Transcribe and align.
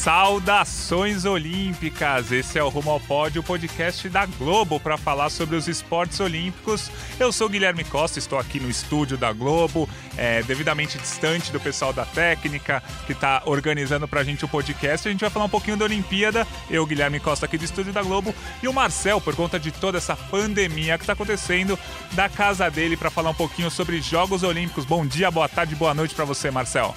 Saudações 0.00 1.26
Olímpicas! 1.26 2.32
Esse 2.32 2.58
é 2.58 2.64
o 2.64 2.70
Rumo 2.70 2.90
ao 2.90 2.98
Pódio, 2.98 3.42
o 3.42 3.44
podcast 3.44 4.08
da 4.08 4.24
Globo 4.24 4.80
para 4.80 4.96
falar 4.96 5.28
sobre 5.28 5.56
os 5.56 5.68
esportes 5.68 6.18
olímpicos. 6.20 6.90
Eu 7.18 7.30
sou 7.30 7.50
Guilherme 7.50 7.84
Costa, 7.84 8.18
estou 8.18 8.38
aqui 8.38 8.58
no 8.58 8.70
estúdio 8.70 9.18
da 9.18 9.30
Globo, 9.30 9.86
é, 10.16 10.42
devidamente 10.44 10.96
distante 10.96 11.52
do 11.52 11.60
pessoal 11.60 11.92
da 11.92 12.06
técnica 12.06 12.82
que 13.04 13.12
está 13.12 13.42
organizando 13.44 14.08
para 14.08 14.20
a 14.20 14.24
gente 14.24 14.42
o 14.42 14.48
podcast. 14.48 15.06
A 15.06 15.10
gente 15.10 15.20
vai 15.20 15.28
falar 15.28 15.44
um 15.44 15.50
pouquinho 15.50 15.76
da 15.76 15.84
Olimpíada. 15.84 16.48
Eu, 16.70 16.86
Guilherme 16.86 17.20
Costa, 17.20 17.44
aqui 17.44 17.58
do 17.58 17.64
estúdio 17.66 17.92
da 17.92 18.02
Globo, 18.02 18.34
e 18.62 18.68
o 18.68 18.72
Marcel, 18.72 19.20
por 19.20 19.36
conta 19.36 19.60
de 19.60 19.70
toda 19.70 19.98
essa 19.98 20.16
pandemia 20.16 20.96
que 20.96 21.02
está 21.02 21.12
acontecendo, 21.12 21.78
da 22.12 22.26
casa 22.26 22.70
dele 22.70 22.96
para 22.96 23.10
falar 23.10 23.28
um 23.28 23.34
pouquinho 23.34 23.70
sobre 23.70 24.00
Jogos 24.00 24.42
Olímpicos. 24.44 24.86
Bom 24.86 25.04
dia, 25.04 25.30
boa 25.30 25.46
tarde, 25.46 25.74
boa 25.74 25.92
noite 25.92 26.14
para 26.14 26.24
você, 26.24 26.50
Marcel. 26.50 26.96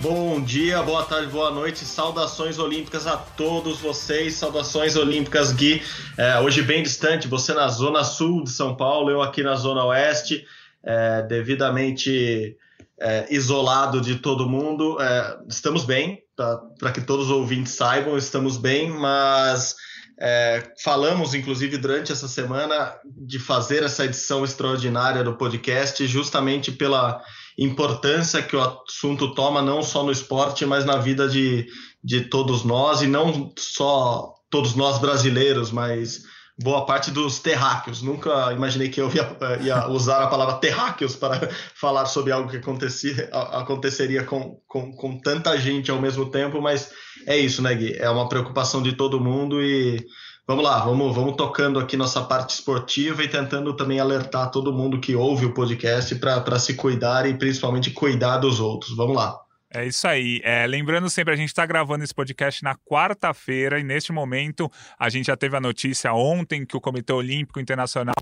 Bom 0.00 0.42
dia, 0.42 0.82
boa 0.82 1.04
tarde, 1.04 1.28
boa 1.28 1.50
noite, 1.50 1.84
saudações 1.84 2.58
olímpicas 2.58 3.06
a 3.06 3.16
todos 3.16 3.78
vocês, 3.78 4.34
saudações 4.34 4.94
olímpicas 4.94 5.52
Gui. 5.52 5.82
É, 6.18 6.38
hoje 6.38 6.60
bem 6.60 6.82
distante, 6.82 7.26
você 7.26 7.54
na 7.54 7.66
zona 7.68 8.04
sul 8.04 8.44
de 8.44 8.50
São 8.50 8.76
Paulo, 8.76 9.10
eu 9.10 9.22
aqui 9.22 9.42
na 9.42 9.54
zona 9.54 9.84
oeste, 9.86 10.44
é, 10.84 11.22
devidamente 11.22 12.56
é, 13.00 13.26
isolado 13.30 14.00
de 14.00 14.16
todo 14.16 14.48
mundo. 14.48 15.00
É, 15.00 15.38
estamos 15.48 15.84
bem, 15.84 16.22
para 16.78 16.92
que 16.92 17.00
todos 17.00 17.26
os 17.26 17.32
ouvintes 17.32 17.72
saibam, 17.72 18.18
estamos 18.18 18.58
bem, 18.58 18.90
mas 18.90 19.76
é, 20.20 20.62
falamos, 20.84 21.34
inclusive, 21.34 21.78
durante 21.78 22.12
essa 22.12 22.28
semana 22.28 22.94
de 23.04 23.38
fazer 23.38 23.82
essa 23.82 24.04
edição 24.04 24.44
extraordinária 24.44 25.24
do 25.24 25.36
podcast, 25.36 26.06
justamente 26.06 26.70
pela 26.70 27.22
importância 27.58 28.42
que 28.42 28.54
o 28.54 28.60
assunto 28.60 29.34
toma, 29.34 29.62
não 29.62 29.82
só 29.82 30.02
no 30.02 30.12
esporte, 30.12 30.66
mas 30.66 30.84
na 30.84 30.96
vida 30.96 31.28
de, 31.28 31.66
de 32.02 32.22
todos 32.22 32.64
nós, 32.64 33.02
e 33.02 33.06
não 33.06 33.52
só 33.58 34.34
todos 34.50 34.74
nós 34.74 34.98
brasileiros, 34.98 35.70
mas 35.70 36.22
boa 36.58 36.86
parte 36.86 37.10
dos 37.10 37.38
terráqueos. 37.38 38.02
Nunca 38.02 38.52
imaginei 38.52 38.88
que 38.88 39.00
eu 39.00 39.10
ia, 39.12 39.36
ia 39.62 39.88
usar 39.88 40.22
a 40.22 40.26
palavra 40.26 40.54
terráqueos 40.56 41.14
para 41.16 41.48
falar 41.74 42.06
sobre 42.06 42.32
algo 42.32 42.48
que 42.48 42.56
acontecia, 42.56 43.28
aconteceria 43.32 44.24
com, 44.24 44.60
com, 44.66 44.92
com 44.92 45.18
tanta 45.18 45.56
gente 45.58 45.90
ao 45.90 46.00
mesmo 46.00 46.30
tempo, 46.30 46.60
mas 46.60 46.90
é 47.26 47.36
isso, 47.36 47.62
né, 47.62 47.74
Gui? 47.74 47.96
É 47.98 48.08
uma 48.08 48.28
preocupação 48.28 48.82
de 48.82 48.92
todo 48.92 49.20
mundo 49.20 49.62
e 49.62 50.04
Vamos 50.48 50.62
lá, 50.62 50.78
vamos, 50.78 51.12
vamos 51.12 51.34
tocando 51.34 51.80
aqui 51.80 51.96
nossa 51.96 52.22
parte 52.22 52.50
esportiva 52.50 53.24
e 53.24 53.28
tentando 53.28 53.74
também 53.74 53.98
alertar 53.98 54.48
todo 54.52 54.72
mundo 54.72 55.00
que 55.00 55.16
ouve 55.16 55.44
o 55.44 55.52
podcast 55.52 56.14
para 56.14 56.58
se 56.60 56.74
cuidar 56.74 57.28
e 57.28 57.34
principalmente 57.34 57.90
cuidar 57.90 58.38
dos 58.38 58.60
outros. 58.60 58.96
Vamos 58.96 59.16
lá. 59.16 59.40
É 59.68 59.84
isso 59.84 60.06
aí. 60.06 60.40
É, 60.44 60.64
lembrando 60.64 61.10
sempre, 61.10 61.34
a 61.34 61.36
gente 61.36 61.48
está 61.48 61.66
gravando 61.66 62.04
esse 62.04 62.14
podcast 62.14 62.62
na 62.62 62.76
quarta-feira 62.76 63.80
e 63.80 63.82
neste 63.82 64.12
momento 64.12 64.70
a 64.96 65.08
gente 65.08 65.26
já 65.26 65.36
teve 65.36 65.56
a 65.56 65.60
notícia 65.60 66.12
ontem 66.12 66.64
que 66.64 66.76
o 66.76 66.80
Comitê 66.80 67.12
Olímpico 67.12 67.58
Internacional 67.58 68.14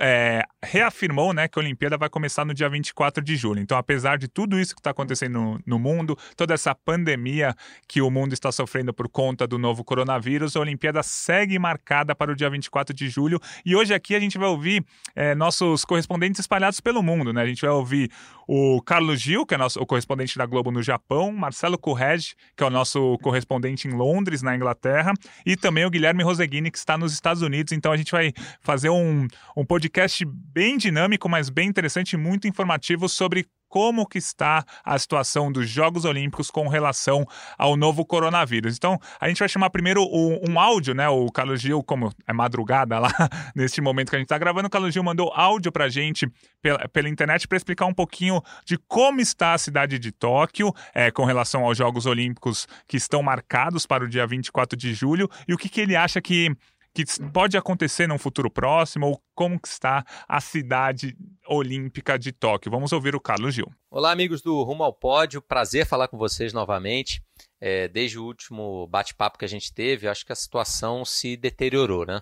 é, 0.00 0.42
reafirmou 0.62 1.32
né, 1.32 1.48
que 1.48 1.58
a 1.58 1.62
Olimpíada 1.62 1.98
vai 1.98 2.08
começar 2.08 2.44
no 2.44 2.54
dia 2.54 2.68
24 2.68 3.22
de 3.22 3.36
julho. 3.36 3.60
Então, 3.60 3.76
apesar 3.76 4.16
de 4.16 4.28
tudo 4.28 4.58
isso 4.58 4.74
que 4.74 4.80
está 4.80 4.90
acontecendo 4.90 5.32
no, 5.32 5.60
no, 5.66 5.78
mundo, 5.78 6.16
toda 6.36 6.54
essa 6.54 6.74
pandemia 6.74 7.54
que 7.86 8.00
o 8.00 8.10
mundo 8.10 8.32
está 8.32 8.50
sofrendo 8.50 8.92
por 8.94 9.08
conta 9.08 9.46
do 9.46 9.58
novo 9.58 9.84
coronavírus, 9.84 10.56
a 10.56 10.60
Olimpíada 10.60 11.02
segue 11.02 11.58
marcada 11.58 12.14
para 12.14 12.32
o 12.32 12.36
dia 12.36 12.48
24 12.48 12.94
de 12.94 13.08
julho. 13.08 13.40
E 13.64 13.76
hoje 13.76 13.92
aqui 13.92 14.14
a 14.14 14.20
gente 14.20 14.38
vai 14.38 14.48
ouvir 14.48 14.84
é, 15.14 15.34
nossos 15.34 15.84
correspondentes 15.84 16.40
espalhados 16.40 16.80
pelo 16.80 17.02
mundo. 17.02 17.32
Né? 17.32 17.42
A 17.42 17.46
gente 17.46 17.62
vai 17.62 17.70
ouvir 17.70 18.10
o 18.48 18.80
Carlos 18.82 19.20
Gil, 19.20 19.44
que 19.46 19.54
é 19.54 19.58
nosso, 19.58 19.80
o 19.80 19.86
correspondente 19.86 20.36
da 20.38 20.46
Globo 20.46 20.70
no 20.70 20.82
Japão, 20.82 21.32
Marcelo 21.32 21.78
Correge, 21.78 22.34
que 22.56 22.64
é 22.64 22.66
o 22.66 22.70
nosso 22.70 23.18
correspondente 23.18 23.88
em 23.88 23.92
Londres, 23.92 24.42
na 24.42 24.54
Inglaterra, 24.56 25.12
e 25.44 25.56
também 25.56 25.84
o 25.84 25.90
Guilherme 25.90 26.22
Roseguini, 26.22 26.70
que 26.70 26.78
está 26.78 26.96
nos 26.96 27.12
Estados 27.12 27.42
Unidos. 27.42 27.72
Então, 27.72 27.92
a 27.92 27.96
gente 27.96 28.10
vai 28.10 28.32
fazer 28.60 28.88
um, 28.88 29.26
um 29.56 29.64
podcast 29.64 29.81
podcast 29.82 30.24
bem 30.24 30.76
dinâmico, 30.76 31.28
mas 31.28 31.48
bem 31.48 31.68
interessante 31.68 32.12
e 32.12 32.16
muito 32.16 32.46
informativo 32.46 33.08
sobre 33.08 33.46
como 33.68 34.06
que 34.06 34.18
está 34.18 34.64
a 34.84 34.96
situação 34.96 35.50
dos 35.50 35.68
Jogos 35.68 36.04
Olímpicos 36.04 36.50
com 36.50 36.68
relação 36.68 37.26
ao 37.58 37.74
novo 37.74 38.04
coronavírus. 38.04 38.76
Então, 38.76 38.96
a 39.18 39.28
gente 39.28 39.40
vai 39.40 39.48
chamar 39.48 39.70
primeiro 39.70 40.02
um, 40.02 40.38
um 40.48 40.60
áudio, 40.60 40.94
né? 40.94 41.08
O 41.08 41.32
Carlos 41.32 41.60
Gil, 41.60 41.82
como 41.82 42.12
é 42.26 42.32
madrugada 42.32 42.98
lá, 42.98 43.10
neste 43.56 43.80
momento 43.80 44.10
que 44.10 44.16
a 44.16 44.18
gente 44.18 44.26
está 44.26 44.38
gravando, 44.38 44.68
o 44.68 44.70
Carlos 44.70 44.92
Gil 44.92 45.02
mandou 45.02 45.32
áudio 45.34 45.72
para 45.72 45.86
a 45.86 45.88
gente 45.88 46.30
pela, 46.60 46.86
pela 46.90 47.08
internet 47.08 47.48
para 47.48 47.56
explicar 47.56 47.86
um 47.86 47.94
pouquinho 47.94 48.40
de 48.64 48.78
como 48.86 49.20
está 49.20 49.54
a 49.54 49.58
cidade 49.58 49.98
de 49.98 50.12
Tóquio 50.12 50.72
é, 50.94 51.10
com 51.10 51.24
relação 51.24 51.64
aos 51.64 51.76
Jogos 51.76 52.06
Olímpicos 52.06 52.68
que 52.86 52.98
estão 52.98 53.22
marcados 53.22 53.84
para 53.84 54.04
o 54.04 54.08
dia 54.08 54.26
24 54.26 54.78
de 54.78 54.94
julho 54.94 55.28
e 55.48 55.54
o 55.54 55.58
que, 55.58 55.68
que 55.68 55.80
ele 55.80 55.96
acha 55.96 56.20
que 56.20 56.54
que 56.94 57.04
pode 57.32 57.56
acontecer 57.56 58.06
num 58.06 58.18
futuro 58.18 58.50
próximo 58.50 59.06
ou 59.06 59.22
está 59.64 60.04
a 60.28 60.40
cidade 60.40 61.16
olímpica 61.48 62.18
de 62.18 62.32
Tóquio. 62.32 62.70
Vamos 62.70 62.92
ouvir 62.92 63.14
o 63.16 63.20
Carlos 63.20 63.54
Gil. 63.54 63.66
Olá, 63.90 64.12
amigos 64.12 64.42
do 64.42 64.62
Rumo 64.62 64.84
ao 64.84 64.92
Pódio. 64.92 65.40
Prazer 65.40 65.86
falar 65.86 66.08
com 66.08 66.18
vocês 66.18 66.52
novamente. 66.52 67.22
É, 67.60 67.88
desde 67.88 68.18
o 68.18 68.24
último 68.24 68.86
bate-papo 68.88 69.38
que 69.38 69.44
a 69.44 69.48
gente 69.48 69.72
teve, 69.72 70.06
acho 70.06 70.24
que 70.24 70.32
a 70.32 70.36
situação 70.36 71.04
se 71.04 71.36
deteriorou, 71.36 72.04
né? 72.04 72.20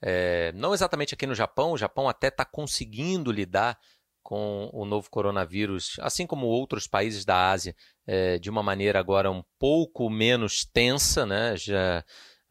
É, 0.00 0.52
não 0.52 0.72
exatamente 0.72 1.14
aqui 1.14 1.26
no 1.26 1.34
Japão, 1.34 1.72
o 1.72 1.78
Japão 1.78 2.08
até 2.08 2.28
está 2.28 2.44
conseguindo 2.44 3.30
lidar 3.30 3.78
com 4.22 4.70
o 4.72 4.84
novo 4.84 5.10
coronavírus, 5.10 5.96
assim 6.00 6.26
como 6.26 6.46
outros 6.46 6.86
países 6.86 7.24
da 7.24 7.50
Ásia, 7.50 7.74
é, 8.06 8.38
de 8.38 8.48
uma 8.50 8.62
maneira 8.62 8.98
agora 8.98 9.30
um 9.30 9.42
pouco 9.58 10.08
menos 10.08 10.64
tensa, 10.64 11.26
né? 11.26 11.56
Já 11.56 12.04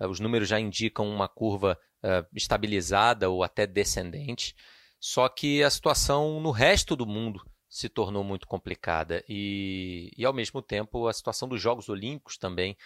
os 0.07 0.19
números 0.19 0.47
já 0.47 0.59
indicam 0.59 1.07
uma 1.09 1.27
curva 1.27 1.77
uh, 2.03 2.27
estabilizada 2.33 3.29
ou 3.29 3.43
até 3.43 3.65
descendente. 3.67 4.55
Só 4.99 5.27
que 5.27 5.63
a 5.63 5.69
situação 5.69 6.39
no 6.39 6.51
resto 6.51 6.95
do 6.95 7.05
mundo 7.05 7.43
se 7.71 7.87
tornou 7.87 8.23
muito 8.23 8.45
complicada 8.45 9.23
e, 9.29 10.11
e 10.17 10.25
ao 10.25 10.33
mesmo 10.33 10.61
tempo, 10.61 11.07
a 11.07 11.13
situação 11.13 11.47
dos 11.47 11.61
Jogos 11.61 11.87
Olímpicos 11.87 12.37
também, 12.37 12.77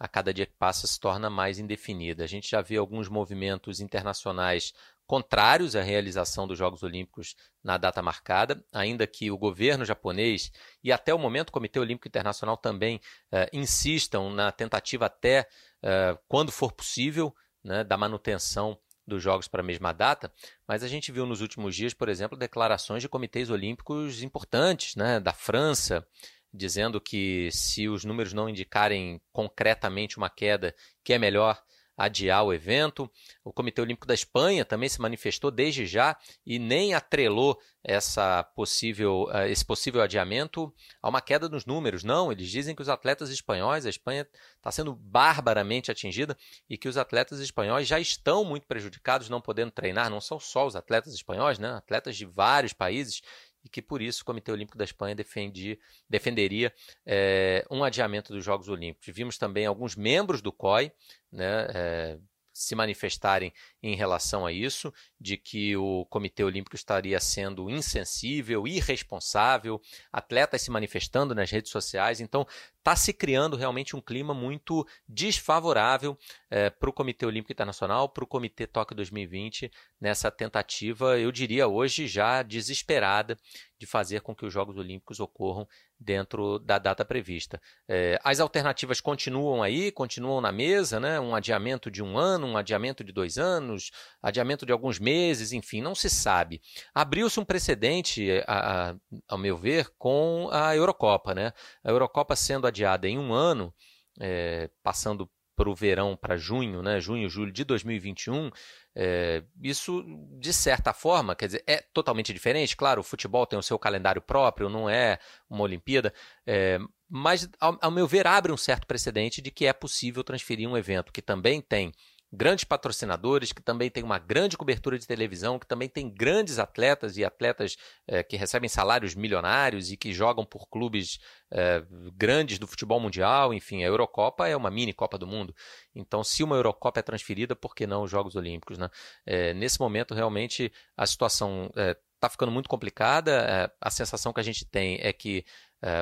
a 0.00 0.08
cada 0.08 0.34
dia 0.34 0.44
que 0.44 0.54
passa, 0.58 0.86
se 0.86 0.98
torna 0.98 1.30
mais 1.30 1.60
indefinida. 1.60 2.24
A 2.24 2.26
gente 2.26 2.50
já 2.50 2.60
vê 2.60 2.76
alguns 2.76 3.08
movimentos 3.08 3.78
internacionais 3.80 4.74
contrários 5.06 5.76
à 5.76 5.82
realização 5.82 6.48
dos 6.48 6.58
Jogos 6.58 6.82
Olímpicos 6.82 7.36
na 7.62 7.76
data 7.76 8.02
marcada, 8.02 8.64
ainda 8.72 9.06
que 9.06 9.30
o 9.30 9.38
governo 9.38 9.84
japonês 9.84 10.50
e 10.82 10.90
até 10.90 11.14
o 11.14 11.18
momento 11.18 11.50
o 11.50 11.52
Comitê 11.52 11.78
Olímpico 11.78 12.08
Internacional 12.08 12.56
também 12.56 12.96
uh, 12.96 13.46
insistam 13.52 14.30
na 14.30 14.50
tentativa 14.50 15.06
até 15.06 15.46
uh, 15.82 16.18
quando 16.28 16.52
for 16.52 16.72
possível, 16.72 17.34
né, 17.62 17.84
da 17.84 17.96
manutenção 17.96 18.78
dos 19.06 19.22
jogos 19.22 19.48
para 19.48 19.60
a 19.60 19.64
mesma 19.64 19.92
data, 19.92 20.32
mas 20.66 20.82
a 20.82 20.88
gente 20.88 21.10
viu 21.10 21.26
nos 21.26 21.40
últimos 21.40 21.74
dias, 21.74 21.92
por 21.92 22.08
exemplo, 22.08 22.38
declarações 22.38 23.02
de 23.02 23.08
comitês 23.08 23.50
olímpicos 23.50 24.22
importantes, 24.22 24.94
né, 24.94 25.18
da 25.18 25.32
França, 25.32 26.06
dizendo 26.52 27.00
que 27.00 27.50
se 27.50 27.88
os 27.88 28.04
números 28.04 28.32
não 28.32 28.48
indicarem 28.48 29.20
concretamente 29.32 30.18
uma 30.18 30.30
queda, 30.30 30.74
que 31.02 31.12
é 31.12 31.18
melhor 31.18 31.60
adiar 32.02 32.42
o 32.42 32.52
evento. 32.52 33.08
O 33.44 33.52
Comitê 33.52 33.80
Olímpico 33.80 34.08
da 34.08 34.14
Espanha 34.14 34.64
também 34.64 34.88
se 34.88 35.00
manifestou 35.00 35.52
desde 35.52 35.86
já 35.86 36.16
e 36.44 36.58
nem 36.58 36.94
atrelou 36.94 37.56
essa 37.84 38.42
possível, 38.42 39.28
uh, 39.32 39.46
esse 39.46 39.64
possível 39.64 40.02
adiamento 40.02 40.72
a 41.00 41.08
uma 41.08 41.20
queda 41.20 41.48
nos 41.48 41.64
números. 41.64 42.02
Não, 42.02 42.32
eles 42.32 42.48
dizem 42.48 42.74
que 42.74 42.82
os 42.82 42.88
atletas 42.88 43.30
espanhóis, 43.30 43.86
a 43.86 43.90
Espanha 43.90 44.26
está 44.56 44.72
sendo 44.72 44.94
barbaramente 44.94 45.92
atingida 45.92 46.36
e 46.68 46.76
que 46.76 46.88
os 46.88 46.96
atletas 46.96 47.38
espanhóis 47.38 47.86
já 47.86 48.00
estão 48.00 48.44
muito 48.44 48.66
prejudicados, 48.66 49.28
não 49.28 49.40
podendo 49.40 49.70
treinar. 49.70 50.10
Não 50.10 50.20
são 50.20 50.40
só 50.40 50.66
os 50.66 50.74
atletas 50.74 51.14
espanhóis, 51.14 51.58
né? 51.58 51.70
atletas 51.70 52.16
de 52.16 52.26
vários 52.26 52.72
países 52.72 53.22
e 53.64 53.68
que 53.68 53.82
por 53.82 54.02
isso 54.02 54.22
o 54.22 54.24
Comitê 54.24 54.50
Olímpico 54.50 54.78
da 54.78 54.84
Espanha 54.84 55.14
defendi, 55.14 55.78
defenderia 56.08 56.72
é, 57.06 57.64
um 57.70 57.84
adiamento 57.84 58.32
dos 58.32 58.44
Jogos 58.44 58.68
Olímpicos. 58.68 59.14
Vimos 59.14 59.38
também 59.38 59.66
alguns 59.66 59.96
membros 59.96 60.42
do 60.42 60.52
COI 60.52 60.92
né, 61.30 61.66
é, 61.74 62.18
se 62.52 62.74
manifestarem 62.74 63.52
em 63.82 63.96
relação 63.96 64.44
a 64.44 64.52
isso, 64.52 64.92
de 65.18 65.36
que 65.36 65.76
o 65.76 66.04
Comitê 66.06 66.44
Olímpico 66.44 66.76
estaria 66.76 67.18
sendo 67.18 67.70
insensível, 67.70 68.66
irresponsável, 68.66 69.80
atletas 70.12 70.62
se 70.62 70.70
manifestando 70.70 71.34
nas 71.34 71.50
redes 71.50 71.70
sociais. 71.70 72.20
Então, 72.20 72.46
está 72.82 72.96
se 72.96 73.12
criando 73.12 73.56
realmente 73.56 73.94
um 73.94 74.00
clima 74.00 74.34
muito 74.34 74.84
desfavorável 75.08 76.18
é, 76.50 76.68
para 76.68 76.90
o 76.90 76.92
Comitê 76.92 77.24
Olímpico 77.24 77.52
Internacional, 77.52 78.08
para 78.08 78.24
o 78.24 78.26
Comitê 78.26 78.66
Tóquio 78.66 78.96
2020, 78.96 79.70
nessa 80.00 80.32
tentativa, 80.32 81.16
eu 81.16 81.30
diria 81.30 81.68
hoje 81.68 82.08
já 82.08 82.42
desesperada, 82.42 83.38
de 83.82 83.86
fazer 83.86 84.20
com 84.20 84.32
que 84.32 84.46
os 84.46 84.52
Jogos 84.52 84.76
Olímpicos 84.76 85.18
ocorram 85.18 85.66
dentro 85.98 86.60
da 86.60 86.78
data 86.78 87.04
prevista. 87.04 87.60
É, 87.88 88.16
as 88.22 88.38
alternativas 88.38 89.00
continuam 89.00 89.60
aí, 89.60 89.90
continuam 89.90 90.40
na 90.40 90.52
mesa, 90.52 91.00
né? 91.00 91.18
um 91.18 91.34
adiamento 91.34 91.90
de 91.90 92.00
um 92.00 92.16
ano, 92.16 92.46
um 92.46 92.56
adiamento 92.56 93.02
de 93.02 93.12
dois 93.12 93.38
anos, 93.38 93.90
adiamento 94.22 94.64
de 94.64 94.70
alguns 94.70 95.00
meses, 95.00 95.52
enfim, 95.52 95.80
não 95.80 95.96
se 95.96 96.08
sabe. 96.08 96.60
Abriu-se 96.94 97.40
um 97.40 97.44
precedente, 97.44 98.28
a, 98.46 98.90
a, 98.90 98.94
ao 99.28 99.38
meu 99.38 99.56
ver, 99.56 99.90
com 99.98 100.48
a 100.52 100.76
Eurocopa. 100.76 101.34
Né? 101.34 101.52
A 101.82 101.90
Eurocopa 101.90 102.36
sendo 102.36 102.68
adiada 102.72 103.08
em 103.08 103.18
um 103.18 103.32
ano, 103.32 103.72
é, 104.18 104.70
passando 104.82 105.30
para 105.54 105.68
o 105.68 105.74
verão, 105.74 106.16
para 106.16 106.36
junho, 106.36 106.82
né? 106.82 106.98
junho, 107.00 107.28
julho 107.28 107.52
de 107.52 107.62
2021, 107.64 108.50
é, 108.96 109.44
isso, 109.62 110.04
de 110.38 110.52
certa 110.52 110.92
forma, 110.92 111.36
quer 111.36 111.46
dizer, 111.46 111.64
é 111.66 111.76
totalmente 111.92 112.32
diferente. 112.32 112.76
Claro, 112.76 113.00
o 113.00 113.04
futebol 113.04 113.46
tem 113.46 113.58
o 113.58 113.62
seu 113.62 113.78
calendário 113.78 114.20
próprio, 114.20 114.68
não 114.68 114.88
é 114.88 115.18
uma 115.48 115.62
Olimpíada, 115.62 116.12
é, 116.46 116.78
mas, 117.08 117.48
ao, 117.60 117.78
ao 117.80 117.90
meu 117.90 118.06
ver, 118.06 118.26
abre 118.26 118.50
um 118.50 118.56
certo 118.56 118.86
precedente 118.86 119.42
de 119.42 119.50
que 119.50 119.66
é 119.66 119.72
possível 119.72 120.24
transferir 120.24 120.68
um 120.68 120.76
evento 120.76 121.12
que 121.12 121.20
também 121.22 121.60
tem 121.60 121.92
grandes 122.32 122.64
patrocinadores, 122.64 123.52
que 123.52 123.60
também 123.60 123.90
tem 123.90 124.02
uma 124.02 124.18
grande 124.18 124.56
cobertura 124.56 124.98
de 124.98 125.06
televisão, 125.06 125.58
que 125.58 125.66
também 125.66 125.88
tem 125.88 126.08
grandes 126.08 126.58
atletas 126.58 127.18
e 127.18 127.24
atletas 127.24 127.76
é, 128.08 128.22
que 128.22 128.36
recebem 128.36 128.70
salários 128.70 129.14
milionários 129.14 129.92
e 129.92 129.98
que 129.98 130.14
jogam 130.14 130.42
por 130.42 130.66
clubes 130.68 131.18
é, 131.50 131.84
grandes 132.16 132.58
do 132.58 132.66
futebol 132.66 132.98
mundial. 132.98 133.52
Enfim, 133.52 133.84
a 133.84 133.86
Eurocopa 133.86 134.48
é 134.48 134.56
uma 134.56 134.70
mini 134.70 134.94
Copa 134.94 135.18
do 135.18 135.26
Mundo. 135.26 135.54
Então, 135.94 136.24
se 136.24 136.42
uma 136.42 136.56
Eurocopa 136.56 137.00
é 137.00 137.02
transferida, 137.02 137.54
por 137.54 137.74
que 137.74 137.86
não 137.86 138.02
os 138.02 138.10
Jogos 138.10 138.34
Olímpicos? 138.34 138.78
Né? 138.78 138.88
É, 139.26 139.52
nesse 139.52 139.78
momento, 139.78 140.14
realmente, 140.14 140.72
a 140.96 141.06
situação 141.06 141.70
está 142.14 142.30
ficando 142.30 142.50
muito 142.50 142.68
complicada. 142.68 143.70
a 143.80 143.90
sensação 143.90 144.32
que 144.32 144.40
a 144.40 144.44
gente 144.44 144.64
tem 144.64 144.98
é 145.02 145.12
que 145.12 145.44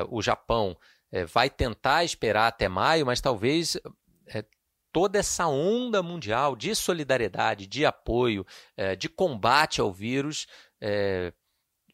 o 0.09 0.21
Japão 0.21 0.77
vai 1.27 1.49
tentar 1.49 2.03
esperar 2.03 2.47
até 2.47 2.69
maio, 2.69 3.05
mas 3.05 3.19
talvez 3.19 3.77
toda 4.91 5.19
essa 5.19 5.47
onda 5.47 6.03
mundial 6.03 6.55
de 6.55 6.75
solidariedade, 6.75 7.67
de 7.67 7.85
apoio, 7.85 8.45
é, 8.75 8.95
de 8.95 9.07
combate 9.07 9.81
ao 9.81 9.91
vírus 9.91 10.47
é, 10.81 11.33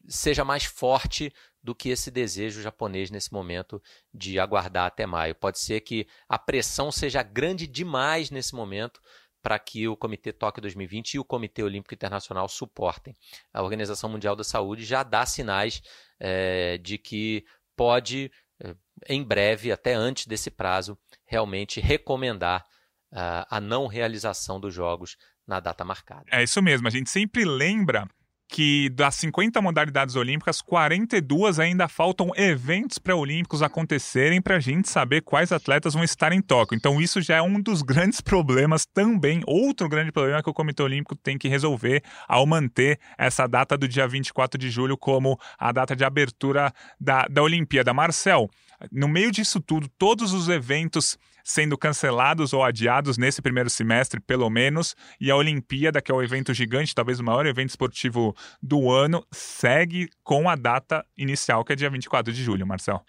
seja 0.08 0.44
mais 0.44 0.64
forte 0.64 1.32
do 1.62 1.74
que 1.74 1.90
esse 1.90 2.10
desejo 2.10 2.62
japonês 2.62 3.10
nesse 3.10 3.32
momento 3.32 3.82
de 4.12 4.38
aguardar 4.38 4.86
até 4.86 5.06
maio. 5.06 5.34
Pode 5.34 5.58
ser 5.58 5.80
que 5.80 6.06
a 6.28 6.38
pressão 6.38 6.90
seja 6.90 7.22
grande 7.22 7.66
demais 7.66 8.30
nesse 8.30 8.54
momento 8.54 9.00
para 9.42 9.58
que 9.58 9.86
o 9.86 9.96
Comitê 9.96 10.32
Tóquio 10.32 10.62
2020 10.62 11.14
e 11.14 11.18
o 11.18 11.24
Comitê 11.24 11.62
Olímpico 11.62 11.94
Internacional 11.94 12.48
suportem. 12.48 13.16
A 13.52 13.62
Organização 13.62 14.10
Mundial 14.10 14.34
da 14.34 14.44
Saúde 14.44 14.84
já 14.84 15.02
dá 15.02 15.24
sinais 15.26 15.80
é, 16.18 16.78
de 16.78 16.98
que 16.98 17.44
pode, 17.76 18.32
em 19.08 19.22
breve, 19.22 19.70
até 19.70 19.94
antes 19.94 20.26
desse 20.26 20.50
prazo, 20.50 20.98
realmente 21.24 21.80
recomendar 21.80 22.66
a 23.12 23.60
não 23.60 23.86
realização 23.86 24.60
dos 24.60 24.74
jogos 24.74 25.16
na 25.46 25.60
data 25.60 25.84
marcada. 25.84 26.24
É 26.30 26.42
isso 26.42 26.62
mesmo, 26.62 26.86
a 26.86 26.90
gente 26.90 27.10
sempre 27.10 27.44
lembra 27.44 28.08
que 28.48 28.88
das 28.90 29.14
50 29.16 29.60
modalidades 29.60 30.16
olímpicas, 30.16 30.62
42 30.62 31.58
ainda 31.58 31.86
faltam 31.86 32.32
eventos 32.34 32.98
pré-olímpicos 32.98 33.62
acontecerem 33.62 34.40
para 34.40 34.56
a 34.56 34.60
gente 34.60 34.88
saber 34.88 35.20
quais 35.20 35.52
atletas 35.52 35.92
vão 35.92 36.02
estar 36.02 36.32
em 36.32 36.40
Tóquio. 36.40 36.74
Então, 36.74 37.00
isso 37.00 37.20
já 37.20 37.36
é 37.36 37.42
um 37.42 37.60
dos 37.60 37.82
grandes 37.82 38.20
problemas 38.22 38.86
também. 38.86 39.42
Outro 39.46 39.88
grande 39.88 40.10
problema 40.10 40.42
que 40.42 40.48
o 40.48 40.54
Comitê 40.54 40.82
Olímpico 40.82 41.14
tem 41.14 41.36
que 41.36 41.46
resolver 41.46 42.02
ao 42.26 42.46
manter 42.46 42.98
essa 43.18 43.46
data 43.46 43.76
do 43.76 43.86
dia 43.86 44.08
24 44.08 44.58
de 44.58 44.70
julho 44.70 44.96
como 44.96 45.38
a 45.58 45.70
data 45.70 45.94
de 45.94 46.04
abertura 46.04 46.72
da, 46.98 47.26
da 47.28 47.42
Olimpíada. 47.42 47.92
Marcel, 47.92 48.48
no 48.90 49.08
meio 49.08 49.30
disso 49.30 49.60
tudo, 49.60 49.88
todos 49.98 50.32
os 50.32 50.48
eventos 50.48 51.18
sendo 51.48 51.78
cancelados 51.78 52.52
ou 52.52 52.62
adiados 52.62 53.16
nesse 53.16 53.40
primeiro 53.40 53.70
semestre, 53.70 54.20
pelo 54.20 54.50
menos, 54.50 54.94
e 55.18 55.30
a 55.30 55.36
Olimpíada, 55.36 56.02
que 56.02 56.12
é 56.12 56.14
o 56.14 56.22
evento 56.22 56.52
gigante, 56.52 56.94
talvez 56.94 57.20
o 57.20 57.24
maior 57.24 57.46
evento 57.46 57.70
esportivo 57.70 58.36
do 58.62 58.92
ano, 58.92 59.24
segue 59.32 60.10
com 60.22 60.46
a 60.46 60.54
data 60.54 61.02
inicial, 61.16 61.64
que 61.64 61.72
é 61.72 61.76
dia 61.76 61.88
24 61.88 62.34
de 62.34 62.44
julho, 62.44 62.66
Marcel. 62.66 63.02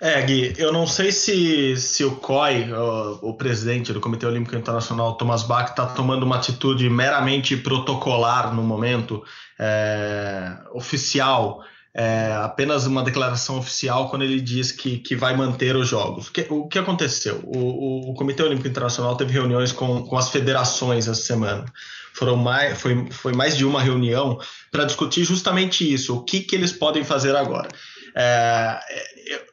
É, 0.00 0.22
Gui, 0.22 0.54
eu 0.56 0.72
não 0.72 0.86
sei 0.86 1.12
se, 1.12 1.76
se 1.76 2.02
o 2.02 2.16
COI, 2.16 2.72
o, 2.72 3.28
o 3.28 3.34
presidente 3.34 3.92
do 3.92 4.00
Comitê 4.00 4.24
Olímpico 4.24 4.56
Internacional, 4.56 5.14
Thomas 5.18 5.42
Bach, 5.42 5.68
está 5.68 5.84
tomando 5.84 6.22
uma 6.22 6.36
atitude 6.36 6.88
meramente 6.88 7.58
protocolar 7.58 8.54
no 8.54 8.62
momento, 8.62 9.22
é, 9.60 10.56
oficial, 10.72 11.62
é, 11.94 12.32
apenas 12.42 12.86
uma 12.86 13.02
declaração 13.02 13.58
oficial 13.58 14.08
quando 14.08 14.22
ele 14.22 14.40
diz 14.40 14.72
que, 14.72 14.98
que 14.98 15.14
vai 15.14 15.36
manter 15.36 15.76
os 15.76 15.86
jogos. 15.86 16.28
O 16.28 16.32
que, 16.32 16.46
o 16.48 16.66
que 16.66 16.78
aconteceu? 16.78 17.40
O, 17.44 17.58
o, 17.58 18.10
o, 18.10 18.14
Comitê 18.14 18.42
Olímpico 18.42 18.68
Internacional 18.68 19.14
teve 19.16 19.32
reuniões 19.32 19.72
com, 19.72 20.02
com 20.02 20.16
as 20.16 20.30
federações 20.30 21.06
essa 21.06 21.20
semana. 21.20 21.66
Foram 22.14 22.36
mais, 22.36 22.80
foi, 22.80 23.10
foi 23.10 23.32
mais 23.34 23.56
de 23.56 23.64
uma 23.64 23.80
reunião 23.82 24.38
para 24.70 24.84
discutir 24.84 25.24
justamente 25.24 25.90
isso, 25.90 26.16
o 26.16 26.24
que, 26.24 26.40
que 26.40 26.54
eles 26.56 26.72
podem 26.72 27.04
fazer 27.04 27.36
agora. 27.36 27.68
É, 28.14 28.78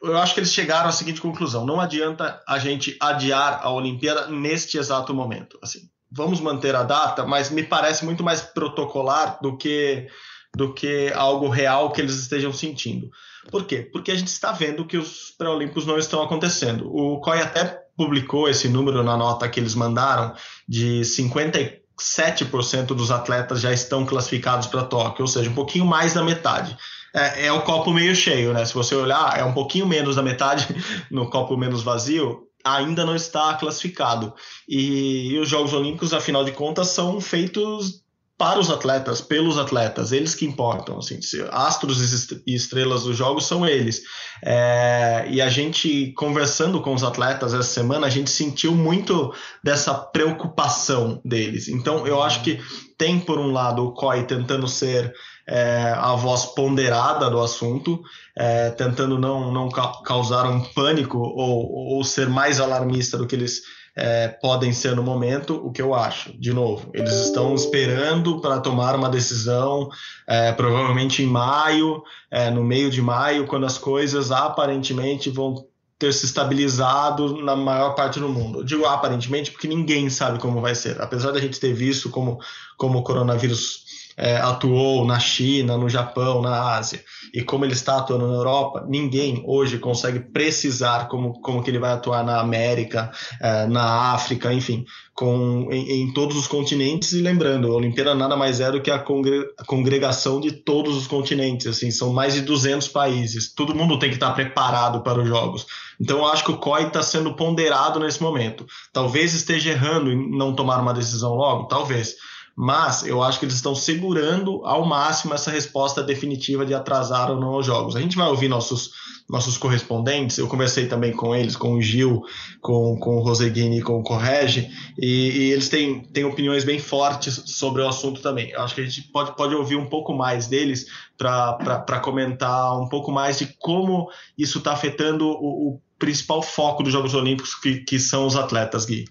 eu 0.02 0.16
acho 0.18 0.34
que 0.34 0.40
eles 0.40 0.52
chegaram 0.52 0.88
à 0.88 0.92
seguinte 0.92 1.20
conclusão: 1.20 1.64
não 1.64 1.80
adianta 1.80 2.42
a 2.46 2.58
gente 2.58 2.96
adiar 3.00 3.60
a 3.62 3.70
Olimpíada 3.70 4.28
neste 4.28 4.76
exato 4.76 5.14
momento. 5.14 5.58
Assim, 5.62 5.88
vamos 6.10 6.40
manter 6.40 6.74
a 6.74 6.82
data, 6.82 7.24
mas 7.24 7.50
me 7.50 7.62
parece 7.62 8.04
muito 8.04 8.22
mais 8.22 8.42
protocolar 8.42 9.38
do 9.40 9.56
que 9.56 10.08
do 10.56 10.72
que 10.72 11.12
algo 11.14 11.48
real 11.48 11.90
que 11.92 12.00
eles 12.00 12.14
estejam 12.14 12.52
sentindo. 12.52 13.10
Por 13.50 13.64
quê? 13.64 13.88
Porque 13.92 14.10
a 14.10 14.14
gente 14.14 14.28
está 14.28 14.52
vendo 14.52 14.84
que 14.84 14.96
os 14.96 15.30
pré-olímpicos 15.36 15.86
não 15.86 15.98
estão 15.98 16.22
acontecendo. 16.22 16.94
O 16.94 17.20
COI 17.20 17.40
até 17.40 17.64
publicou 17.96 18.48
esse 18.48 18.68
número 18.68 19.02
na 19.02 19.16
nota 19.16 19.48
que 19.48 19.60
eles 19.60 19.74
mandaram 19.74 20.34
de 20.68 21.00
57% 21.02 22.86
dos 22.86 23.10
atletas 23.10 23.60
já 23.60 23.72
estão 23.72 24.04
classificados 24.04 24.66
para 24.66 24.84
Tóquio, 24.84 25.22
ou 25.22 25.28
seja, 25.28 25.50
um 25.50 25.54
pouquinho 25.54 25.86
mais 25.86 26.14
da 26.14 26.22
metade. 26.22 26.76
É, 27.14 27.46
é 27.46 27.52
o 27.52 27.62
copo 27.62 27.92
meio 27.92 28.14
cheio, 28.14 28.52
né? 28.52 28.64
Se 28.64 28.74
você 28.74 28.94
olhar, 28.94 29.38
é 29.38 29.44
um 29.44 29.52
pouquinho 29.52 29.86
menos 29.86 30.16
da 30.16 30.22
metade 30.22 30.66
no 31.10 31.28
copo 31.28 31.56
menos 31.56 31.82
vazio, 31.82 32.46
ainda 32.64 33.04
não 33.04 33.16
está 33.16 33.54
classificado. 33.54 34.34
E, 34.68 35.32
e, 35.32 35.38
os 35.38 35.48
Jogos 35.48 35.72
Olímpicos, 35.72 36.12
afinal 36.12 36.44
de 36.44 36.52
contas, 36.52 36.88
são 36.88 37.20
feitos 37.20 38.02
para 38.40 38.58
os 38.58 38.70
atletas, 38.70 39.20
pelos 39.20 39.58
atletas, 39.58 40.12
eles 40.12 40.34
que 40.34 40.46
importam. 40.46 40.96
Assim, 40.96 41.20
astros 41.50 42.40
e 42.46 42.54
estrelas 42.54 43.02
dos 43.02 43.14
jogos 43.14 43.44
são 43.44 43.66
eles. 43.68 44.00
É, 44.42 45.26
e 45.28 45.42
a 45.42 45.50
gente, 45.50 46.14
conversando 46.16 46.80
com 46.80 46.94
os 46.94 47.04
atletas 47.04 47.52
essa 47.52 47.68
semana, 47.68 48.06
a 48.06 48.10
gente 48.10 48.30
sentiu 48.30 48.74
muito 48.74 49.34
dessa 49.62 49.92
preocupação 49.92 51.20
deles. 51.22 51.68
Então, 51.68 52.06
eu 52.06 52.22
acho 52.22 52.42
que 52.42 52.58
tem, 52.96 53.20
por 53.20 53.38
um 53.38 53.52
lado, 53.52 53.84
o 53.84 53.92
COI 53.92 54.22
tentando 54.22 54.66
ser 54.66 55.12
é, 55.46 55.92
a 55.94 56.14
voz 56.14 56.46
ponderada 56.46 57.28
do 57.28 57.42
assunto, 57.42 58.00
é, 58.34 58.70
tentando 58.70 59.18
não, 59.18 59.52
não 59.52 59.68
causar 59.68 60.46
um 60.46 60.62
pânico 60.62 61.18
ou, 61.18 61.94
ou 61.94 62.02
ser 62.04 62.30
mais 62.30 62.58
alarmista 62.58 63.18
do 63.18 63.26
que 63.26 63.34
eles 63.34 63.60
é, 64.00 64.28
podem 64.28 64.72
ser 64.72 64.96
no 64.96 65.02
momento, 65.02 65.54
o 65.54 65.70
que 65.70 65.82
eu 65.82 65.94
acho. 65.94 66.32
De 66.38 66.52
novo, 66.54 66.90
eles 66.94 67.12
estão 67.26 67.54
esperando 67.54 68.40
para 68.40 68.58
tomar 68.58 68.96
uma 68.96 69.10
decisão, 69.10 69.90
é, 70.26 70.50
provavelmente 70.52 71.22
em 71.22 71.26
maio, 71.26 72.02
é, 72.30 72.50
no 72.50 72.64
meio 72.64 72.90
de 72.90 73.02
maio, 73.02 73.46
quando 73.46 73.66
as 73.66 73.76
coisas 73.76 74.32
aparentemente 74.32 75.28
vão 75.28 75.66
ter 75.98 76.14
se 76.14 76.24
estabilizado 76.24 77.42
na 77.42 77.54
maior 77.54 77.94
parte 77.94 78.18
do 78.18 78.28
mundo. 78.28 78.60
Eu 78.60 78.64
digo 78.64 78.86
aparentemente 78.86 79.50
porque 79.50 79.68
ninguém 79.68 80.08
sabe 80.08 80.38
como 80.38 80.62
vai 80.62 80.74
ser. 80.74 80.98
Apesar 81.02 81.30
da 81.30 81.40
gente 81.40 81.60
ter 81.60 81.74
visto 81.74 82.08
como, 82.08 82.38
como 82.78 82.98
o 82.98 83.02
coronavírus 83.02 83.84
é, 84.20 84.36
atuou 84.36 85.06
na 85.06 85.18
China, 85.18 85.78
no 85.78 85.88
Japão, 85.88 86.42
na 86.42 86.74
Ásia, 86.74 87.02
e 87.32 87.42
como 87.42 87.64
ele 87.64 87.72
está 87.72 87.96
atuando 87.96 88.28
na 88.28 88.34
Europa, 88.34 88.84
ninguém 88.86 89.42
hoje 89.46 89.78
consegue 89.78 90.20
precisar 90.20 91.08
como, 91.08 91.40
como 91.40 91.62
que 91.62 91.70
ele 91.70 91.78
vai 91.78 91.92
atuar 91.92 92.22
na 92.22 92.38
América, 92.38 93.10
é, 93.40 93.66
na 93.66 94.12
África, 94.12 94.52
enfim, 94.52 94.84
com, 95.14 95.68
em, 95.72 96.02
em, 96.02 96.12
todos 96.12 96.36
os 96.36 96.46
continentes. 96.46 97.12
E 97.12 97.22
lembrando, 97.22 97.72
a 97.72 97.76
Olimpíada 97.76 98.14
nada 98.14 98.36
mais 98.36 98.60
é 98.60 98.70
do 98.70 98.82
que 98.82 98.90
a, 98.90 98.98
congre, 98.98 99.42
a 99.58 99.64
congregação 99.64 100.38
de 100.38 100.52
todos 100.52 100.94
os 100.98 101.06
continentes, 101.06 101.66
assim, 101.66 101.90
são 101.90 102.12
mais 102.12 102.34
de 102.34 102.42
200 102.42 102.88
países, 102.88 103.54
todo 103.54 103.74
mundo 103.74 103.98
tem 103.98 104.10
que 104.10 104.16
estar 104.16 104.32
preparado 104.32 105.00
para 105.02 105.18
os 105.18 105.26
Jogos. 105.26 105.66
Então 105.98 106.18
eu 106.18 106.26
acho 106.26 106.44
que 106.44 106.50
o 106.50 106.58
COI 106.58 106.88
está 106.88 107.02
sendo 107.02 107.34
ponderado 107.34 107.98
nesse 107.98 108.22
momento. 108.22 108.66
Talvez 108.92 109.32
esteja 109.32 109.70
errando 109.70 110.12
em 110.12 110.30
não 110.36 110.54
tomar 110.54 110.78
uma 110.80 110.92
decisão 110.92 111.34
logo, 111.34 111.68
talvez 111.68 112.16
mas 112.62 113.06
eu 113.06 113.22
acho 113.22 113.38
que 113.38 113.46
eles 113.46 113.54
estão 113.54 113.74
segurando 113.74 114.60
ao 114.66 114.84
máximo 114.84 115.32
essa 115.32 115.50
resposta 115.50 116.02
definitiva 116.02 116.66
de 116.66 116.74
atrasar 116.74 117.30
ou 117.30 117.40
não 117.40 117.56
os 117.56 117.64
jogos. 117.64 117.96
A 117.96 118.00
gente 118.02 118.18
vai 118.18 118.28
ouvir 118.28 118.48
nossos, 118.48 118.90
nossos 119.30 119.56
correspondentes, 119.56 120.36
eu 120.36 120.46
conversei 120.46 120.86
também 120.86 121.10
com 121.10 121.34
eles, 121.34 121.56
com 121.56 121.72
o 121.72 121.80
Gil, 121.80 122.22
com, 122.60 122.98
com 122.98 123.16
o 123.16 123.22
Roseguini 123.22 123.78
e 123.78 123.82
com 123.82 123.98
o 123.98 124.02
Correge, 124.02 124.68
e, 124.98 125.30
e, 125.30 125.52
eles 125.52 125.70
têm, 125.70 126.02
têm 126.02 126.24
opiniões 126.24 126.62
bem 126.62 126.78
fortes 126.78 127.42
sobre 127.46 127.80
o 127.80 127.88
assunto 127.88 128.20
também. 128.20 128.50
Eu 128.50 128.60
acho 128.60 128.74
que 128.74 128.82
a 128.82 128.84
gente 128.84 129.08
pode, 129.10 129.34
pode 129.34 129.54
ouvir 129.54 129.76
um 129.76 129.86
pouco 129.86 130.12
mais 130.12 130.46
deles 130.46 130.84
para 131.16 131.98
comentar 132.00 132.78
um 132.78 132.90
pouco 132.90 133.10
mais 133.10 133.38
de 133.38 133.46
como 133.58 134.10
isso 134.36 134.58
está 134.58 134.74
afetando 134.74 135.26
o, 135.26 135.70
o 135.70 135.80
principal 135.98 136.42
foco 136.42 136.82
dos 136.82 136.92
Jogos 136.92 137.14
Olímpicos, 137.14 137.54
que, 137.54 137.76
que 137.84 137.98
são 137.98 138.26
os 138.26 138.36
atletas, 138.36 138.84
Gui. 138.84 139.06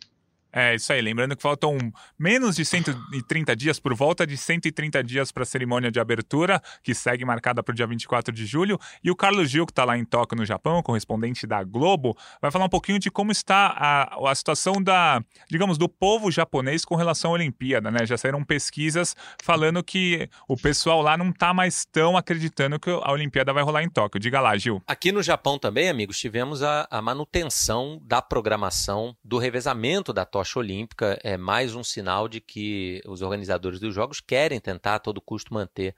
É, 0.51 0.75
isso 0.75 0.91
aí. 0.91 1.01
Lembrando 1.01 1.35
que 1.35 1.41
faltam 1.41 1.77
menos 2.17 2.55
de 2.55 2.65
130 2.65 3.55
dias, 3.55 3.79
por 3.79 3.93
volta 3.93 4.25
de 4.25 4.35
130 4.35 5.03
dias 5.03 5.31
para 5.31 5.43
a 5.43 5.45
cerimônia 5.45 5.91
de 5.91 5.99
abertura, 5.99 6.61
que 6.83 6.93
segue 6.93 7.23
marcada 7.23 7.61
para 7.61 7.71
o 7.71 7.75
dia 7.75 7.85
24 7.85 8.33
de 8.33 8.45
julho. 8.45 8.79
E 9.03 9.11
o 9.11 9.15
Carlos 9.15 9.49
Gil, 9.49 9.65
que 9.65 9.71
está 9.71 9.85
lá 9.85 9.97
em 9.97 10.03
Tóquio, 10.03 10.37
no 10.37 10.45
Japão, 10.45 10.81
correspondente 10.81 11.45
da 11.45 11.63
Globo, 11.63 12.17
vai 12.41 12.49
falar 12.49 12.65
um 12.65 12.69
pouquinho 12.69 12.99
de 12.99 13.11
como 13.11 13.31
está 13.31 13.67
a, 13.77 14.31
a 14.31 14.35
situação 14.35 14.81
da, 14.81 15.21
digamos, 15.49 15.77
do 15.77 15.87
povo 15.87 16.31
japonês 16.31 16.83
com 16.83 16.95
relação 16.95 17.31
à 17.31 17.33
Olimpíada, 17.35 17.91
né? 17.91 18.05
Já 18.05 18.17
saíram 18.17 18.43
pesquisas 18.43 19.15
falando 19.43 19.83
que 19.83 20.29
o 20.47 20.57
pessoal 20.57 21.01
lá 21.01 21.15
não 21.17 21.29
está 21.29 21.53
mais 21.53 21.85
tão 21.85 22.17
acreditando 22.17 22.79
que 22.79 22.89
a 22.89 23.11
Olimpíada 23.11 23.53
vai 23.53 23.63
rolar 23.63 23.83
em 23.83 23.89
Tóquio. 23.89 24.19
Diga 24.19 24.41
lá, 24.41 24.57
Gil. 24.57 24.81
Aqui 24.87 25.11
no 25.11 25.21
Japão 25.21 25.59
também, 25.59 25.89
amigos, 25.89 26.17
tivemos 26.17 26.63
a, 26.63 26.87
a 26.89 27.01
manutenção 27.01 28.01
da 28.03 28.21
programação 28.21 29.15
do 29.23 29.37
revezamento 29.37 30.11
da 30.11 30.25
tocha 30.39 30.57
olímpica 30.57 31.19
é 31.21 31.35
mais 31.35 31.75
um 31.75 31.83
sinal 31.83 32.29
de 32.29 32.39
que 32.39 33.01
os 33.05 33.21
organizadores 33.21 33.77
dos 33.77 33.93
Jogos 33.93 34.21
querem 34.21 34.57
tentar 34.57 34.95
a 34.95 34.99
todo 34.99 35.19
custo 35.19 35.53
manter 35.53 35.93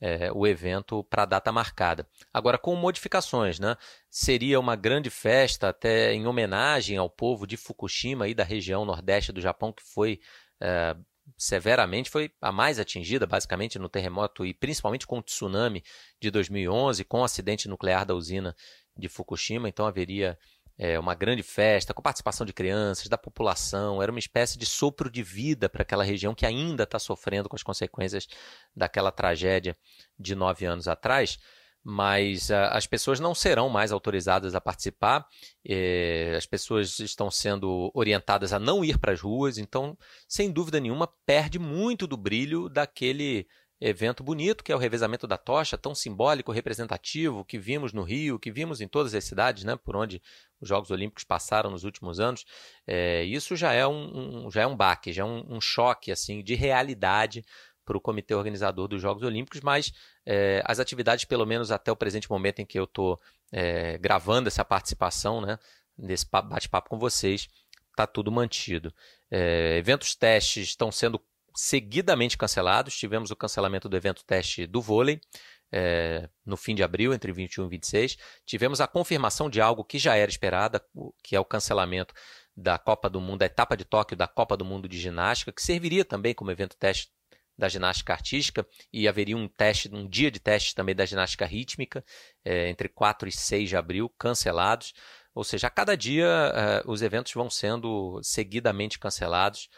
é, 0.00 0.32
o 0.32 0.46
evento 0.46 1.04
para 1.04 1.24
a 1.24 1.26
data 1.26 1.52
marcada. 1.52 2.08
Agora, 2.32 2.56
com 2.56 2.74
modificações, 2.74 3.60
né? 3.60 3.76
Seria 4.08 4.58
uma 4.58 4.76
grande 4.76 5.10
festa, 5.10 5.68
até 5.68 6.14
em 6.14 6.26
homenagem 6.26 6.96
ao 6.96 7.10
povo 7.10 7.46
de 7.46 7.58
Fukushima 7.58 8.26
e 8.28 8.34
da 8.34 8.42
região 8.42 8.86
nordeste 8.86 9.30
do 9.30 9.42
Japão, 9.42 9.74
que 9.74 9.82
foi 9.82 10.20
é, 10.58 10.96
severamente, 11.36 12.08
foi 12.08 12.32
a 12.40 12.50
mais 12.50 12.78
atingida, 12.78 13.26
basicamente, 13.26 13.78
no 13.78 13.90
terremoto 13.90 14.46
e 14.46 14.54
principalmente 14.54 15.06
com 15.06 15.18
o 15.18 15.22
tsunami 15.22 15.84
de 16.18 16.30
2011, 16.30 17.04
com 17.04 17.20
o 17.20 17.24
acidente 17.24 17.68
nuclear 17.68 18.06
da 18.06 18.14
usina 18.14 18.56
de 18.96 19.06
Fukushima. 19.06 19.68
Então, 19.68 19.84
haveria 19.84 20.38
é, 20.78 20.98
uma 20.98 21.14
grande 21.14 21.42
festa, 21.42 21.92
com 21.92 22.02
participação 22.02 22.46
de 22.46 22.52
crianças, 22.52 23.08
da 23.08 23.18
população, 23.18 24.02
era 24.02 24.10
uma 24.10 24.18
espécie 24.18 24.58
de 24.58 24.66
sopro 24.66 25.10
de 25.10 25.22
vida 25.22 25.68
para 25.68 25.82
aquela 25.82 26.04
região 26.04 26.34
que 26.34 26.46
ainda 26.46 26.84
está 26.84 26.98
sofrendo 26.98 27.48
com 27.48 27.56
as 27.56 27.62
consequências 27.62 28.26
daquela 28.74 29.12
tragédia 29.12 29.76
de 30.18 30.34
nove 30.34 30.64
anos 30.64 30.88
atrás. 30.88 31.38
Mas 31.84 32.48
uh, 32.48 32.70
as 32.70 32.86
pessoas 32.86 33.18
não 33.18 33.34
serão 33.34 33.68
mais 33.68 33.90
autorizadas 33.90 34.54
a 34.54 34.60
participar, 34.60 35.26
eh, 35.66 36.32
as 36.36 36.46
pessoas 36.46 37.00
estão 37.00 37.28
sendo 37.28 37.90
orientadas 37.92 38.52
a 38.52 38.58
não 38.60 38.84
ir 38.84 38.98
para 38.98 39.12
as 39.12 39.20
ruas, 39.20 39.58
então, 39.58 39.98
sem 40.28 40.48
dúvida 40.48 40.78
nenhuma, 40.78 41.12
perde 41.26 41.58
muito 41.58 42.06
do 42.06 42.16
brilho 42.16 42.68
daquele 42.68 43.48
evento 43.82 44.22
bonito, 44.22 44.62
que 44.62 44.70
é 44.70 44.76
o 44.76 44.78
revezamento 44.78 45.26
da 45.26 45.36
tocha, 45.36 45.76
tão 45.76 45.94
simbólico, 45.94 46.52
representativo, 46.52 47.44
que 47.44 47.58
vimos 47.58 47.92
no 47.92 48.02
Rio, 48.02 48.38
que 48.38 48.52
vimos 48.52 48.80
em 48.80 48.86
todas 48.86 49.12
as 49.12 49.24
cidades, 49.24 49.64
né, 49.64 49.76
por 49.76 49.96
onde 49.96 50.22
os 50.60 50.68
Jogos 50.68 50.90
Olímpicos 50.92 51.24
passaram 51.24 51.70
nos 51.70 51.82
últimos 51.82 52.20
anos. 52.20 52.44
É, 52.86 53.24
isso 53.24 53.56
já 53.56 53.72
é 53.72 53.86
um, 53.86 54.46
um, 54.46 54.50
já 54.50 54.62
é 54.62 54.66
um 54.66 54.76
baque, 54.76 55.12
já 55.12 55.22
é 55.22 55.26
um, 55.26 55.56
um 55.56 55.60
choque 55.60 56.12
assim 56.12 56.42
de 56.44 56.54
realidade 56.54 57.44
para 57.84 57.96
o 57.96 58.00
comitê 58.00 58.34
organizador 58.34 58.86
dos 58.86 59.02
Jogos 59.02 59.24
Olímpicos, 59.24 59.60
mas 59.60 59.92
é, 60.24 60.62
as 60.64 60.78
atividades, 60.78 61.24
pelo 61.24 61.44
menos 61.44 61.72
até 61.72 61.90
o 61.90 61.96
presente 61.96 62.30
momento 62.30 62.60
em 62.60 62.66
que 62.66 62.78
eu 62.78 62.84
estou 62.84 63.20
é, 63.50 63.98
gravando 63.98 64.46
essa 64.46 64.64
participação, 64.64 65.40
né, 65.40 65.58
nesse 65.98 66.24
bate-papo 66.30 66.88
com 66.88 66.98
vocês, 66.98 67.48
está 67.90 68.06
tudo 68.06 68.30
mantido. 68.30 68.94
É, 69.28 69.76
eventos 69.76 70.14
testes 70.14 70.68
estão 70.68 70.92
sendo 70.92 71.20
seguidamente 71.54 72.36
cancelados. 72.36 72.96
Tivemos 72.96 73.30
o 73.30 73.36
cancelamento 73.36 73.88
do 73.88 73.96
evento 73.96 74.24
teste 74.24 74.66
do 74.66 74.80
vôlei 74.80 75.20
é, 75.72 76.28
no 76.44 76.56
fim 76.56 76.74
de 76.74 76.82
abril, 76.82 77.14
entre 77.14 77.32
21 77.32 77.66
e 77.66 77.68
26. 77.70 78.16
Tivemos 78.44 78.80
a 78.80 78.86
confirmação 78.86 79.48
de 79.48 79.60
algo 79.60 79.82
que 79.82 79.98
já 79.98 80.14
era 80.16 80.30
esperada, 80.30 80.84
que 81.22 81.34
é 81.34 81.40
o 81.40 81.44
cancelamento 81.44 82.14
da 82.54 82.78
Copa 82.78 83.08
do 83.08 83.20
Mundo, 83.20 83.38
da 83.38 83.46
etapa 83.46 83.76
de 83.76 83.84
Tóquio 83.84 84.16
da 84.16 84.28
Copa 84.28 84.56
do 84.56 84.64
Mundo 84.64 84.86
de 84.86 84.98
Ginástica, 84.98 85.52
que 85.52 85.62
serviria 85.62 86.04
também 86.04 86.34
como 86.34 86.50
evento 86.50 86.76
teste 86.76 87.10
da 87.56 87.68
ginástica 87.68 88.12
artística 88.12 88.66
e 88.92 89.06
haveria 89.06 89.36
um 89.36 89.46
teste, 89.46 89.88
um 89.92 90.08
dia 90.08 90.30
de 90.30 90.40
teste 90.40 90.74
também 90.74 90.94
da 90.94 91.06
ginástica 91.06 91.46
rítmica 91.46 92.04
é, 92.44 92.68
entre 92.68 92.88
4 92.88 93.28
e 93.28 93.32
6 93.32 93.68
de 93.68 93.76
abril, 93.76 94.08
cancelados. 94.18 94.92
Ou 95.34 95.44
seja, 95.44 95.66
a 95.66 95.70
cada 95.70 95.96
dia 95.96 96.26
é, 96.26 96.82
os 96.86 97.02
eventos 97.02 97.32
vão 97.32 97.48
sendo 97.48 98.20
seguidamente 98.22 98.98
cancelados. 98.98 99.68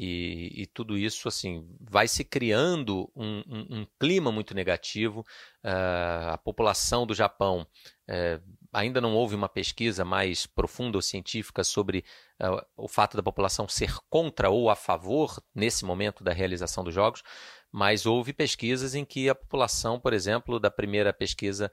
E, 0.00 0.62
e, 0.62 0.66
tudo 0.66 0.96
isso 0.96 1.26
assim 1.26 1.66
vai 1.80 2.06
se 2.06 2.22
criando 2.22 3.10
um, 3.16 3.42
um, 3.48 3.80
um 3.80 3.86
clima 3.98 4.30
muito 4.30 4.54
negativo. 4.54 5.26
Uh, 5.64 6.34
a 6.34 6.38
população 6.38 7.04
do 7.04 7.12
Japão 7.12 7.66
uh, 8.08 8.42
ainda 8.72 9.00
não 9.00 9.16
houve 9.16 9.34
uma 9.34 9.48
pesquisa 9.48 10.04
mais 10.04 10.46
profunda 10.46 10.98
ou 10.98 11.02
científica 11.02 11.64
sobre 11.64 12.04
uh, 12.40 12.64
o 12.76 12.86
fato 12.86 13.16
da 13.16 13.24
população 13.24 13.66
ser 13.68 13.92
contra 14.08 14.48
ou 14.48 14.70
a 14.70 14.76
favor 14.76 15.42
nesse 15.52 15.84
momento 15.84 16.22
da 16.22 16.32
realização 16.32 16.84
dos 16.84 16.94
jogos, 16.94 17.24
mas 17.72 18.06
houve 18.06 18.32
pesquisas 18.32 18.94
em 18.94 19.04
que 19.04 19.28
a 19.28 19.34
população, 19.34 19.98
por 19.98 20.12
exemplo, 20.12 20.60
da 20.60 20.70
primeira 20.70 21.12
pesquisa 21.12 21.70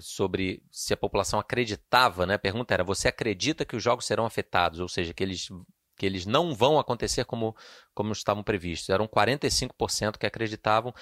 sobre 0.00 0.62
se 0.70 0.94
a 0.94 0.96
população 0.96 1.38
acreditava, 1.38 2.24
né? 2.24 2.34
A 2.34 2.38
pergunta 2.38 2.72
era: 2.72 2.82
você 2.82 3.08
acredita 3.08 3.62
que 3.66 3.76
os 3.76 3.82
jogos 3.82 4.06
serão 4.06 4.24
afetados, 4.24 4.80
ou 4.80 4.88
seja, 4.88 5.12
que 5.12 5.22
eles 5.22 5.50
que 5.96 6.04
eles 6.06 6.26
não 6.26 6.54
vão 6.54 6.78
acontecer 6.78 7.24
como, 7.24 7.56
como 7.94 8.12
estavam 8.12 8.42
previstos. 8.42 8.88
Eram 8.90 9.08
45% 9.08 10.18
que 10.18 10.26
acreditavam. 10.26 10.94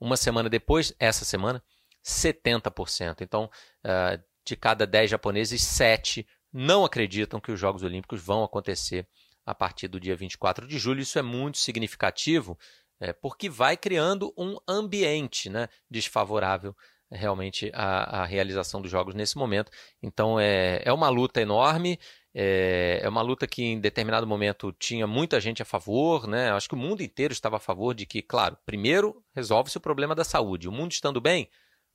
Uma 0.00 0.16
semana 0.16 0.48
depois, 0.48 0.94
essa 0.98 1.24
semana, 1.24 1.62
70%. 2.04 3.20
Então, 3.20 3.50
uh, 3.84 4.22
de 4.44 4.56
cada 4.56 4.86
10 4.86 5.10
japoneses, 5.10 5.62
7 5.62 6.26
não 6.52 6.84
acreditam 6.84 7.40
que 7.40 7.52
os 7.52 7.60
Jogos 7.60 7.82
Olímpicos 7.82 8.22
vão 8.22 8.42
acontecer 8.42 9.06
a 9.44 9.54
partir 9.54 9.88
do 9.88 10.00
dia 10.00 10.16
24 10.16 10.66
de 10.66 10.78
julho. 10.78 11.00
Isso 11.00 11.18
é 11.18 11.22
muito 11.22 11.58
significativo, 11.58 12.58
é, 13.00 13.12
porque 13.12 13.48
vai 13.48 13.76
criando 13.76 14.32
um 14.36 14.56
ambiente 14.66 15.48
né, 15.48 15.68
desfavorável 15.90 16.74
realmente 17.10 17.70
à, 17.74 18.20
à, 18.20 18.24
realização 18.24 18.82
dos 18.82 18.90
jogos 18.90 19.14
nesse 19.14 19.36
momento. 19.38 19.70
Então 20.02 20.38
é, 20.38 20.82
é 20.84 20.92
uma 20.92 21.08
luta 21.08 21.40
enorme. 21.40 21.98
É, 22.34 23.00
é 23.02 23.08
uma 23.08 23.22
luta 23.22 23.46
que 23.46 23.62
em 23.62 23.80
determinado 23.80 24.26
momento 24.26 24.72
tinha 24.72 25.06
muita 25.06 25.40
gente 25.40 25.62
a 25.62 25.64
favor, 25.64 26.26
né? 26.26 26.50
Acho 26.50 26.68
que 26.68 26.74
o 26.74 26.78
mundo 26.78 27.02
inteiro 27.02 27.32
estava 27.32 27.56
a 27.56 27.60
favor 27.60 27.94
de 27.94 28.06
que, 28.06 28.22
claro, 28.22 28.56
primeiro 28.66 29.24
resolve-se 29.34 29.78
o 29.78 29.80
problema 29.80 30.14
da 30.14 30.24
saúde. 30.24 30.68
O 30.68 30.72
mundo 30.72 30.92
estando 30.92 31.20
bem, 31.20 31.48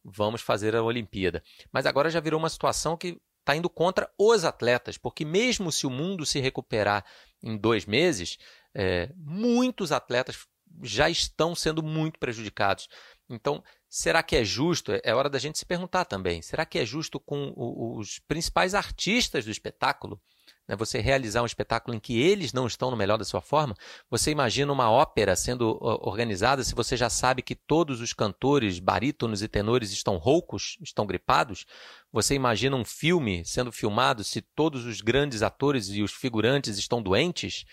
vamos 0.03 0.41
fazer 0.41 0.75
a 0.75 0.83
Olimpíada. 0.83 1.43
Mas 1.71 1.85
agora 1.85 2.09
já 2.09 2.19
virou 2.19 2.39
uma 2.39 2.49
situação 2.49 2.97
que 2.97 3.19
está 3.39 3.55
indo 3.55 3.69
contra 3.69 4.09
os 4.17 4.43
atletas, 4.43 4.97
porque 4.97 5.23
mesmo 5.25 5.71
se 5.71 5.85
o 5.85 5.89
mundo 5.89 6.25
se 6.25 6.39
recuperar 6.39 7.05
em 7.41 7.57
dois 7.57 7.85
meses, 7.85 8.37
é, 8.73 9.09
muitos 9.17 9.91
atletas 9.91 10.47
já 10.81 11.09
estão 11.09 11.53
sendo 11.53 11.83
muito 11.83 12.17
prejudicados. 12.19 12.87
Então, 13.33 13.63
será 13.89 14.21
que 14.23 14.35
é 14.35 14.43
justo? 14.43 14.91
É 15.03 15.13
hora 15.13 15.29
da 15.29 15.39
gente 15.39 15.57
se 15.57 15.65
perguntar 15.65 16.05
também. 16.05 16.41
Será 16.41 16.65
que 16.65 16.79
é 16.79 16.85
justo 16.85 17.19
com 17.19 17.53
os 17.55 18.19
principais 18.19 18.73
artistas 18.73 19.45
do 19.45 19.51
espetáculo? 19.51 20.21
Né? 20.67 20.75
Você 20.75 20.99
realizar 20.99 21.41
um 21.41 21.45
espetáculo 21.45 21.95
em 21.95 21.99
que 21.99 22.19
eles 22.19 22.53
não 22.53 22.67
estão 22.67 22.89
no 22.89 22.97
melhor 22.97 23.17
da 23.17 23.25
sua 23.25 23.41
forma? 23.41 23.75
Você 24.09 24.31
imagina 24.31 24.71
uma 24.71 24.89
ópera 24.89 25.35
sendo 25.35 25.77
organizada 25.81 26.63
se 26.63 26.75
você 26.75 26.95
já 26.95 27.09
sabe 27.09 27.41
que 27.41 27.55
todos 27.55 28.01
os 28.01 28.13
cantores, 28.13 28.79
barítonos 28.79 29.41
e 29.41 29.47
tenores 29.47 29.91
estão 29.91 30.17
roucos, 30.17 30.77
estão 30.81 31.05
gripados? 31.05 31.65
Você 32.11 32.35
imagina 32.35 32.75
um 32.75 32.85
filme 32.85 33.43
sendo 33.45 33.71
filmado 33.71 34.23
se 34.23 34.41
todos 34.41 34.85
os 34.85 35.01
grandes 35.01 35.41
atores 35.41 35.89
e 35.89 36.01
os 36.01 36.13
figurantes 36.13 36.77
estão 36.77 37.01
doentes? 37.01 37.65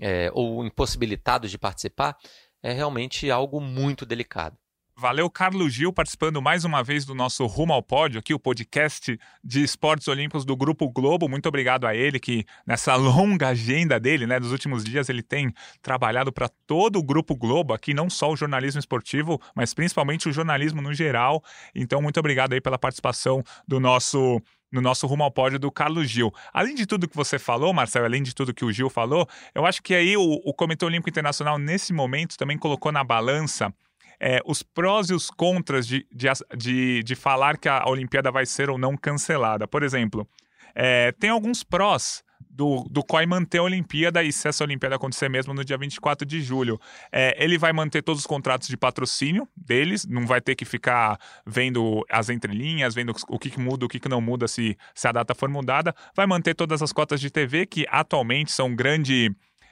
É, 0.00 0.30
ou 0.32 0.64
impossibilitados 0.64 1.50
de 1.50 1.58
participar? 1.58 2.16
É 2.62 2.72
realmente 2.72 3.30
algo 3.30 3.60
muito 3.60 4.06
delicado. 4.06 4.56
Valeu, 5.00 5.30
Carlos 5.30 5.72
Gil, 5.72 5.92
participando 5.92 6.42
mais 6.42 6.64
uma 6.64 6.82
vez 6.82 7.04
do 7.04 7.14
nosso 7.14 7.46
Rumo 7.46 7.72
ao 7.72 7.80
Pódio, 7.80 8.18
aqui 8.18 8.34
o 8.34 8.38
podcast 8.38 9.16
de 9.44 9.62
esportes 9.62 10.08
olímpicos 10.08 10.44
do 10.44 10.56
Grupo 10.56 10.90
Globo. 10.90 11.28
Muito 11.28 11.48
obrigado 11.48 11.86
a 11.86 11.94
ele, 11.94 12.18
que 12.18 12.44
nessa 12.66 12.96
longa 12.96 13.46
agenda 13.46 14.00
dele, 14.00 14.26
né, 14.26 14.40
dos 14.40 14.50
últimos 14.50 14.82
dias, 14.82 15.08
ele 15.08 15.22
tem 15.22 15.54
trabalhado 15.80 16.32
para 16.32 16.48
todo 16.66 16.98
o 16.98 17.02
Grupo 17.04 17.36
Globo, 17.36 17.72
aqui 17.72 17.94
não 17.94 18.10
só 18.10 18.32
o 18.32 18.36
jornalismo 18.36 18.80
esportivo, 18.80 19.40
mas 19.54 19.72
principalmente 19.72 20.28
o 20.28 20.32
jornalismo 20.32 20.82
no 20.82 20.92
geral. 20.92 21.44
Então, 21.76 22.02
muito 22.02 22.18
obrigado 22.18 22.54
aí 22.54 22.60
pela 22.60 22.76
participação 22.76 23.44
do 23.68 23.78
nosso 23.78 24.42
no 24.70 24.82
nosso 24.82 25.06
rumo 25.06 25.22
ao 25.22 25.30
pódio 25.30 25.60
do 25.60 25.70
Carlos 25.70 26.10
Gil. 26.10 26.30
Além 26.52 26.74
de 26.74 26.86
tudo 26.86 27.08
que 27.08 27.16
você 27.16 27.38
falou, 27.38 27.72
Marcelo, 27.72 28.04
além 28.04 28.22
de 28.22 28.34
tudo 28.34 28.52
que 28.52 28.64
o 28.64 28.72
Gil 28.72 28.90
falou, 28.90 29.26
eu 29.54 29.64
acho 29.64 29.82
que 29.82 29.94
aí 29.94 30.14
o, 30.16 30.22
o 30.44 30.52
Comitê 30.52 30.84
Olímpico 30.84 31.08
Internacional, 31.08 31.56
nesse 31.56 31.90
momento, 31.90 32.36
também 32.36 32.58
colocou 32.58 32.92
na 32.92 33.02
balança 33.02 33.72
é, 34.20 34.40
os 34.44 34.62
prós 34.62 35.10
e 35.10 35.14
os 35.14 35.30
contras 35.30 35.86
de, 35.86 36.06
de, 36.12 36.28
de, 36.56 37.02
de, 37.02 37.14
falar 37.14 37.56
que 37.56 37.68
a 37.68 37.88
Olimpíada 37.88 38.30
vai 38.30 38.46
ser 38.46 38.70
ou 38.70 38.78
não 38.78 38.96
cancelada. 38.96 39.66
Por 39.66 39.82
exemplo, 39.82 40.28
é, 40.74 41.12
tem 41.12 41.30
alguns 41.30 41.62
prós 41.62 42.22
do, 42.58 42.84
do 42.90 43.04
COI 43.04 43.24
manter 43.24 43.58
a 43.58 43.62
Olimpíada 43.62 44.22
e 44.24 44.32
se 44.32 44.48
essa 44.48 44.64
Olimpíada 44.64 44.96
acontecer 44.96 45.28
mesmo 45.28 45.54
no 45.54 45.64
dia 45.64 45.78
24 45.78 46.26
de 46.26 46.40
julho. 46.40 46.80
É, 47.12 47.36
ele 47.42 47.56
vai 47.56 47.72
manter 47.72 48.02
todos 48.02 48.22
os 48.22 48.26
contratos 48.26 48.66
de 48.66 48.76
patrocínio 48.76 49.48
deles, 49.56 50.04
não 50.04 50.26
vai 50.26 50.40
ter 50.40 50.56
que 50.56 50.64
ficar 50.64 51.18
vendo 51.46 52.04
as 52.10 52.28
entrelinhas, 52.28 52.94
vendo 52.94 53.14
o 53.28 53.38
que, 53.38 53.50
que 53.50 53.60
muda, 53.60 53.86
o 53.86 53.88
que, 53.88 54.00
que 54.00 54.08
não 54.08 54.20
muda 54.20 54.48
se, 54.48 54.76
se 54.92 55.06
a 55.06 55.12
data 55.12 55.36
for 55.36 55.48
mudada. 55.48 55.94
Vai 56.16 56.26
manter 56.26 56.54
todas 56.54 56.82
as 56.82 56.92
cotas 56.92 57.20
de 57.20 57.30
TV, 57.30 57.64
que 57.64 57.86
atualmente 57.88 58.50
são 58.50 58.74
grande. 58.74 59.30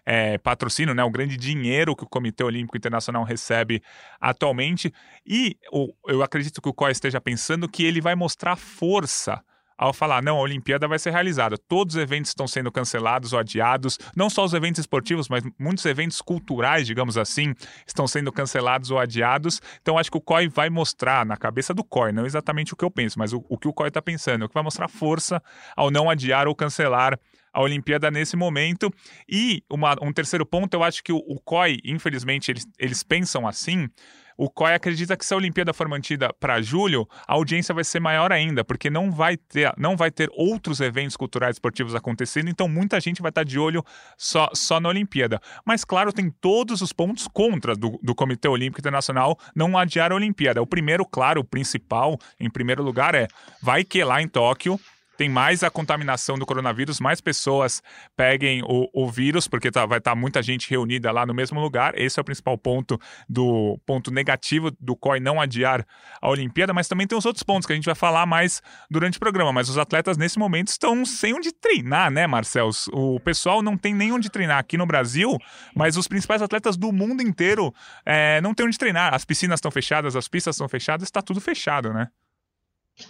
É, 0.09 0.39
patrocínio, 0.39 0.95
né, 0.95 1.03
o 1.03 1.11
grande 1.11 1.37
dinheiro 1.37 1.97
que 1.97 2.05
o 2.05 2.09
Comitê 2.09 2.45
Olímpico 2.45 2.77
Internacional 2.77 3.25
recebe 3.25 3.83
atualmente. 4.21 4.95
E 5.27 5.57
o, 5.73 5.93
eu 6.07 6.23
acredito 6.23 6.63
que 6.63 6.69
o 6.69 6.73
COI 6.73 6.93
esteja 6.93 7.21
pensando 7.21 7.69
que 7.69 7.85
ele 7.85 8.01
vai 8.01 8.15
mostrar 8.15 8.55
força 8.55 9.43
ao 9.79 9.93
falar, 9.93 10.23
não, 10.23 10.39
a 10.39 10.41
Olimpíada 10.41 10.89
vai 10.89 10.99
ser 10.99 11.11
realizada. 11.11 11.59
Todos 11.59 11.97
os 11.97 12.01
eventos 12.01 12.31
estão 12.31 12.47
sendo 12.47 12.73
cancelados 12.73 13.33
ou 13.33 13.39
adiados, 13.39 13.99
não 14.17 14.31
só 14.31 14.45
os 14.45 14.55
eventos 14.55 14.81
esportivos, 14.81 15.29
mas 15.29 15.45
muitos 15.59 15.85
eventos 15.85 16.21
culturais, 16.23 16.87
digamos 16.87 17.19
assim, 17.19 17.55
estão 17.87 18.07
sendo 18.07 18.33
cancelados 18.33 18.91
ou 18.91 18.99
adiados. 18.99 19.61
Então, 19.83 19.99
acho 19.99 20.11
que 20.11 20.17
o 20.17 20.21
COI 20.21 20.49
vai 20.49 20.71
mostrar, 20.71 21.27
na 21.27 21.37
cabeça 21.37 21.75
do 21.75 21.85
COI, 21.85 22.13
não 22.13 22.25
exatamente 22.25 22.73
o 22.73 22.77
que 22.77 22.85
eu 22.85 22.91
penso, 22.91 23.19
mas 23.19 23.33
o, 23.33 23.45
o 23.49 23.59
que 23.59 23.69
o 23.69 23.73
COI 23.73 23.89
está 23.89 24.01
pensando, 24.01 24.45
o 24.45 24.49
que 24.49 24.55
vai 24.55 24.63
mostrar 24.63 24.89
força 24.89 25.43
ao 25.77 25.91
não 25.91 26.09
adiar 26.09 26.49
ou 26.49 26.55
cancelar 26.55 27.19
a 27.57 27.63
Olimpíada 27.63 28.11
nesse 28.11 28.37
momento. 28.37 28.93
E 29.27 29.63
uma, 29.71 29.97
um 30.03 30.13
terceiro 30.13 30.45
ponto, 30.45 30.75
eu 30.75 30.85
acho 30.85 31.03
que 31.03 31.11
o, 31.11 31.17
o 31.17 31.41
COI, 31.41 31.79
infelizmente, 31.85 32.51
eles, 32.51 32.69
eles 32.79 33.03
pensam 33.03 33.49
assim 33.49 33.89
o 34.37 34.51
COI 34.51 34.75
acredita 34.75 35.17
que 35.17 35.25
se 35.25 35.33
a 35.33 35.37
Olimpíada 35.37 35.73
for 35.73 35.89
mantida 35.89 36.33
para 36.39 36.61
julho, 36.61 37.09
a 37.27 37.33
audiência 37.35 37.75
vai 37.75 37.85
ser 37.85 38.01
maior 38.01 38.31
ainda, 38.31 38.63
porque 38.63 38.91
não 38.91 39.11
vai 39.11 39.37
ter, 39.37 39.73
não 39.79 39.97
vai 39.97 40.11
ter 40.11 40.29
outros 40.35 40.81
eventos 40.81 41.17
culturais 41.17 41.57
esportivos 41.57 41.95
acontecendo, 41.95 42.51
então 42.51 42.69
muita 42.69 43.01
gente 43.01 43.23
vai 43.23 43.31
estar 43.31 43.45
de 43.45 43.59
olho 43.59 43.83
só, 44.19 44.51
só 44.53 44.79
na 44.79 44.91
Olimpíada. 44.91 45.41
Mas, 45.65 45.85
claro, 45.85 46.13
tem 46.13 46.31
todos 46.31 46.83
os 46.83 46.93
pontos 46.93 47.27
contra 47.27 47.75
do, 47.75 47.99
do 48.03 48.15
Comitê 48.15 48.47
Olímpico 48.47 48.81
Internacional 48.81 49.39
não 49.55 49.79
adiar 49.79 50.13
a 50.13 50.15
Olimpíada. 50.15 50.61
O 50.61 50.67
primeiro, 50.67 51.07
claro, 51.07 51.41
o 51.41 51.45
principal, 51.45 52.19
em 52.39 52.51
primeiro 52.51 52.83
lugar, 52.83 53.15
é 53.15 53.27
vai 53.63 53.85
que 53.85 54.05
lá 54.05 54.21
em 54.21 54.29
Tóquio 54.29 54.79
tem 55.17 55.29
mais 55.29 55.63
a 55.63 55.71
contaminação 55.71 56.39
do 56.39 56.47
coronavírus, 56.47 57.01
mais 57.01 57.21
pessoas 57.21 57.83
peguem 58.17 58.63
o, 58.63 58.89
o 58.93 59.11
vírus, 59.11 59.49
porque 59.49 59.71
tá, 59.71 59.87
vai 59.87 59.99
estar 59.99 60.13
tá 60.13 60.15
muita 60.15 60.43
gente 60.43 60.69
reunida 60.69 61.11
lá 61.11 61.25
no 61.25 61.35
mesmo 61.35 61.61
lugar. 61.61 61.99
Esse 61.99 62.19
é 62.19 62.23
o 62.23 62.25
principal 62.25 62.57
ponto 62.59 63.01
do 63.29 63.79
ponto 63.87 64.11
negativo 64.11 64.71
do 64.81 64.97
COI 64.97 65.21
não 65.21 65.41
adiar 65.41 65.87
a 66.21 66.29
Olimpíada, 66.29 66.73
mas 66.73 66.89
também 66.89 67.07
tem 67.07 67.17
os 67.17 67.25
outros 67.25 67.43
pontos 67.43 67.67
que 67.67 67.73
a 67.73 67.77
gente 67.77 67.87
vai 67.87 67.95
falar 67.95 68.27
mais 68.27 68.63
durante 68.91 69.17
o 69.17 69.21
programa. 69.21 69.53
Mas 69.53 69.69
os 69.69 69.79
atletas 69.79 70.17
nesse 70.17 70.39
momento 70.39 70.69
estão 70.69 71.05
sem 71.05 71.35
onde 71.35 71.53
treinar, 71.53 72.11
né, 72.11 72.27
Marcel? 72.27 72.71
O 72.93 73.19
pessoal 73.21 73.63
não 73.63 73.77
tem 73.77 73.95
nem 73.95 74.13
onde 74.13 74.31
treinar 74.31 74.59
aqui 74.59 74.77
no 74.77 74.87
Brasil, 74.87 75.37
mas 75.75 75.97
os 75.97 76.07
principais 76.07 76.43
atletas 76.43 76.77
do 76.77 76.93
mundo 76.93 77.23
inteiro 77.23 77.73
é, 78.05 78.41
não 78.41 78.55
tem 78.55 78.67
onde 78.67 78.79
treinar. 78.79 79.15
As 79.15 79.25
piscinas 79.25 79.59
estão 79.59 79.71
fechadas, 79.71 80.17
as 80.17 80.29
pistas 80.29 80.57
estão 80.57 80.69
fechadas, 80.69 81.07
está 81.07 81.23
tudo 81.23 81.41
fechado, 81.41 81.93
né? 81.93 82.09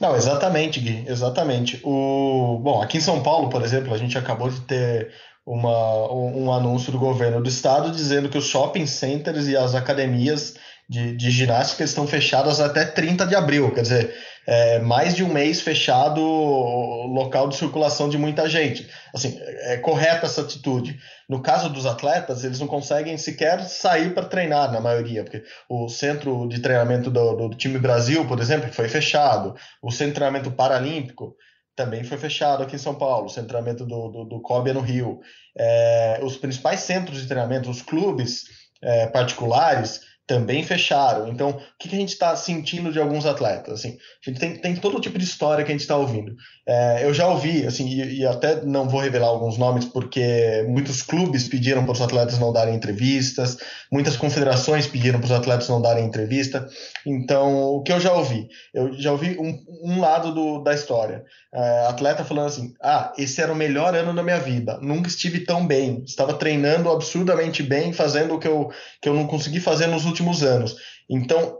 Não, 0.00 0.16
exatamente, 0.16 0.80
Gui, 0.80 1.04
exatamente. 1.06 1.80
O, 1.84 2.58
bom, 2.62 2.82
aqui 2.82 2.98
em 2.98 3.00
São 3.00 3.22
Paulo, 3.22 3.48
por 3.48 3.62
exemplo, 3.62 3.94
a 3.94 3.98
gente 3.98 4.18
acabou 4.18 4.50
de 4.50 4.60
ter 4.62 5.12
uma, 5.44 6.12
um, 6.12 6.46
um 6.46 6.52
anúncio 6.52 6.90
do 6.90 6.98
governo 6.98 7.40
do 7.40 7.48
estado 7.48 7.92
dizendo 7.92 8.28
que 8.28 8.36
os 8.36 8.46
shopping 8.46 8.86
centers 8.86 9.46
e 9.46 9.56
as 9.56 9.74
academias 9.74 10.56
de, 10.88 11.16
de 11.16 11.30
ginástica 11.30 11.82
estão 11.82 12.06
fechadas 12.06 12.60
até 12.60 12.84
30 12.84 13.26
de 13.26 13.34
abril. 13.34 13.72
Quer 13.72 13.82
dizer, 13.82 14.14
é, 14.46 14.78
mais 14.78 15.14
de 15.14 15.24
um 15.24 15.32
mês 15.32 15.60
fechado 15.60 16.20
local 16.20 17.48
de 17.48 17.56
circulação 17.56 18.08
de 18.08 18.16
muita 18.16 18.48
gente. 18.48 18.88
Assim, 19.12 19.36
é 19.40 19.76
correta 19.78 20.26
essa 20.26 20.42
atitude. 20.42 20.98
No 21.28 21.42
caso 21.42 21.68
dos 21.68 21.86
atletas, 21.86 22.44
eles 22.44 22.60
não 22.60 22.68
conseguem 22.68 23.18
sequer 23.18 23.64
sair 23.64 24.14
para 24.14 24.26
treinar, 24.26 24.70
na 24.70 24.80
maioria, 24.80 25.24
porque 25.24 25.42
o 25.68 25.88
centro 25.88 26.46
de 26.48 26.60
treinamento 26.60 27.10
do, 27.10 27.34
do 27.34 27.56
time 27.56 27.78
Brasil, 27.78 28.24
por 28.26 28.38
exemplo, 28.38 28.72
foi 28.72 28.88
fechado, 28.88 29.54
o 29.82 29.90
centro 29.90 30.06
de 30.06 30.14
treinamento 30.14 30.52
paralímpico 30.52 31.34
também 31.74 32.04
foi 32.04 32.16
fechado 32.16 32.62
aqui 32.62 32.76
em 32.76 32.78
São 32.78 32.94
Paulo, 32.94 33.28
o 33.28 33.32
treinamento 33.32 33.84
do, 33.84 34.08
do, 34.08 34.24
do 34.24 34.40
COB 34.40 34.70
é 34.70 34.72
no 34.72 34.80
Rio. 34.80 35.20
É, 35.58 36.20
os 36.22 36.36
principais 36.36 36.80
centros 36.80 37.20
de 37.20 37.28
treinamento, 37.28 37.68
os 37.68 37.82
clubes 37.82 38.44
é, 38.82 39.06
particulares, 39.08 40.00
também 40.26 40.64
fecharam. 40.64 41.28
Então, 41.28 41.50
o 41.50 41.60
que, 41.78 41.94
a 41.94 41.98
gente 41.98 42.12
está 42.12 42.34
sentindo 42.34 42.92
de 42.92 42.98
alguns 42.98 43.24
atletas? 43.24 43.74
Assim, 43.74 43.90
a 43.90 44.30
gente 44.30 44.40
tem, 44.40 44.56
tem 44.56 44.76
todo 44.76 45.00
tipo 45.00 45.18
de 45.18 45.24
história 45.24 45.64
que 45.64 45.70
a 45.70 45.74
gente 45.74 45.82
está 45.82 45.96
ouvindo. 45.96 46.34
É, 46.66 47.04
eu 47.04 47.14
já 47.14 47.28
ouvi, 47.28 47.64
assim, 47.64 47.88
e, 47.88 48.20
e, 48.20 48.26
até 48.26 48.64
não 48.64 48.88
vou 48.88 49.00
revelar 49.00 49.28
alguns 49.28 49.56
nomes, 49.56 49.84
porque 49.84 50.64
muitos 50.68 51.00
clubes 51.00 51.48
pediram 51.48 51.84
para 51.84 51.92
os 51.92 52.00
atletas 52.00 52.40
não 52.40 52.52
darem 52.52 52.74
entrevistas, 52.74 53.56
muitas 53.90 54.16
confederações 54.16 54.86
pediram 54.86 55.20
para 55.20 55.26
os 55.26 55.32
atletas 55.32 55.68
não 55.68 55.80
darem 55.80 56.04
entrevista. 56.04 56.66
Então, 57.06 57.62
o 57.62 57.82
que 57.82 57.92
eu 57.92 58.00
já 58.00 58.12
ouvi? 58.12 58.48
Eu 58.74 58.92
já 58.94 59.12
ouvi 59.12 59.38
um, 59.38 59.64
um 59.84 60.00
lado 60.00 60.34
do, 60.34 60.62
da 60.62 60.74
história. 60.74 61.24
É, 61.54 61.86
atleta 61.86 62.24
falando 62.24 62.48
assim: 62.48 62.74
ah, 62.82 63.12
esse 63.16 63.40
era 63.40 63.52
o 63.52 63.56
melhor 63.56 63.94
ano 63.94 64.12
da 64.12 64.22
minha 64.22 64.38
vida, 64.38 64.78
nunca 64.82 65.08
estive 65.08 65.40
tão 65.40 65.66
bem, 65.66 66.02
estava 66.04 66.34
treinando 66.34 66.90
absurdamente 66.90 67.62
bem, 67.62 67.92
fazendo 67.92 68.34
o 68.34 68.38
que 68.38 68.48
eu, 68.48 68.70
que 69.00 69.08
eu 69.08 69.14
não 69.14 69.26
consegui 69.26 69.60
fazer 69.60 69.86
nos 69.86 70.04
últimos 70.04 70.15
anos. 70.42 70.76
Então, 71.08 71.58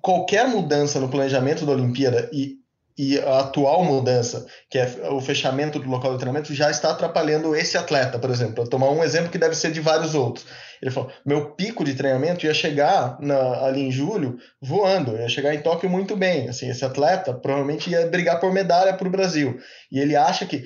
qualquer 0.00 0.48
mudança 0.48 1.00
no 1.00 1.08
planejamento 1.08 1.64
da 1.64 1.72
Olimpíada 1.72 2.28
e 2.32 2.62
e 2.96 3.18
a 3.18 3.40
atual 3.40 3.84
mudança, 3.84 4.46
que 4.68 4.78
é 4.78 5.08
o 5.10 5.20
fechamento 5.20 5.78
do 5.78 5.88
local 5.88 6.12
de 6.12 6.18
treinamento, 6.18 6.54
já 6.54 6.70
está 6.70 6.90
atrapalhando 6.90 7.54
esse 7.56 7.76
atleta, 7.78 8.18
por 8.18 8.30
exemplo. 8.30 8.56
Vou 8.56 8.68
tomar 8.68 8.90
um 8.90 9.02
exemplo 9.02 9.30
que 9.30 9.38
deve 9.38 9.54
ser 9.54 9.72
de 9.72 9.80
vários 9.80 10.14
outros. 10.14 10.46
Ele 10.82 10.90
falou: 10.90 11.10
meu 11.24 11.52
pico 11.52 11.84
de 11.84 11.94
treinamento 11.94 12.44
ia 12.44 12.52
chegar 12.52 13.16
na, 13.20 13.64
ali 13.64 13.82
em 13.82 13.92
julho 13.92 14.36
voando, 14.60 15.16
ia 15.16 15.28
chegar 15.28 15.54
em 15.54 15.60
Tóquio 15.60 15.88
muito 15.88 16.16
bem. 16.16 16.48
Assim, 16.48 16.68
esse 16.68 16.84
atleta 16.84 17.32
provavelmente 17.32 17.88
ia 17.88 18.08
brigar 18.08 18.40
por 18.40 18.52
medalha 18.52 18.92
para 18.92 19.06
o 19.06 19.10
Brasil. 19.10 19.56
E 19.92 20.00
ele 20.00 20.16
acha 20.16 20.44
que 20.44 20.64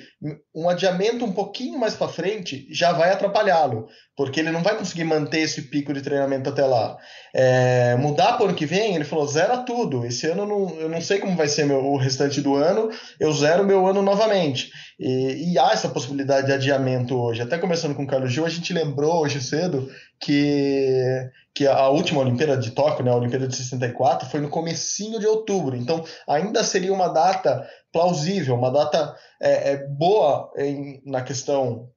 um 0.55 0.67
adiamento 0.67 1.23
um 1.23 1.31
pouquinho 1.31 1.77
mais 1.77 1.93
para 1.93 2.07
frente 2.07 2.67
já 2.71 2.93
vai 2.93 3.11
atrapalhá-lo, 3.11 3.87
porque 4.15 4.39
ele 4.39 4.49
não 4.49 4.63
vai 4.63 4.75
conseguir 4.75 5.03
manter 5.03 5.41
esse 5.41 5.63
pico 5.63 5.93
de 5.93 6.01
treinamento 6.01 6.49
até 6.49 6.65
lá. 6.65 6.97
É, 7.35 7.95
mudar 7.97 8.33
para 8.33 8.43
o 8.43 8.47
ano 8.47 8.57
que 8.57 8.65
vem, 8.65 8.95
ele 8.95 9.05
falou: 9.05 9.27
zera 9.27 9.57
tudo. 9.57 10.03
Esse 10.03 10.25
ano 10.25 10.47
não, 10.47 10.79
eu 10.79 10.89
não 10.89 10.99
sei 10.99 11.19
como 11.19 11.35
vai 11.35 11.47
ser 11.47 11.65
meu, 11.65 11.85
o 11.85 11.95
restante 11.95 12.41
do 12.41 12.55
ano, 12.55 12.89
eu 13.19 13.31
zero 13.31 13.63
meu 13.63 13.85
ano 13.85 14.01
novamente. 14.01 14.71
E, 14.99 15.53
e, 15.53 15.59
há 15.59 15.71
essa 15.71 15.89
possibilidade 15.89 16.47
de 16.47 16.53
adiamento 16.53 17.15
hoje. 17.15 17.41
Até 17.41 17.57
começando 17.59 17.95
com 17.95 18.03
o 18.03 18.07
Carlos 18.07 18.31
Gil, 18.31 18.45
a 18.45 18.49
gente 18.49 18.73
lembrou 18.73 19.21
hoje 19.21 19.39
cedo 19.39 19.87
que, 20.19 21.29
que 21.53 21.67
a 21.67 21.87
última 21.89 22.21
Olimpíada 22.21 22.57
de 22.57 22.71
Tóquio, 22.71 23.05
né, 23.05 23.11
a 23.11 23.15
Olimpíada 23.15 23.47
de 23.47 23.55
64, 23.55 24.27
foi 24.27 24.39
no 24.39 24.49
comecinho 24.49 25.19
de 25.19 25.27
outubro. 25.27 25.75
Então, 25.75 26.03
ainda 26.27 26.63
seria 26.63 26.91
uma 26.91 27.09
data 27.09 27.67
plausível, 27.91 28.55
uma 28.55 28.71
data 28.71 29.15
é, 29.39 29.73
é 29.73 29.87
boa 29.87 30.51
em, 30.57 30.99
na 31.05 31.21
questão 31.21 31.89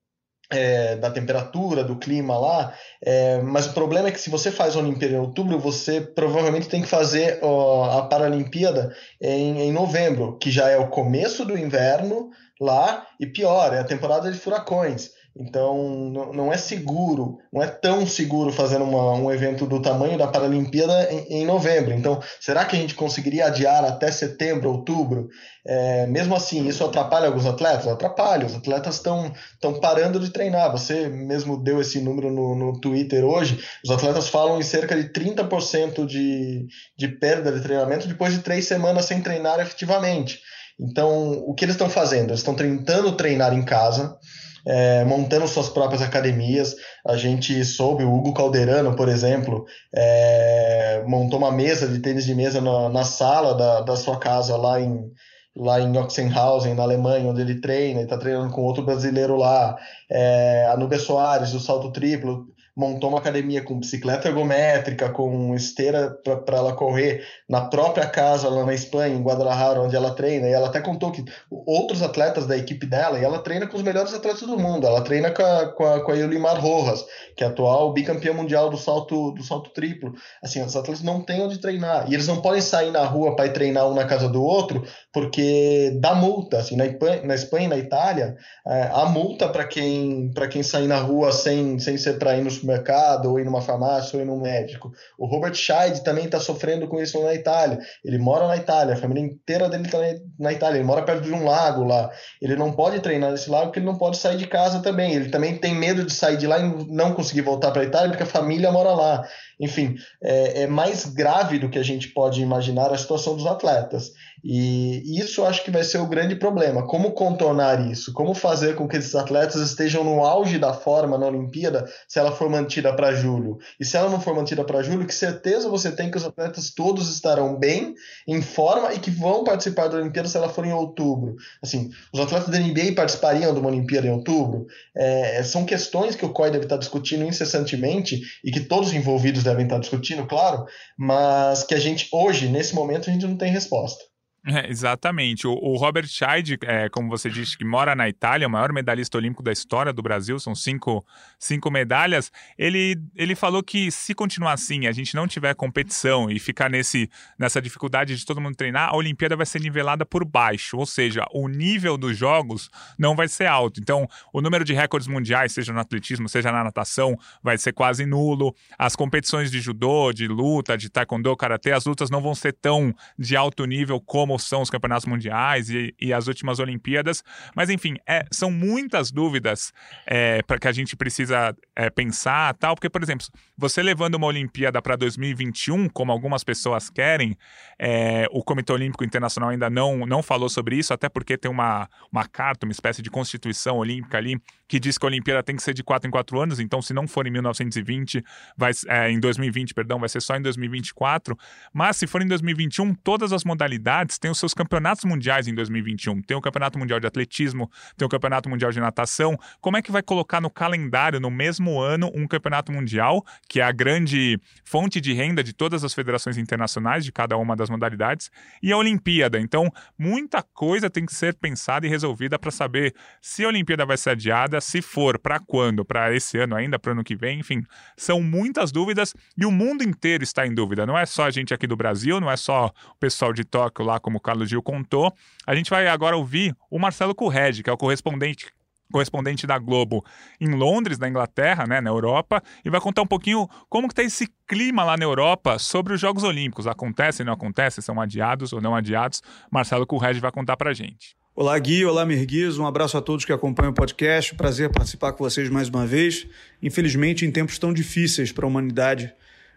é, 0.50 0.96
da 0.96 1.10
temperatura, 1.10 1.84
do 1.84 1.96
clima 1.96 2.36
lá, 2.38 2.74
é, 3.02 3.40
mas 3.42 3.66
o 3.66 3.72
problema 3.72 4.08
é 4.08 4.10
que 4.10 4.20
se 4.20 4.28
você 4.28 4.50
faz 4.50 4.74
a 4.74 4.80
Olimpíada 4.80 5.14
em 5.14 5.18
outubro, 5.18 5.58
você 5.58 6.00
provavelmente 6.00 6.68
tem 6.68 6.82
que 6.82 6.88
fazer 6.88 7.38
ó, 7.42 7.98
a 7.98 8.02
Paralimpíada 8.02 8.94
em, 9.20 9.60
em 9.62 9.72
novembro, 9.72 10.36
que 10.38 10.50
já 10.50 10.68
é 10.68 10.76
o 10.76 10.88
começo 10.88 11.44
do 11.44 11.56
inverno 11.56 12.30
lá, 12.60 13.06
e 13.18 13.26
pior, 13.26 13.72
é 13.72 13.78
a 13.78 13.84
temporada 13.84 14.30
de 14.30 14.38
furacões. 14.38 15.10
Então, 15.36 16.10
não 16.34 16.52
é 16.52 16.56
seguro, 16.56 17.38
não 17.52 17.62
é 17.62 17.66
tão 17.68 18.04
seguro 18.04 18.52
fazer 18.52 18.78
uma, 18.78 19.14
um 19.14 19.30
evento 19.30 19.64
do 19.64 19.80
tamanho 19.80 20.18
da 20.18 20.26
Paralimpíada 20.26 21.08
em, 21.12 21.42
em, 21.42 21.46
novembro. 21.46 21.94
Então, 21.94 22.20
será 22.40 22.64
que 22.64 22.74
a 22.74 22.78
gente 22.78 22.96
conseguiria 22.96 23.46
adiar 23.46 23.84
até 23.84 24.10
setembro, 24.10 24.70
outubro? 24.70 25.28
É, 25.64 26.06
mesmo 26.08 26.34
assim, 26.34 26.66
isso 26.66 26.84
atrapalha 26.84 27.28
alguns 27.28 27.46
atletas? 27.46 27.86
Atrapalha, 27.86 28.44
os 28.44 28.56
atletas 28.56 28.96
estão 28.96 29.32
parando 29.80 30.18
de 30.18 30.30
treinar. 30.30 30.72
Você 30.72 31.08
mesmo 31.08 31.62
deu 31.62 31.80
esse 31.80 32.00
número 32.00 32.30
no, 32.32 32.56
no 32.56 32.80
Twitter 32.80 33.24
hoje. 33.24 33.60
Os 33.84 33.90
atletas 33.90 34.28
falam 34.28 34.58
em 34.58 34.64
cerca 34.64 35.00
de 35.00 35.12
30% 35.12 36.06
de, 36.06 36.66
de 36.98 37.08
perda 37.08 37.52
de 37.52 37.60
treinamento 37.60 38.08
depois 38.08 38.32
de 38.32 38.40
três 38.40 38.66
semanas 38.66 39.04
sem 39.04 39.22
treinar 39.22 39.60
efetivamente. 39.60 40.40
Então, 40.78 41.32
o 41.46 41.54
que 41.54 41.64
eles 41.64 41.74
estão 41.74 41.88
fazendo? 41.88 42.30
Eles 42.30 42.40
estão 42.40 42.54
tentando 42.54 43.12
treinar 43.12 43.54
em 43.54 43.64
casa 43.64 44.18
é, 44.66 45.04
montando 45.04 45.46
suas 45.48 45.68
próprias 45.68 46.02
academias. 46.02 46.74
A 47.06 47.16
gente 47.16 47.64
soube, 47.64 48.04
o 48.04 48.14
Hugo 48.14 48.34
Calderano, 48.34 48.94
por 48.94 49.08
exemplo, 49.08 49.64
é, 49.94 51.02
montou 51.06 51.38
uma 51.38 51.52
mesa 51.52 51.88
de 51.88 51.98
tênis 51.98 52.24
de 52.24 52.34
mesa 52.34 52.60
na, 52.60 52.88
na 52.88 53.04
sala 53.04 53.54
da, 53.54 53.80
da 53.80 53.96
sua 53.96 54.18
casa 54.18 54.56
lá 54.56 54.80
em, 54.80 55.10
lá 55.56 55.80
em 55.80 55.96
Oxenhausen, 55.96 56.74
na 56.74 56.82
Alemanha, 56.82 57.28
onde 57.28 57.40
ele 57.40 57.60
treina, 57.60 58.00
ele 58.00 58.04
está 58.04 58.18
treinando 58.18 58.52
com 58.52 58.62
outro 58.62 58.84
brasileiro 58.84 59.36
lá. 59.36 59.76
É, 60.10 60.66
a 60.70 60.76
Nubia 60.76 60.98
Soares, 60.98 61.52
do 61.52 61.60
salto 61.60 61.92
triplo, 61.92 62.46
montou 62.76 63.10
uma 63.10 63.18
academia 63.18 63.62
com 63.62 63.78
bicicleta 63.78 64.28
ergométrica, 64.28 65.10
com 65.10 65.54
esteira 65.54 66.10
para 66.46 66.56
ela 66.56 66.72
correr 66.72 67.24
na 67.48 67.62
própria 67.62 68.06
casa 68.06 68.48
lá 68.48 68.64
na 68.64 68.74
Espanha, 68.74 69.14
em 69.14 69.22
Guadalajara, 69.22 69.80
onde 69.80 69.96
ela 69.96 70.14
treina. 70.14 70.48
E 70.48 70.52
ela 70.52 70.68
até 70.68 70.80
contou 70.80 71.10
que 71.10 71.24
outros 71.50 72.02
atletas 72.02 72.46
da 72.46 72.56
equipe 72.56 72.86
dela, 72.86 73.18
e 73.18 73.24
ela 73.24 73.38
treina 73.40 73.66
com 73.66 73.76
os 73.76 73.82
melhores 73.82 74.14
atletas 74.14 74.42
do 74.42 74.58
mundo. 74.58 74.86
Ela 74.86 75.02
treina 75.02 75.30
com 75.30 75.42
a, 75.42 75.66
com 75.72 75.84
a, 75.84 76.04
com 76.04 76.12
a 76.12 76.14
Yulimar 76.14 76.60
Rojas, 76.60 77.04
que 77.36 77.44
é 77.44 77.46
atual 77.46 77.92
bicampeã 77.92 78.32
mundial 78.32 78.70
do 78.70 78.76
salto, 78.76 79.32
do 79.32 79.42
salto 79.42 79.70
triplo. 79.70 80.12
Assim, 80.42 80.62
os 80.62 80.76
atletas 80.76 81.02
não 81.02 81.20
têm 81.20 81.42
onde 81.42 81.58
treinar. 81.58 82.10
E 82.10 82.14
eles 82.14 82.26
não 82.26 82.40
podem 82.40 82.60
sair 82.60 82.90
na 82.90 83.04
rua 83.04 83.34
para 83.36 83.46
ir 83.46 83.52
treinar 83.52 83.88
um 83.88 83.94
na 83.94 84.04
casa 84.04 84.28
do 84.28 84.42
outro, 84.42 84.84
porque 85.12 85.98
dá 86.00 86.14
multa. 86.14 86.58
Assim, 86.58 86.76
na, 86.76 86.86
Espanha, 86.86 87.22
na 87.24 87.34
Espanha 87.34 87.66
e 87.66 87.68
na 87.68 87.78
Itália, 87.78 88.36
é, 88.66 88.90
há 88.92 89.06
multa 89.06 89.48
para 89.48 89.64
quem, 89.64 90.32
quem 90.50 90.62
sair 90.62 90.86
na 90.86 90.98
rua 90.98 91.32
sem, 91.32 91.78
sem 91.78 91.96
ser 91.96 92.18
para 92.18 92.36
ir 92.36 92.42
supermercado, 92.60 93.26
ou 93.26 93.40
ir 93.40 93.44
numa 93.44 93.60
farmácia, 93.60 94.16
ou 94.16 94.22
ir 94.22 94.26
num 94.26 94.40
médico. 94.40 94.92
O 95.18 95.26
Robert 95.26 95.54
Scheid 95.54 96.02
também 96.04 96.24
está 96.26 96.38
sofrendo 96.38 96.86
com 96.88 97.00
isso 97.00 97.22
na 97.22 97.34
Itália. 97.34 97.78
Ele 98.04 98.18
mora 98.18 98.46
na 98.46 98.56
Itália, 98.56 98.94
a 98.94 98.96
família 98.96 99.24
inteira 99.24 99.68
dele 99.68 99.84
está 99.84 99.98
na 100.38 100.52
Itália. 100.52 100.78
Ele 100.78 100.86
mora 100.86 101.02
perto 101.02 101.22
de 101.22 101.32
um 101.32 101.44
lago 101.44 101.84
lá. 101.84 102.10
Ele 102.40 102.56
não 102.56 102.72
pode 102.72 103.00
treinar 103.00 103.30
nesse 103.30 103.50
lago 103.50 103.66
porque 103.66 103.78
ele 103.78 103.86
não 103.86 103.96
pode 103.96 104.16
sair 104.16 104.36
de 104.36 104.46
casa 104.46 104.80
também. 104.80 105.14
Ele 105.14 105.28
também 105.28 105.56
tem 105.56 105.74
medo 105.74 106.04
de 106.04 106.12
sair 106.12 106.36
de 106.36 106.46
lá 106.46 106.58
e 106.58 106.86
não 106.88 107.14
conseguir 107.14 107.42
voltar 107.42 107.70
para 107.70 107.82
a 107.82 107.86
Itália 107.86 108.10
porque 108.10 108.22
a 108.22 108.26
família 108.26 108.70
mora 108.70 108.92
lá. 108.92 109.26
Enfim, 109.60 109.94
é, 110.22 110.62
é 110.62 110.66
mais 110.66 111.04
grave 111.04 111.58
do 111.58 111.68
que 111.68 111.78
a 111.78 111.82
gente 111.82 112.08
pode 112.08 112.40
imaginar 112.40 112.92
a 112.92 112.98
situação 112.98 113.36
dos 113.36 113.46
atletas. 113.46 114.10
E 114.42 115.18
isso 115.20 115.44
acho 115.44 115.64
que 115.64 115.70
vai 115.70 115.84
ser 115.84 115.98
o 115.98 116.06
grande 116.06 116.34
problema. 116.34 116.86
Como 116.86 117.12
contornar 117.12 117.90
isso? 117.90 118.12
Como 118.12 118.34
fazer 118.34 118.74
com 118.74 118.88
que 118.88 118.96
esses 118.96 119.14
atletas 119.14 119.60
estejam 119.60 120.02
no 120.02 120.24
auge 120.24 120.58
da 120.58 120.72
forma 120.72 121.18
na 121.18 121.26
Olimpíada 121.26 121.90
se 122.08 122.18
ela 122.18 122.32
for 122.32 122.48
mantida 122.48 122.92
para 122.94 123.12
julho? 123.12 123.58
E 123.78 123.84
se 123.84 123.96
ela 123.96 124.08
não 124.08 124.20
for 124.20 124.34
mantida 124.34 124.64
para 124.64 124.82
julho, 124.82 125.06
que 125.06 125.14
certeza 125.14 125.68
você 125.68 125.92
tem 125.92 126.10
que 126.10 126.16
os 126.16 126.24
atletas 126.24 126.70
todos 126.70 127.10
estarão 127.10 127.58
bem, 127.58 127.94
em 128.26 128.40
forma 128.40 128.92
e 128.94 128.98
que 128.98 129.10
vão 129.10 129.44
participar 129.44 129.88
da 129.88 129.98
Olimpíada 129.98 130.28
se 130.28 130.36
ela 130.36 130.48
for 130.48 130.64
em 130.64 130.72
outubro? 130.72 131.36
Assim, 131.62 131.90
os 132.12 132.20
atletas 132.20 132.48
da 132.48 132.58
NBA 132.58 132.94
participariam 132.96 133.52
de 133.52 133.60
uma 133.60 133.68
Olimpíada 133.68 134.06
em 134.06 134.10
outubro? 134.10 134.66
É, 134.96 135.42
são 135.42 135.64
questões 135.64 136.14
que 136.14 136.24
o 136.24 136.32
COI 136.32 136.50
deve 136.50 136.64
estar 136.64 136.76
discutindo 136.76 137.24
incessantemente 137.24 138.22
e 138.44 138.50
que 138.50 138.60
todos 138.60 138.88
os 138.88 138.94
envolvidos 138.94 139.42
devem 139.42 139.64
estar 139.64 139.78
discutindo, 139.78 140.26
claro, 140.26 140.64
mas 140.98 141.62
que 141.62 141.74
a 141.74 141.78
gente 141.78 142.08
hoje, 142.12 142.48
nesse 142.48 142.74
momento, 142.74 143.08
a 143.08 143.12
gente 143.12 143.26
não 143.26 143.36
tem 143.36 143.52
resposta. 143.52 144.09
É, 144.46 144.70
exatamente. 144.70 145.46
O, 145.46 145.52
o 145.52 145.76
Robert 145.76 146.06
Scheid, 146.06 146.58
é, 146.62 146.88
como 146.88 147.10
você 147.10 147.28
disse, 147.28 147.58
que 147.58 147.64
mora 147.64 147.94
na 147.94 148.08
Itália, 148.08 148.48
o 148.48 148.50
maior 148.50 148.72
medalhista 148.72 149.18
olímpico 149.18 149.42
da 149.42 149.52
história 149.52 149.92
do 149.92 150.02
Brasil, 150.02 150.40
são 150.40 150.54
cinco, 150.54 151.04
cinco 151.38 151.70
medalhas. 151.70 152.32
Ele, 152.56 152.96
ele 153.14 153.34
falou 153.34 153.62
que 153.62 153.90
se 153.90 154.14
continuar 154.14 154.54
assim, 154.54 154.86
a 154.86 154.92
gente 154.92 155.14
não 155.14 155.28
tiver 155.28 155.54
competição 155.54 156.30
e 156.30 156.38
ficar 156.38 156.70
nesse, 156.70 157.10
nessa 157.38 157.60
dificuldade 157.60 158.16
de 158.16 158.24
todo 158.24 158.40
mundo 158.40 158.56
treinar, 158.56 158.88
a 158.88 158.96
Olimpíada 158.96 159.36
vai 159.36 159.44
ser 159.44 159.60
nivelada 159.60 160.06
por 160.06 160.24
baixo, 160.24 160.78
ou 160.78 160.86
seja, 160.86 161.26
o 161.32 161.46
nível 161.46 161.98
dos 161.98 162.16
jogos 162.16 162.70
não 162.98 163.14
vai 163.14 163.28
ser 163.28 163.46
alto. 163.46 163.78
Então, 163.78 164.08
o 164.32 164.40
número 164.40 164.64
de 164.64 164.72
recordes 164.72 165.06
mundiais, 165.06 165.52
seja 165.52 165.70
no 165.70 165.80
atletismo, 165.80 166.30
seja 166.30 166.50
na 166.50 166.64
natação, 166.64 167.14
vai 167.42 167.58
ser 167.58 167.72
quase 167.72 168.06
nulo. 168.06 168.54
As 168.78 168.96
competições 168.96 169.50
de 169.50 169.60
judô, 169.60 170.14
de 170.14 170.26
luta, 170.26 170.78
de 170.78 170.88
taekwondo, 170.88 171.36
karatê, 171.36 171.72
as 171.72 171.84
lutas 171.84 172.08
não 172.08 172.22
vão 172.22 172.34
ser 172.34 172.54
tão 172.54 172.94
de 173.18 173.36
alto 173.36 173.66
nível 173.66 174.00
como 174.00 174.29
como 174.30 174.38
são 174.38 174.62
os 174.62 174.70
campeonatos 174.70 175.06
mundiais 175.06 175.70
e, 175.70 175.94
e 176.00 176.12
as 176.12 176.28
últimas 176.28 176.60
Olimpíadas. 176.60 177.24
Mas, 177.54 177.68
enfim, 177.68 177.96
é, 178.06 178.24
são 178.30 178.50
muitas 178.50 179.10
dúvidas 179.10 179.72
é, 180.06 180.42
para 180.42 180.58
que 180.58 180.68
a 180.68 180.72
gente 180.72 180.94
precisa 180.94 181.56
é, 181.74 181.90
pensar 181.90 182.54
tal. 182.54 182.74
Porque, 182.76 182.88
por 182.88 183.02
exemplo, 183.02 183.26
você 183.56 183.82
levando 183.82 184.14
uma 184.14 184.28
Olimpíada 184.28 184.80
para 184.80 184.94
2021, 184.94 185.88
como 185.88 186.12
algumas 186.12 186.44
pessoas 186.44 186.88
querem, 186.88 187.36
é, 187.78 188.26
o 188.30 188.42
Comitê 188.44 188.72
Olímpico 188.72 189.04
Internacional 189.04 189.50
ainda 189.50 189.68
não, 189.68 190.06
não 190.06 190.22
falou 190.22 190.48
sobre 190.48 190.76
isso, 190.76 190.94
até 190.94 191.08
porque 191.08 191.36
tem 191.36 191.50
uma, 191.50 191.88
uma 192.12 192.26
carta, 192.26 192.66
uma 192.66 192.72
espécie 192.72 193.02
de 193.02 193.10
constituição 193.10 193.78
olímpica 193.78 194.18
ali, 194.18 194.40
que 194.68 194.78
diz 194.78 194.96
que 194.96 195.04
a 195.04 195.08
Olimpíada 195.08 195.42
tem 195.42 195.56
que 195.56 195.62
ser 195.62 195.74
de 195.74 195.82
4 195.82 196.06
em 196.06 196.10
4 196.10 196.40
anos. 196.40 196.60
Então, 196.60 196.80
se 196.80 196.94
não 196.94 197.08
for 197.08 197.26
em 197.26 197.30
1920, 197.30 198.22
vai, 198.56 198.70
é, 198.86 199.10
em 199.10 199.18
2020, 199.18 199.74
perdão, 199.74 199.98
vai 199.98 200.08
ser 200.08 200.20
só 200.20 200.36
em 200.36 200.42
2024. 200.42 201.36
Mas 201.72 201.96
se 201.96 202.06
for 202.06 202.22
em 202.22 202.28
2021, 202.28 202.94
todas 202.94 203.32
as 203.32 203.44
modalidades 203.44 204.19
tem 204.20 204.30
os 204.30 204.38
seus 204.38 204.52
campeonatos 204.52 205.04
mundiais 205.04 205.48
em 205.48 205.54
2021. 205.54 206.20
Tem 206.22 206.36
o 206.36 206.40
Campeonato 206.40 206.78
Mundial 206.78 207.00
de 207.00 207.06
Atletismo, 207.06 207.70
tem 207.96 208.04
o 208.04 208.08
Campeonato 208.08 208.48
Mundial 208.48 208.70
de 208.70 208.78
Natação. 208.78 209.36
Como 209.60 209.76
é 209.76 209.82
que 209.82 209.90
vai 209.90 210.02
colocar 210.02 210.40
no 210.40 210.50
calendário, 210.50 211.18
no 211.18 211.30
mesmo 211.30 211.80
ano, 211.80 212.10
um 212.14 212.26
campeonato 212.26 212.70
mundial, 212.70 213.24
que 213.48 213.60
é 213.60 213.64
a 213.64 213.72
grande 213.72 214.38
fonte 214.64 215.00
de 215.00 215.12
renda 215.14 215.42
de 215.42 215.54
todas 215.54 215.82
as 215.82 215.94
federações 215.94 216.36
internacionais, 216.36 217.04
de 217.04 217.10
cada 217.10 217.36
uma 217.36 217.56
das 217.56 217.70
modalidades, 217.70 218.30
e 218.62 218.70
a 218.70 218.76
Olimpíada? 218.76 219.40
Então, 219.40 219.72
muita 219.98 220.42
coisa 220.42 220.90
tem 220.90 221.06
que 221.06 221.14
ser 221.14 221.34
pensada 221.34 221.86
e 221.86 221.90
resolvida 221.90 222.38
para 222.38 222.50
saber 222.50 222.94
se 223.22 223.44
a 223.44 223.48
Olimpíada 223.48 223.86
vai 223.86 223.96
ser 223.96 224.10
adiada, 224.10 224.60
se 224.60 224.82
for, 224.82 225.18
para 225.18 225.40
quando? 225.40 225.84
Para 225.84 226.14
esse 226.14 226.36
ano 226.38 226.54
ainda, 226.54 226.78
para 226.78 226.90
o 226.90 226.92
ano 226.92 227.04
que 227.04 227.16
vem, 227.16 227.40
enfim. 227.40 227.62
São 227.96 228.20
muitas 228.20 228.70
dúvidas 228.70 229.14
e 229.36 229.46
o 229.46 229.50
mundo 229.50 229.82
inteiro 229.82 230.22
está 230.22 230.46
em 230.46 230.54
dúvida. 230.54 230.84
Não 230.84 230.98
é 230.98 231.06
só 231.06 231.24
a 231.24 231.30
gente 231.30 231.54
aqui 231.54 231.66
do 231.66 231.76
Brasil, 231.76 232.20
não 232.20 232.30
é 232.30 232.36
só 232.36 232.66
o 232.66 232.98
pessoal 232.98 233.32
de 233.32 233.44
Tóquio 233.44 233.84
lá 233.84 233.98
com 233.98 234.09
como 234.10 234.18
o 234.18 234.20
Carlos 234.20 234.50
Gil 234.50 234.60
contou. 234.60 235.14
A 235.46 235.54
gente 235.54 235.70
vai 235.70 235.86
agora 235.86 236.16
ouvir 236.16 236.54
o 236.68 236.78
Marcelo 236.78 237.14
Correge, 237.14 237.62
que 237.62 237.70
é 237.70 237.72
o 237.72 237.76
correspondente 237.76 238.46
correspondente 238.92 239.46
da 239.46 239.56
Globo 239.56 240.04
em 240.40 240.48
Londres, 240.48 240.98
na 240.98 241.08
Inglaterra, 241.08 241.64
né, 241.64 241.80
na 241.80 241.90
Europa, 241.90 242.42
e 242.64 242.68
vai 242.68 242.80
contar 242.80 243.02
um 243.02 243.06
pouquinho 243.06 243.48
como 243.68 243.86
que 243.86 243.92
está 243.92 244.02
esse 244.02 244.28
clima 244.48 244.82
lá 244.82 244.96
na 244.96 245.04
Europa 245.04 245.60
sobre 245.60 245.94
os 245.94 246.00
Jogos 246.00 246.24
Olímpicos. 246.24 246.66
Acontece, 246.66 247.22
não 247.22 247.32
acontece, 247.32 247.80
são 247.80 248.00
adiados 248.00 248.52
ou 248.52 248.60
não 248.60 248.74
adiados? 248.74 249.22
Marcelo 249.48 249.86
Correge 249.86 250.18
vai 250.18 250.32
contar 250.32 250.56
para 250.56 250.74
gente. 250.74 251.14
Olá, 251.36 251.56
Gui. 251.56 251.84
Olá, 251.84 252.04
Merguiz. 252.04 252.58
Um 252.58 252.66
abraço 252.66 252.98
a 252.98 253.00
todos 253.00 253.24
que 253.24 253.32
acompanham 253.32 253.70
o 253.70 253.74
podcast. 253.74 254.34
Prazer 254.34 254.68
participar 254.72 255.12
com 255.12 255.22
vocês 255.22 255.48
mais 255.48 255.68
uma 255.68 255.86
vez. 255.86 256.26
Infelizmente, 256.60 257.24
em 257.24 257.30
tempos 257.30 257.60
tão 257.60 257.72
difíceis 257.72 258.32
para 258.32 258.44
a 258.44 258.48
humanidade, 258.48 259.14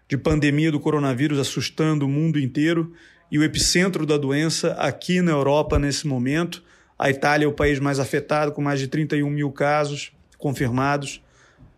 de 0.08 0.18
pandemia 0.18 0.72
do 0.72 0.80
coronavírus 0.80 1.40
assustando 1.40 2.06
o 2.06 2.10
mundo 2.10 2.40
inteiro, 2.40 2.94
e 3.34 3.40
o 3.40 3.44
epicentro 3.44 4.06
da 4.06 4.16
doença 4.16 4.74
aqui 4.74 5.20
na 5.20 5.32
Europa 5.32 5.80
nesse 5.80 6.06
momento. 6.06 6.64
A 7.00 7.10
Itália 7.10 7.46
é 7.46 7.48
o 7.48 7.52
país 7.52 7.80
mais 7.80 8.00
afetado, 8.00 8.52
com 8.52 8.62
mais 8.62 8.80
de 8.80 8.88
31 8.88 9.28
mil 9.28 9.52
casos 9.52 10.12
confirmados, 10.38 11.20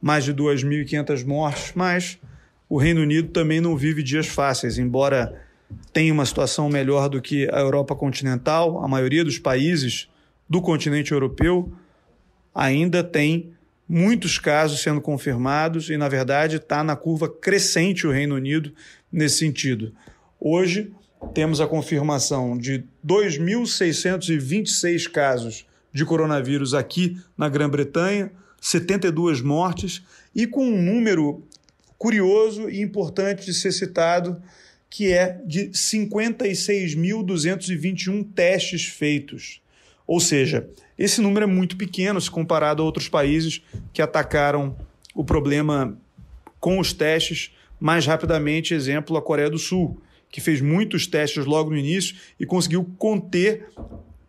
mais 0.02 0.26
de 0.26 0.34
2.500 0.34 1.26
mortes, 1.26 1.72
mas 1.74 2.20
o 2.68 2.78
Reino 2.78 3.00
Unido 3.00 3.30
também 3.30 3.62
não 3.62 3.78
vive 3.78 4.04
dias 4.04 4.28
fáceis, 4.28 4.78
embora 4.78 5.42
tenha 5.94 6.12
uma 6.12 6.26
situação 6.26 6.68
melhor 6.68 7.08
do 7.08 7.22
que 7.22 7.48
a 7.50 7.62
Europa 7.62 7.96
continental, 7.96 8.84
a 8.84 8.88
maioria 8.90 9.24
dos 9.24 9.40
países 9.40 10.10
do 10.50 10.62
continente 10.62 11.14
europeu 11.14 11.72
ainda 12.54 13.02
tem 13.02 13.54
muitos 13.88 14.38
casos 14.38 14.82
sendo 14.82 15.00
confirmados 15.00 15.90
e, 15.90 15.96
na 15.96 16.10
verdade, 16.10 16.58
está 16.58 16.84
na 16.84 16.98
curva 16.98 17.30
crescente 17.30 18.06
o 18.06 18.12
Reino 18.12 18.36
Unido 18.36 18.74
nesse 19.10 19.38
sentido. 19.38 19.94
Hoje, 20.38 20.92
temos 21.34 21.60
a 21.62 21.68
confirmação 21.68 22.58
de 22.58 22.84
2.626 23.06 25.10
casos 25.10 25.66
de 25.94 26.06
coronavírus 26.06 26.74
aqui 26.74 27.18
na 27.38 27.50
Grã-Bretanha, 27.50 28.32
72 28.60 29.42
mortes 29.42 30.04
e 30.34 30.48
com 30.48 30.66
um 30.66 30.82
número 30.82 31.44
curioso 31.98 32.70
e 32.70 32.82
importante 32.82 33.46
de 33.46 33.54
ser 33.54 33.72
citado, 33.72 34.42
que 34.90 35.14
é 35.14 35.40
de 35.46 35.70
56.221 35.70 38.28
testes 38.34 38.86
feitos. 38.86 39.62
Ou 40.08 40.20
seja, 40.20 40.68
esse 40.98 41.22
número 41.22 41.46
é 41.46 41.48
muito 41.48 41.78
pequeno 41.78 42.20
se 42.22 42.30
comparado 42.30 42.82
a 42.82 42.86
outros 42.86 43.08
países 43.08 43.62
que 43.94 44.02
atacaram 44.02 44.76
o 45.14 45.24
problema 45.24 45.96
com 46.60 46.80
os 46.80 46.92
testes 46.94 47.52
mais 47.80 48.06
rapidamente, 48.06 48.74
exemplo, 48.74 49.16
a 49.18 49.22
Coreia 49.22 49.50
do 49.50 49.58
Sul, 49.58 50.02
que 50.36 50.42
fez 50.42 50.60
muitos 50.60 51.08
testes 51.08 51.46
logo 51.46 51.70
no 51.70 51.78
início 51.78 52.14
e 52.38 52.46
conseguiu 52.46 52.84
conter 52.98 53.70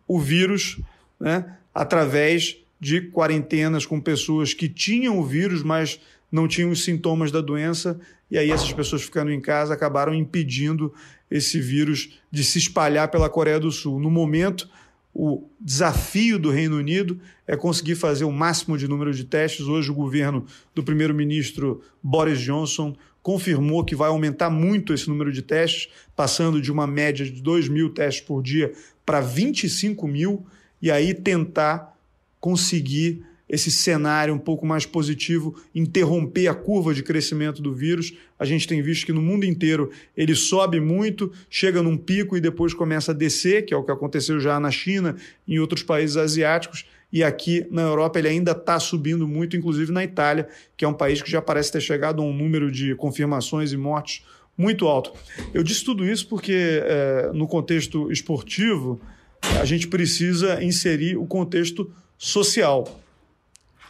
o 0.07 0.17
vírus 0.17 0.79
né, 1.19 1.57
através 1.75 2.55
de 2.79 3.01
quarentenas 3.11 3.85
com 3.85 3.99
pessoas 3.99 4.53
que 4.53 4.69
tinham 4.69 5.19
o 5.19 5.25
vírus, 5.25 5.63
mas 5.63 5.99
não 6.31 6.47
tinham 6.47 6.69
os 6.69 6.85
sintomas 6.85 7.29
da 7.29 7.41
doença, 7.41 7.99
e 8.31 8.37
aí 8.37 8.51
essas 8.51 8.71
pessoas 8.71 9.03
ficando 9.03 9.33
em 9.33 9.41
casa 9.41 9.73
acabaram 9.73 10.13
impedindo 10.13 10.93
esse 11.29 11.59
vírus 11.59 12.17
de 12.31 12.41
se 12.41 12.57
espalhar 12.57 13.11
pela 13.11 13.29
Coreia 13.29 13.59
do 13.59 13.69
Sul. 13.69 13.99
No 13.99 14.09
momento, 14.09 14.69
o 15.13 15.49
desafio 15.59 16.39
do 16.39 16.49
Reino 16.49 16.77
Unido 16.77 17.19
é 17.45 17.57
conseguir 17.57 17.95
fazer 17.95 18.23
o 18.23 18.31
máximo 18.31 18.77
de 18.77 18.87
número 18.87 19.13
de 19.13 19.25
testes. 19.25 19.65
Hoje, 19.65 19.91
o 19.91 19.93
governo 19.93 20.45
do 20.73 20.81
primeiro-ministro 20.81 21.81
Boris 22.01 22.39
Johnson 22.39 22.95
confirmou 23.27 23.83
que 23.83 23.93
vai 23.93 24.07
aumentar 24.07 24.49
muito 24.49 24.93
esse 24.93 25.09
número 25.09 25.33
de 25.33 25.41
testes, 25.41 25.89
passando 26.15 26.61
de 26.61 26.71
uma 26.71 26.87
média 26.87 27.25
de 27.25 27.41
2 27.41 27.67
mil 27.67 27.89
testes 27.89 28.23
por 28.23 28.41
dia 28.41 28.71
para 29.05 29.19
25 29.19 30.07
mil, 30.07 30.45
e 30.81 30.89
aí 30.89 31.13
tentar 31.13 31.93
conseguir 32.39 33.25
esse 33.49 33.69
cenário 33.69 34.33
um 34.33 34.39
pouco 34.39 34.65
mais 34.65 34.85
positivo, 34.85 35.61
interromper 35.75 36.47
a 36.47 36.55
curva 36.55 36.93
de 36.93 37.03
crescimento 37.03 37.61
do 37.61 37.73
vírus. 37.73 38.13
A 38.39 38.45
gente 38.45 38.65
tem 38.65 38.81
visto 38.81 39.05
que 39.05 39.11
no 39.11 39.21
mundo 39.21 39.45
inteiro 39.45 39.91
ele 40.15 40.33
sobe 40.33 40.79
muito, 40.79 41.29
chega 41.49 41.83
num 41.83 41.97
pico 41.97 42.37
e 42.37 42.39
depois 42.39 42.73
começa 42.73 43.11
a 43.11 43.15
descer, 43.15 43.65
que 43.65 43.73
é 43.73 43.77
o 43.77 43.83
que 43.83 43.91
aconteceu 43.91 44.39
já 44.39 44.57
na 44.57 44.71
China 44.71 45.17
e 45.45 45.55
em 45.55 45.59
outros 45.59 45.83
países 45.83 46.15
asiáticos. 46.15 46.85
E 47.11 47.23
aqui 47.23 47.65
na 47.71 47.83
Europa 47.83 48.19
ele 48.19 48.27
ainda 48.27 48.51
está 48.51 48.79
subindo 48.79 49.27
muito, 49.27 49.55
inclusive 49.55 49.91
na 49.91 50.03
Itália, 50.03 50.47
que 50.75 50.83
é 50.83 50.87
um 50.87 50.93
país 50.93 51.21
que 51.21 51.31
já 51.31 51.41
parece 51.41 51.71
ter 51.71 51.81
chegado 51.81 52.21
a 52.21 52.25
um 52.25 52.33
número 52.33 52.71
de 52.71 52.95
confirmações 52.95 53.71
e 53.71 53.77
mortes 53.77 54.25
muito 54.57 54.87
alto. 54.87 55.13
Eu 55.53 55.63
disse 55.63 55.83
tudo 55.83 56.05
isso 56.05 56.27
porque, 56.27 56.81
é, 56.83 57.31
no 57.33 57.47
contexto 57.47 58.11
esportivo, 58.11 58.99
a 59.59 59.65
gente 59.65 59.87
precisa 59.87 60.61
inserir 60.63 61.15
o 61.15 61.25
contexto 61.25 61.91
social. 62.17 62.99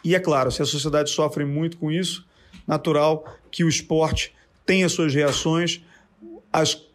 E 0.03 0.13
é 0.13 0.19
claro, 0.19 0.51
se 0.51 0.62
a 0.62 0.65
sociedade 0.65 1.10
sofre 1.10 1.45
muito 1.45 1.77
com 1.77 1.91
isso, 1.91 2.25
natural 2.67 3.25
que 3.49 3.63
o 3.63 3.69
esporte 3.69 4.34
tenha 4.65 4.89
suas 4.89 5.13
reações, 5.15 5.82
as, 6.51 6.86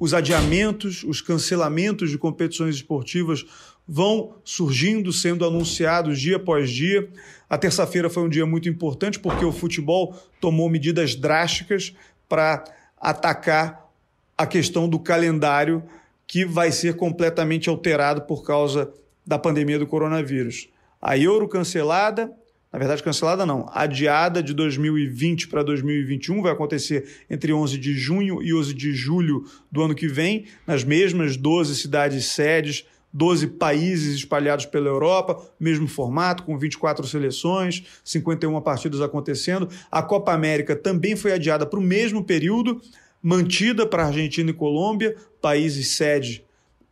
os 0.00 0.14
adiamentos, 0.14 1.04
os 1.04 1.20
cancelamentos 1.20 2.10
de 2.10 2.18
competições 2.18 2.76
esportivas 2.76 3.44
vão 3.88 4.34
surgindo, 4.44 5.12
sendo 5.12 5.46
anunciados 5.46 6.20
dia 6.20 6.36
após 6.36 6.70
dia. 6.70 7.08
A 7.48 7.56
terça-feira 7.56 8.10
foi 8.10 8.24
um 8.24 8.28
dia 8.28 8.44
muito 8.44 8.68
importante 8.68 9.18
porque 9.18 9.44
o 9.44 9.52
futebol 9.52 10.14
tomou 10.38 10.68
medidas 10.68 11.14
drásticas 11.14 11.94
para 12.28 12.62
atacar 13.00 13.88
a 14.36 14.46
questão 14.46 14.88
do 14.88 14.98
calendário 14.98 15.82
que 16.26 16.44
vai 16.44 16.70
ser 16.70 16.94
completamente 16.96 17.70
alterado 17.70 18.22
por 18.22 18.44
causa 18.44 18.92
da 19.26 19.38
pandemia 19.38 19.78
do 19.78 19.86
coronavírus. 19.86 20.68
A 21.00 21.16
Euro 21.16 21.48
cancelada, 21.48 22.30
na 22.70 22.78
verdade, 22.78 23.02
cancelada 23.02 23.46
não, 23.46 23.70
adiada 23.72 24.42
de 24.42 24.52
2020 24.52 25.48
para 25.48 25.62
2021, 25.62 26.42
vai 26.42 26.52
acontecer 26.52 27.24
entre 27.30 27.52
11 27.52 27.78
de 27.78 27.94
junho 27.94 28.42
e 28.42 28.52
11 28.52 28.74
de 28.74 28.92
julho 28.92 29.46
do 29.72 29.82
ano 29.82 29.94
que 29.94 30.06
vem, 30.06 30.44
nas 30.66 30.84
mesmas 30.84 31.36
12 31.36 31.74
cidades 31.76 32.26
sedes, 32.26 32.84
12 33.12 33.46
países 33.48 34.14
espalhados 34.14 34.66
pela 34.66 34.88
Europa, 34.88 35.40
mesmo 35.58 35.88
formato, 35.88 36.42
com 36.42 36.58
24 36.58 37.06
seleções, 37.06 37.84
51 38.04 38.60
partidas 38.60 39.00
acontecendo. 39.00 39.68
A 39.90 40.02
Copa 40.02 40.32
América 40.32 40.76
também 40.76 41.16
foi 41.16 41.32
adiada 41.32 41.66
para 41.66 41.78
o 41.78 41.82
mesmo 41.82 42.22
período, 42.22 42.80
mantida 43.22 43.86
para 43.86 44.06
Argentina 44.06 44.50
e 44.50 44.54
Colômbia, 44.54 45.16
países 45.40 45.88
sede 45.88 46.44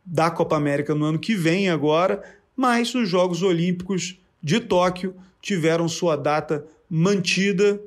da 0.05 0.31
Copa 0.31 0.55
América 0.55 0.95
no 0.95 1.05
ano 1.05 1.19
que 1.19 1.35
vem 1.35 1.69
agora, 1.69 2.23
mas 2.55 2.95
os 2.95 3.07
Jogos 3.07 3.43
Olímpicos 3.43 4.17
de 4.41 4.59
Tóquio 4.59 5.13
tiveram 5.41 5.87
sua 5.87 6.15
data 6.15 6.65
mantida 6.89 7.79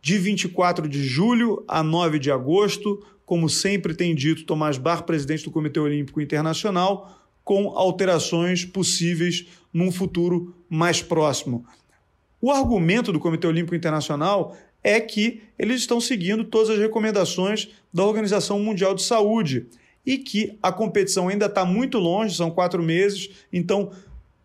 de 0.00 0.18
24 0.18 0.88
de 0.88 1.04
julho 1.04 1.64
a 1.68 1.82
9 1.82 2.18
de 2.18 2.30
agosto, 2.30 3.02
como 3.24 3.48
sempre 3.48 3.94
tem 3.94 4.14
dito 4.14 4.44
Tomás 4.44 4.76
Bar, 4.76 5.04
presidente 5.04 5.44
do 5.44 5.50
Comitê 5.52 5.78
Olímpico 5.78 6.20
Internacional, 6.20 7.21
com 7.44 7.68
alterações 7.76 8.64
possíveis 8.64 9.46
num 9.72 9.90
futuro 9.90 10.54
mais 10.68 11.02
próximo. 11.02 11.64
O 12.40 12.50
argumento 12.50 13.12
do 13.12 13.20
Comitê 13.20 13.46
Olímpico 13.46 13.74
Internacional 13.74 14.56
é 14.82 15.00
que 15.00 15.42
eles 15.58 15.80
estão 15.80 16.00
seguindo 16.00 16.44
todas 16.44 16.70
as 16.70 16.78
recomendações 16.78 17.68
da 17.92 18.04
Organização 18.04 18.58
Mundial 18.58 18.94
de 18.94 19.02
Saúde 19.02 19.66
e 20.04 20.18
que 20.18 20.58
a 20.62 20.72
competição 20.72 21.28
ainda 21.28 21.46
está 21.46 21.64
muito 21.64 21.98
longe, 21.98 22.34
são 22.34 22.50
quatro 22.50 22.82
meses, 22.82 23.30
então 23.52 23.92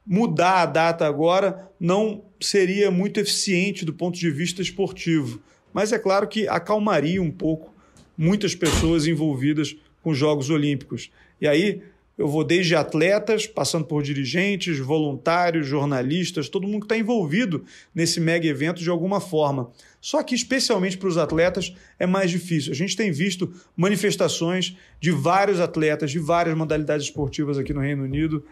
mudar 0.06 0.62
a 0.62 0.66
data 0.66 1.06
agora 1.08 1.70
não 1.80 2.24
seria 2.40 2.92
muito 2.92 3.20
eficiente 3.20 3.84
do 3.84 3.94
ponto 3.94 4.18
de 4.18 4.30
vista 4.30 4.62
esportivo. 4.62 5.42
Mas 5.74 5.92
é 5.92 6.00
claro 6.00 6.28
que 6.28 6.48
acalmaria 6.48 7.22
um 7.22 7.32
pouco 7.32 7.74
muitas 8.18 8.56
pessoas 8.56 9.08
envolvidas 9.08 9.76
com 10.02 10.12
os 10.12 10.18
Jogos 10.18 10.50
Olímpicos. 10.50 11.12
E 11.42 11.48
aí 11.48 11.82
eu 12.18 12.28
vou 12.28 12.44
desde 12.44 12.76
atletas, 12.76 13.46
passando 13.46 13.86
por 13.86 14.02
dirigentes, 14.02 14.80
voluntários, 14.80 15.68
jornalistas, 15.68 16.50
todo 16.50 16.68
mundo 16.68 16.80
que 16.80 16.86
está 16.86 16.98
envolvido 16.98 17.64
nesse 17.94 18.20
mega 18.20 18.48
evento 18.48 18.82
de 18.82 18.90
alguma 18.90 19.22
forma. 19.22 19.70
Só 20.02 20.24
que, 20.24 20.34
especialmente 20.34 20.98
para 20.98 21.08
os 21.08 21.18
atletas, 21.18 21.76
é 22.00 22.08
mais 22.08 22.32
difícil. 22.32 22.72
A 22.72 22.76
gente 22.76 22.96
tem 22.96 23.12
visto 23.12 23.54
manifestações 23.76 24.76
de 25.00 25.12
vários 25.12 25.60
atletas 25.60 26.10
de 26.10 26.18
várias 26.18 26.58
modalidades 26.58 27.06
esportivas 27.06 27.58
aqui 27.58 27.74
no 27.74 27.82
Reino 27.82 28.04
Unido 28.04 28.44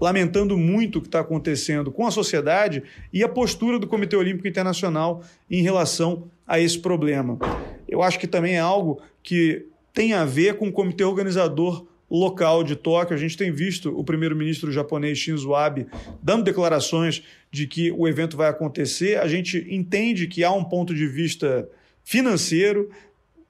lamentando 0.00 0.56
muito 0.56 0.98
o 0.98 1.02
que 1.02 1.08
está 1.08 1.20
acontecendo 1.20 1.92
com 1.92 2.06
a 2.06 2.10
sociedade 2.10 2.82
e 3.12 3.22
a 3.22 3.28
postura 3.28 3.78
do 3.78 3.86
Comitê 3.86 4.16
Olímpico 4.16 4.48
Internacional 4.48 5.22
em 5.50 5.62
relação 5.62 6.24
a 6.46 6.58
esse 6.58 6.78
problema. 6.78 7.38
Eu 7.86 8.02
acho 8.02 8.18
que 8.18 8.26
também 8.26 8.54
é 8.54 8.60
algo 8.60 9.00
que 9.22 9.66
tem 9.92 10.14
a 10.14 10.24
ver 10.24 10.56
com 10.56 10.68
o 10.68 10.72
comitê 10.72 11.04
organizador 11.04 11.86
local 12.10 12.62
de 12.62 12.76
Tóquio. 12.76 13.14
A 13.14 13.18
gente 13.18 13.36
tem 13.36 13.50
visto 13.50 13.96
o 13.98 14.04
primeiro-ministro 14.04 14.72
japonês 14.72 15.18
Shinzo 15.18 15.54
Abe 15.54 15.86
dando 16.22 16.44
declarações 16.44 17.22
de 17.50 17.66
que 17.66 17.90
o 17.92 18.06
evento 18.06 18.36
vai 18.36 18.48
acontecer. 18.48 19.18
A 19.18 19.28
gente 19.28 19.66
entende 19.68 20.26
que 20.26 20.44
há 20.44 20.52
um 20.52 20.64
ponto 20.64 20.94
de 20.94 21.06
vista 21.06 21.68
financeiro, 22.02 22.90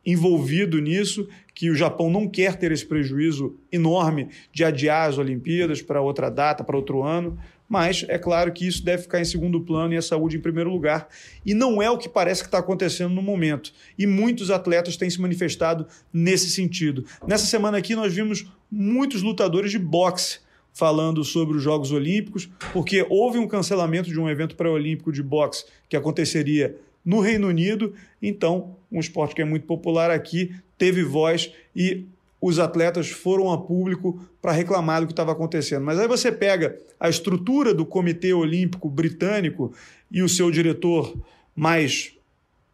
envolvido 0.07 0.81
nisso, 0.81 1.27
que 1.55 1.71
o 1.71 1.75
Japão 1.75 2.11
não 2.11 2.29
quer 2.29 2.57
ter 2.57 2.73
esse 2.73 2.85
prejuízo 2.85 3.57
enorme 3.71 4.29
de 4.53 4.65
adiar 4.65 5.09
as 5.09 5.19
Olimpíadas 5.19 5.81
para 5.81 6.01
outra 6.01 6.29
data, 6.29 6.65
para 6.65 6.77
outro 6.77 7.03
ano, 7.03 7.39
mas 7.69 8.05
é 8.09 8.19
claro 8.19 8.53
que 8.53 8.67
isso 8.67 8.85
deve 8.85 9.03
ficar 9.03 9.21
em 9.21 9.25
segundo 9.25 9.61
plano 9.61 9.95
e 9.95 9.97
a 9.97 10.03
saúde 10.03 10.37
em 10.37 10.41
primeiro 10.41 10.71
lugar. 10.71 11.09
E 11.45 11.55
não 11.55 11.83
é 11.83 11.91
o 11.91 11.99
que 11.99 12.09
parece 12.09 12.43
que 12.43 12.49
está 12.49 12.59
acontecendo 12.59 13.15
no 13.15 13.23
momento. 13.23 13.73
E 13.99 14.07
muitos 14.07 14.51
atletas 14.51 14.97
têm 14.97 15.09
se 15.09 15.21
manifestado 15.21 15.87
nesse 16.13 16.51
sentido. 16.51 17.05
Nessa 17.27 17.47
semana 17.47 17.79
aqui 17.79 17.95
nós 17.95 18.15
vimos 18.15 18.47
muitos 18.71 19.23
lutadores 19.23 19.71
de 19.71 19.79
boxe 19.79 20.41
falando 20.73 21.23
sobre 21.23 21.57
os 21.57 21.63
Jogos 21.63 21.93
Olímpicos, 21.93 22.49
porque 22.73 23.07
houve 23.09 23.39
um 23.39 23.47
cancelamento 23.47 24.11
de 24.11 24.19
um 24.19 24.29
evento 24.29 24.57
pré-olímpico 24.57 25.13
de 25.13 25.23
boxe 25.23 25.65
que 25.89 25.97
aconteceria 25.97 26.77
no 27.05 27.21
Reino 27.21 27.47
Unido. 27.47 27.95
Então, 28.21 28.77
um 28.91 28.99
esporte 28.99 29.35
que 29.35 29.43
é 29.43 29.45
muito 29.45 29.67
popular 29.67 30.11
aqui 30.11 30.53
teve 30.77 31.05
voz 31.05 31.53
e 31.75 32.07
os 32.47 32.59
atletas 32.59 33.09
foram 33.09 33.51
a 33.51 33.57
público 33.57 34.23
para 34.43 34.53
reclamar 34.53 35.01
do 35.01 35.07
que 35.07 35.15
estava 35.15 35.33
acontecendo. 35.33 35.83
Mas 35.83 35.99
aí 35.99 36.07
você 36.07 36.31
pega 36.31 36.79
a 37.01 37.09
estrutura 37.09 37.73
do 37.73 37.87
Comitê 37.87 38.35
Olímpico 38.35 38.87
Britânico 38.87 39.73
e 40.13 40.21
o 40.21 40.29
seu 40.29 40.51
diretor 40.51 41.17
mais 41.57 42.13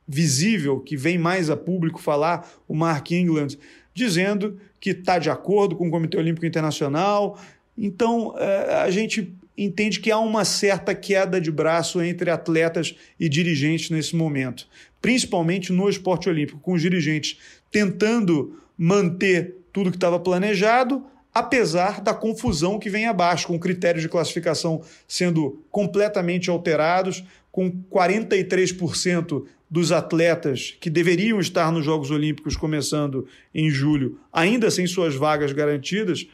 visível, 0.09 0.81
que 0.81 0.97
vem 0.97 1.17
mais 1.19 1.49
a 1.51 1.57
público 1.57 2.01
falar, 2.01 2.51
o 2.67 2.75
Mark 2.75 3.13
England, 3.13 3.57
dizendo 3.95 4.59
que 4.81 4.91
está 4.91 5.21
de 5.21 5.31
acordo 5.31 5.77
com 5.77 5.87
o 5.87 5.91
Comitê 5.91 6.17
Olímpico 6.17 6.45
Internacional. 6.45 7.39
Então, 7.79 8.35
é, 8.39 8.83
a 8.83 8.91
gente 8.91 9.33
entende 9.57 10.01
que 10.01 10.11
há 10.11 10.19
uma 10.19 10.45
certa 10.45 10.97
queda 10.97 11.41
de 11.41 11.53
braço 11.53 12.03
entre 12.03 12.29
atletas 12.29 12.97
e 13.21 13.29
dirigentes 13.29 13.89
nesse 13.91 14.17
momento, 14.17 14.67
principalmente 15.01 15.73
no 15.73 15.89
esporte 15.89 16.29
olímpico, 16.29 16.59
com 16.59 16.73
os 16.73 16.83
dirigentes 16.83 17.39
tentando 17.71 18.59
manter 18.77 19.60
tudo 19.73 19.91
que 19.91 19.97
estava 19.97 20.19
planejado, 20.19 21.05
apesar 21.33 22.01
da 22.01 22.13
confusão 22.13 22.79
que 22.79 22.91
vem 22.91 23.07
abaixo, 23.07 23.47
com 23.47 23.59
critérios 23.59 24.03
de 24.03 24.09
classificação 24.09 24.83
sendo 25.07 25.63
completamente 25.71 26.51
alterados, 26.51 27.25
com 27.53 27.71
43% 27.91 29.45
dos 29.71 29.93
atletas 29.93 30.77
que 30.81 30.91
deveriam 30.91 31.39
estar 31.41 31.71
nos 31.71 31.85
Jogos 31.85 32.11
Olímpicos 32.11 32.57
começando 32.57 33.27
em 33.55 33.71
julho, 33.71 34.19
ainda 34.33 34.71
sem 34.71 34.87
suas 34.87 35.15
vagas 35.15 35.53
garantidas, 35.53 36.27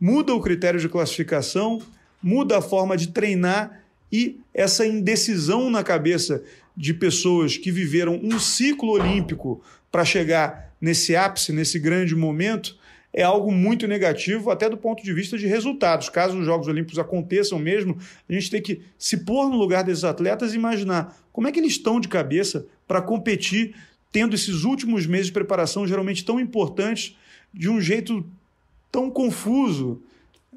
muda 0.00 0.34
o 0.34 0.40
critério 0.40 0.80
de 0.80 0.88
classificação, 0.88 1.82
muda 2.22 2.58
a 2.58 2.62
forma 2.62 2.96
de 2.96 3.08
treinar 3.08 3.82
e 4.10 4.40
essa 4.54 4.86
indecisão 4.86 5.68
na 5.68 5.84
cabeça 5.84 6.42
de 6.74 6.94
pessoas 6.94 7.58
que 7.58 7.70
viveram 7.70 8.18
um 8.22 8.38
ciclo 8.38 8.90
olímpico 8.92 9.62
para 9.90 10.04
chegar 10.04 10.72
nesse 10.80 11.14
ápice, 11.14 11.52
nesse 11.52 11.78
grande 11.78 12.14
momento, 12.14 12.77
é 13.12 13.22
algo 13.22 13.50
muito 13.50 13.86
negativo, 13.86 14.50
até 14.50 14.68
do 14.68 14.76
ponto 14.76 15.02
de 15.02 15.12
vista 15.12 15.38
de 15.38 15.46
resultados. 15.46 16.08
Caso 16.08 16.38
os 16.38 16.44
Jogos 16.44 16.68
Olímpicos 16.68 16.98
aconteçam 16.98 17.58
mesmo, 17.58 17.98
a 18.28 18.32
gente 18.32 18.50
tem 18.50 18.62
que 18.62 18.82
se 18.98 19.18
pôr 19.18 19.48
no 19.48 19.56
lugar 19.56 19.82
desses 19.82 20.04
atletas 20.04 20.52
e 20.52 20.56
imaginar 20.56 21.16
como 21.32 21.48
é 21.48 21.52
que 21.52 21.58
eles 21.58 21.72
estão 21.72 21.98
de 22.00 22.08
cabeça 22.08 22.66
para 22.86 23.00
competir, 23.00 23.74
tendo 24.12 24.34
esses 24.34 24.64
últimos 24.64 25.06
meses 25.06 25.26
de 25.26 25.32
preparação 25.32 25.86
geralmente 25.86 26.24
tão 26.24 26.38
importantes, 26.38 27.16
de 27.52 27.68
um 27.68 27.80
jeito 27.80 28.24
tão 28.90 29.10
confuso 29.10 30.02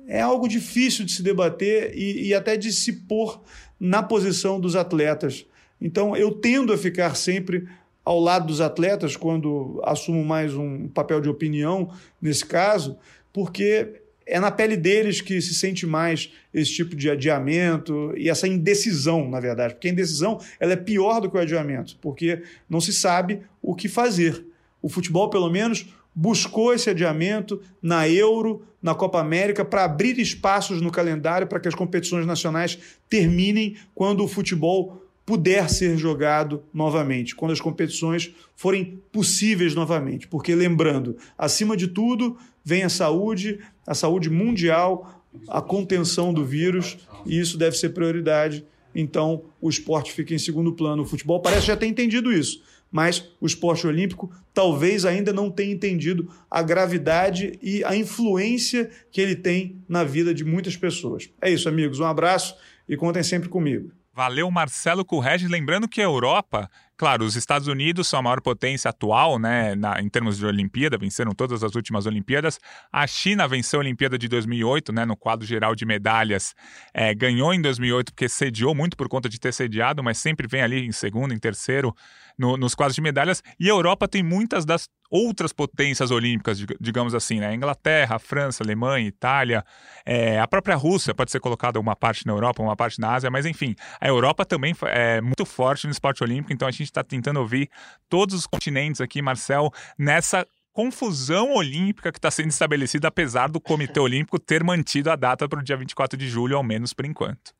é 0.07 0.19
algo 0.19 0.47
difícil 0.47 1.05
de 1.05 1.11
se 1.11 1.23
debater 1.23 1.93
e, 1.95 2.27
e 2.27 2.33
até 2.33 2.57
de 2.57 2.71
se 2.71 2.91
pôr 2.91 3.41
na 3.79 4.03
posição 4.03 4.59
dos 4.59 4.75
atletas. 4.75 5.45
Então, 5.79 6.15
eu 6.15 6.31
tendo 6.31 6.73
a 6.73 6.77
ficar 6.77 7.15
sempre 7.15 7.67
ao 8.03 8.19
lado 8.19 8.47
dos 8.47 8.61
atletas, 8.61 9.15
quando 9.15 9.81
assumo 9.83 10.23
mais 10.23 10.55
um 10.55 10.87
papel 10.87 11.21
de 11.21 11.29
opinião 11.29 11.91
nesse 12.21 12.45
caso, 12.45 12.97
porque 13.31 14.01
é 14.25 14.39
na 14.39 14.51
pele 14.51 14.77
deles 14.77 15.19
que 15.19 15.41
se 15.41 15.53
sente 15.53 15.85
mais 15.85 16.31
esse 16.53 16.73
tipo 16.73 16.95
de 16.95 17.09
adiamento 17.09 18.13
e 18.15 18.29
essa 18.29 18.47
indecisão, 18.47 19.29
na 19.29 19.39
verdade. 19.39 19.73
Porque 19.73 19.87
a 19.87 19.91
indecisão 19.91 20.39
ela 20.59 20.73
é 20.73 20.77
pior 20.77 21.19
do 21.19 21.29
que 21.29 21.37
o 21.37 21.39
adiamento, 21.39 21.97
porque 22.01 22.41
não 22.69 22.79
se 22.79 22.93
sabe 22.93 23.41
o 23.61 23.75
que 23.75 23.89
fazer. 23.89 24.45
O 24.81 24.89
futebol, 24.89 25.29
pelo 25.29 25.49
menos, 25.49 25.85
buscou 26.13 26.73
esse 26.73 26.89
adiamento 26.89 27.61
na 27.81 28.07
Euro, 28.07 28.65
na 28.81 28.95
Copa 28.95 29.19
América, 29.19 29.63
para 29.63 29.83
abrir 29.83 30.19
espaços 30.19 30.81
no 30.81 30.91
calendário 30.91 31.47
para 31.47 31.59
que 31.59 31.67
as 31.67 31.75
competições 31.75 32.25
nacionais 32.25 32.77
terminem 33.09 33.75
quando 33.93 34.23
o 34.23 34.27
futebol 34.27 35.00
puder 35.25 35.69
ser 35.69 35.97
jogado 35.97 36.63
novamente, 36.73 37.35
quando 37.35 37.51
as 37.51 37.61
competições 37.61 38.33
forem 38.55 39.01
possíveis 39.11 39.75
novamente. 39.75 40.27
Porque, 40.27 40.53
lembrando, 40.53 41.17
acima 41.37 41.77
de 41.77 41.87
tudo, 41.87 42.37
vem 42.63 42.83
a 42.83 42.89
saúde, 42.89 43.59
a 43.85 43.93
saúde 43.93 44.29
mundial, 44.29 45.23
a 45.47 45.61
contenção 45.61 46.33
do 46.33 46.43
vírus, 46.43 46.97
e 47.25 47.39
isso 47.39 47.57
deve 47.57 47.77
ser 47.77 47.89
prioridade. 47.89 48.65
Então, 48.93 49.45
o 49.61 49.69
esporte 49.69 50.11
fica 50.11 50.33
em 50.33 50.39
segundo 50.39 50.73
plano. 50.73 51.03
O 51.03 51.05
futebol 51.05 51.39
parece 51.39 51.67
já 51.67 51.77
ter 51.77 51.87
entendido 51.87 52.31
isso, 52.31 52.61
mas 52.91 53.29
o 53.39 53.45
esporte 53.45 53.87
olímpico 53.87 54.29
talvez 54.53 55.05
ainda 55.05 55.31
não 55.31 55.49
tenha 55.49 55.73
entendido 55.73 56.29
a 56.49 56.61
gravidade 56.61 57.57
e 57.61 57.83
a 57.85 57.95
influência 57.95 58.89
que 59.09 59.21
ele 59.21 59.35
tem 59.35 59.77
na 59.87 60.03
vida 60.03 60.33
de 60.33 60.43
muitas 60.43 60.75
pessoas. 60.75 61.29
É 61.41 61.49
isso, 61.49 61.69
amigos. 61.69 61.99
Um 61.99 62.05
abraço 62.05 62.55
e 62.89 62.97
contem 62.97 63.23
sempre 63.23 63.47
comigo. 63.47 63.91
Valeu, 64.13 64.51
Marcelo 64.51 65.05
Currege. 65.05 65.47
Lembrando 65.47 65.87
que 65.87 66.01
a 66.01 66.05
Europa, 66.05 66.69
claro, 66.97 67.25
os 67.25 67.35
Estados 67.35 67.67
Unidos 67.67 68.07
são 68.07 68.19
a 68.19 68.21
maior 68.21 68.41
potência 68.41 68.89
atual, 68.89 69.39
né, 69.39 69.75
na, 69.75 70.01
em 70.01 70.09
termos 70.09 70.37
de 70.37 70.45
Olimpíada, 70.45 70.97
venceram 70.97 71.31
todas 71.31 71.63
as 71.63 71.75
últimas 71.75 72.05
Olimpíadas. 72.05 72.59
A 72.91 73.05
China 73.07 73.47
venceu 73.47 73.79
a 73.79 73.81
Olimpíada 73.81 74.17
de 74.17 74.27
2008, 74.27 74.93
né, 74.93 75.05
no 75.05 75.15
quadro 75.15 75.45
geral 75.45 75.75
de 75.75 75.85
medalhas. 75.85 76.53
É, 76.93 77.13
ganhou 77.13 77.53
em 77.53 77.61
2008 77.61 78.13
porque 78.13 78.29
sediou 78.29 78.75
muito 78.75 78.95
por 78.95 79.09
conta 79.09 79.27
de 79.27 79.39
ter 79.39 79.53
sediado, 79.53 80.03
mas 80.03 80.17
sempre 80.17 80.47
vem 80.47 80.61
ali 80.61 80.85
em 80.85 80.91
segundo, 80.91 81.33
em 81.33 81.39
terceiro 81.39 81.93
no, 82.37 82.57
nos 82.57 82.75
quadros 82.75 82.95
de 82.95 83.01
medalhas. 83.01 83.43
E 83.59 83.69
a 83.69 83.73
Europa 83.73 84.07
tem 84.07 84.23
muitas 84.23 84.65
das 84.65 84.87
outras 85.11 85.51
potências 85.51 86.09
olímpicas, 86.09 86.65
digamos 86.79 87.13
assim, 87.13 87.39
né? 87.41 87.53
Inglaterra, 87.53 88.17
França, 88.17 88.63
Alemanha, 88.63 89.05
Itália, 89.05 89.63
é, 90.05 90.39
a 90.39 90.47
própria 90.47 90.75
Rússia 90.75 91.13
pode 91.13 91.31
ser 91.31 91.41
colocada 91.41 91.77
uma 91.77 91.97
parte 91.97 92.25
na 92.25 92.31
Europa, 92.31 92.63
uma 92.63 92.77
parte 92.77 92.99
na 92.99 93.13
Ásia, 93.13 93.29
mas 93.29 93.45
enfim, 93.45 93.75
a 93.99 94.07
Europa 94.07 94.45
também 94.45 94.73
é 94.83 95.19
muito 95.19 95.45
forte 95.45 95.85
no 95.85 95.91
esporte 95.91 96.23
olímpico, 96.23 96.53
então 96.53 96.65
a 96.65 96.71
gente 96.71 96.90
está 96.91 97.03
tentando 97.03 97.39
ouvir 97.39 97.69
todos 98.09 98.35
os 98.35 98.45
continentes 98.45 99.01
aqui, 99.01 99.21
Marcel, 99.21 99.71
nessa 99.97 100.45
confusão 100.73 101.53
olímpica 101.55 102.11
que 102.11 102.17
está 102.17 102.31
sendo 102.31 102.49
estabelecida, 102.49 103.07
apesar 103.07 103.49
do 103.49 103.59
Comitê 103.59 103.99
Olímpico 103.99 104.39
ter 104.39 104.63
mantido 104.63 105.11
a 105.11 105.15
data 105.15 105.47
para 105.47 105.59
o 105.59 105.63
dia 105.63 105.75
24 105.75 106.17
de 106.17 106.29
julho, 106.29 106.55
ao 106.55 106.63
menos 106.63 106.93
por 106.93 107.05
enquanto. 107.05 107.53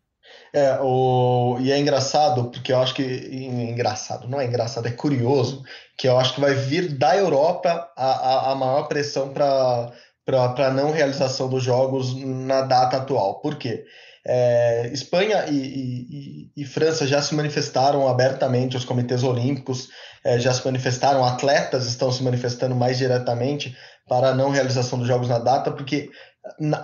É, 0.54 0.80
o... 0.82 1.58
e 1.60 1.72
é 1.72 1.80
engraçado, 1.80 2.46
porque 2.52 2.72
eu 2.72 2.80
acho 2.80 2.94
que. 2.94 3.04
Engraçado, 3.04 4.28
não 4.28 4.40
é 4.40 4.46
engraçado, 4.46 4.88
é 4.88 4.92
curioso, 4.92 5.64
que 5.98 6.08
eu 6.08 6.18
acho 6.18 6.36
que 6.36 6.42
vai 6.42 6.54
vir 6.54 6.98
da 6.98 7.18
Europa 7.18 7.92
a, 7.98 8.06
a, 8.06 8.52
a 8.52 8.56
maior 8.56 8.84
pressão 8.84 9.34
para 9.34 9.92
a 10.28 10.72
não 10.72 10.92
realização 10.92 11.50
dos 11.50 11.64
jogos 11.64 12.16
na 12.16 12.62
data 12.62 12.98
atual. 12.98 13.42
Por 13.42 13.56
quê? 13.58 13.86
É, 14.26 14.90
Espanha 14.94 15.46
e, 15.48 15.56
e, 15.56 16.52
e, 16.56 16.66
França 16.66 17.08
já 17.08 17.22
se 17.22 17.34
manifestaram 17.34 18.08
abertamente, 18.08 18.78
os 18.78 18.86
comitês 18.86 19.24
olímpicos 19.24 19.90
é, 20.24 20.38
já 20.40 20.54
se 20.54 20.64
manifestaram, 20.64 21.26
atletas 21.26 21.88
estão 21.88 22.12
se 22.12 22.22
manifestando 22.24 22.76
mais 22.76 23.00
diretamente 23.00 23.76
para 24.08 24.30
a 24.30 24.36
não 24.36 24.52
realização 24.52 25.00
dos 25.00 25.08
jogos 25.08 25.28
na 25.28 25.40
data, 25.40 25.72
porque 25.72 26.12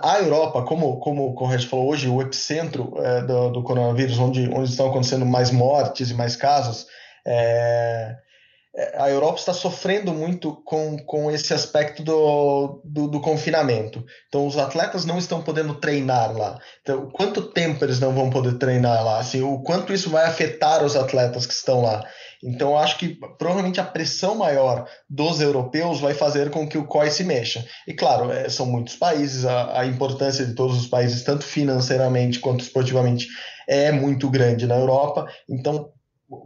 a 0.02 0.18
Europa, 0.18 0.62
como, 0.62 0.98
como 0.98 1.26
o 1.26 1.34
Correio 1.34 1.66
falou 1.68 1.90
hoje, 1.90 2.08
o 2.08 2.22
epicentro 2.22 2.94
é, 2.98 3.22
do, 3.22 3.50
do, 3.50 3.62
coronavírus, 3.62 4.18
onde, 4.18 4.48
onde 4.52 4.70
estão 4.70 4.88
acontecendo 4.88 5.26
mais 5.26 5.50
mortes 5.50 6.10
e 6.10 6.14
mais 6.14 6.36
casos, 6.36 6.86
é, 7.26 8.16
a 8.94 9.10
Europa 9.10 9.38
está 9.38 9.52
sofrendo 9.52 10.12
muito 10.12 10.52
com, 10.64 10.96
com 10.98 11.30
esse 11.30 11.52
aspecto 11.52 12.02
do, 12.02 12.80
do, 12.84 13.08
do, 13.08 13.20
confinamento. 13.20 14.04
Então, 14.28 14.46
os 14.46 14.56
atletas 14.56 15.04
não 15.04 15.18
estão 15.18 15.42
podendo 15.42 15.74
treinar 15.74 16.36
lá. 16.36 16.58
Então, 16.82 17.08
quanto 17.10 17.50
tempo 17.50 17.84
eles 17.84 17.98
não 17.98 18.14
vão 18.14 18.30
poder 18.30 18.58
treinar 18.58 19.04
lá? 19.04 19.18
Assim, 19.18 19.42
o 19.42 19.62
quanto 19.62 19.92
isso 19.92 20.10
vai 20.10 20.26
afetar 20.26 20.84
os 20.84 20.94
atletas 20.94 21.46
que 21.46 21.52
estão 21.52 21.82
lá? 21.82 22.04
Então, 22.42 22.78
acho 22.78 22.98
que 22.98 23.18
provavelmente 23.36 23.80
a 23.80 23.84
pressão 23.84 24.36
maior 24.36 24.86
dos 25.10 25.40
europeus 25.40 25.98
vai 25.98 26.14
fazer 26.14 26.50
com 26.50 26.68
que 26.68 26.78
o 26.78 26.86
COI 26.86 27.10
se 27.10 27.24
mexa. 27.24 27.64
E, 27.86 27.94
claro, 27.94 28.30
é, 28.30 28.48
são 28.48 28.64
muitos 28.64 28.94
países, 28.94 29.44
a, 29.44 29.80
a 29.80 29.86
importância 29.86 30.46
de 30.46 30.54
todos 30.54 30.78
os 30.78 30.86
países, 30.86 31.24
tanto 31.24 31.44
financeiramente 31.44 32.38
quanto 32.38 32.60
esportivamente, 32.60 33.26
é 33.66 33.90
muito 33.90 34.30
grande 34.30 34.66
na 34.66 34.76
Europa. 34.76 35.26
Então, 35.48 35.90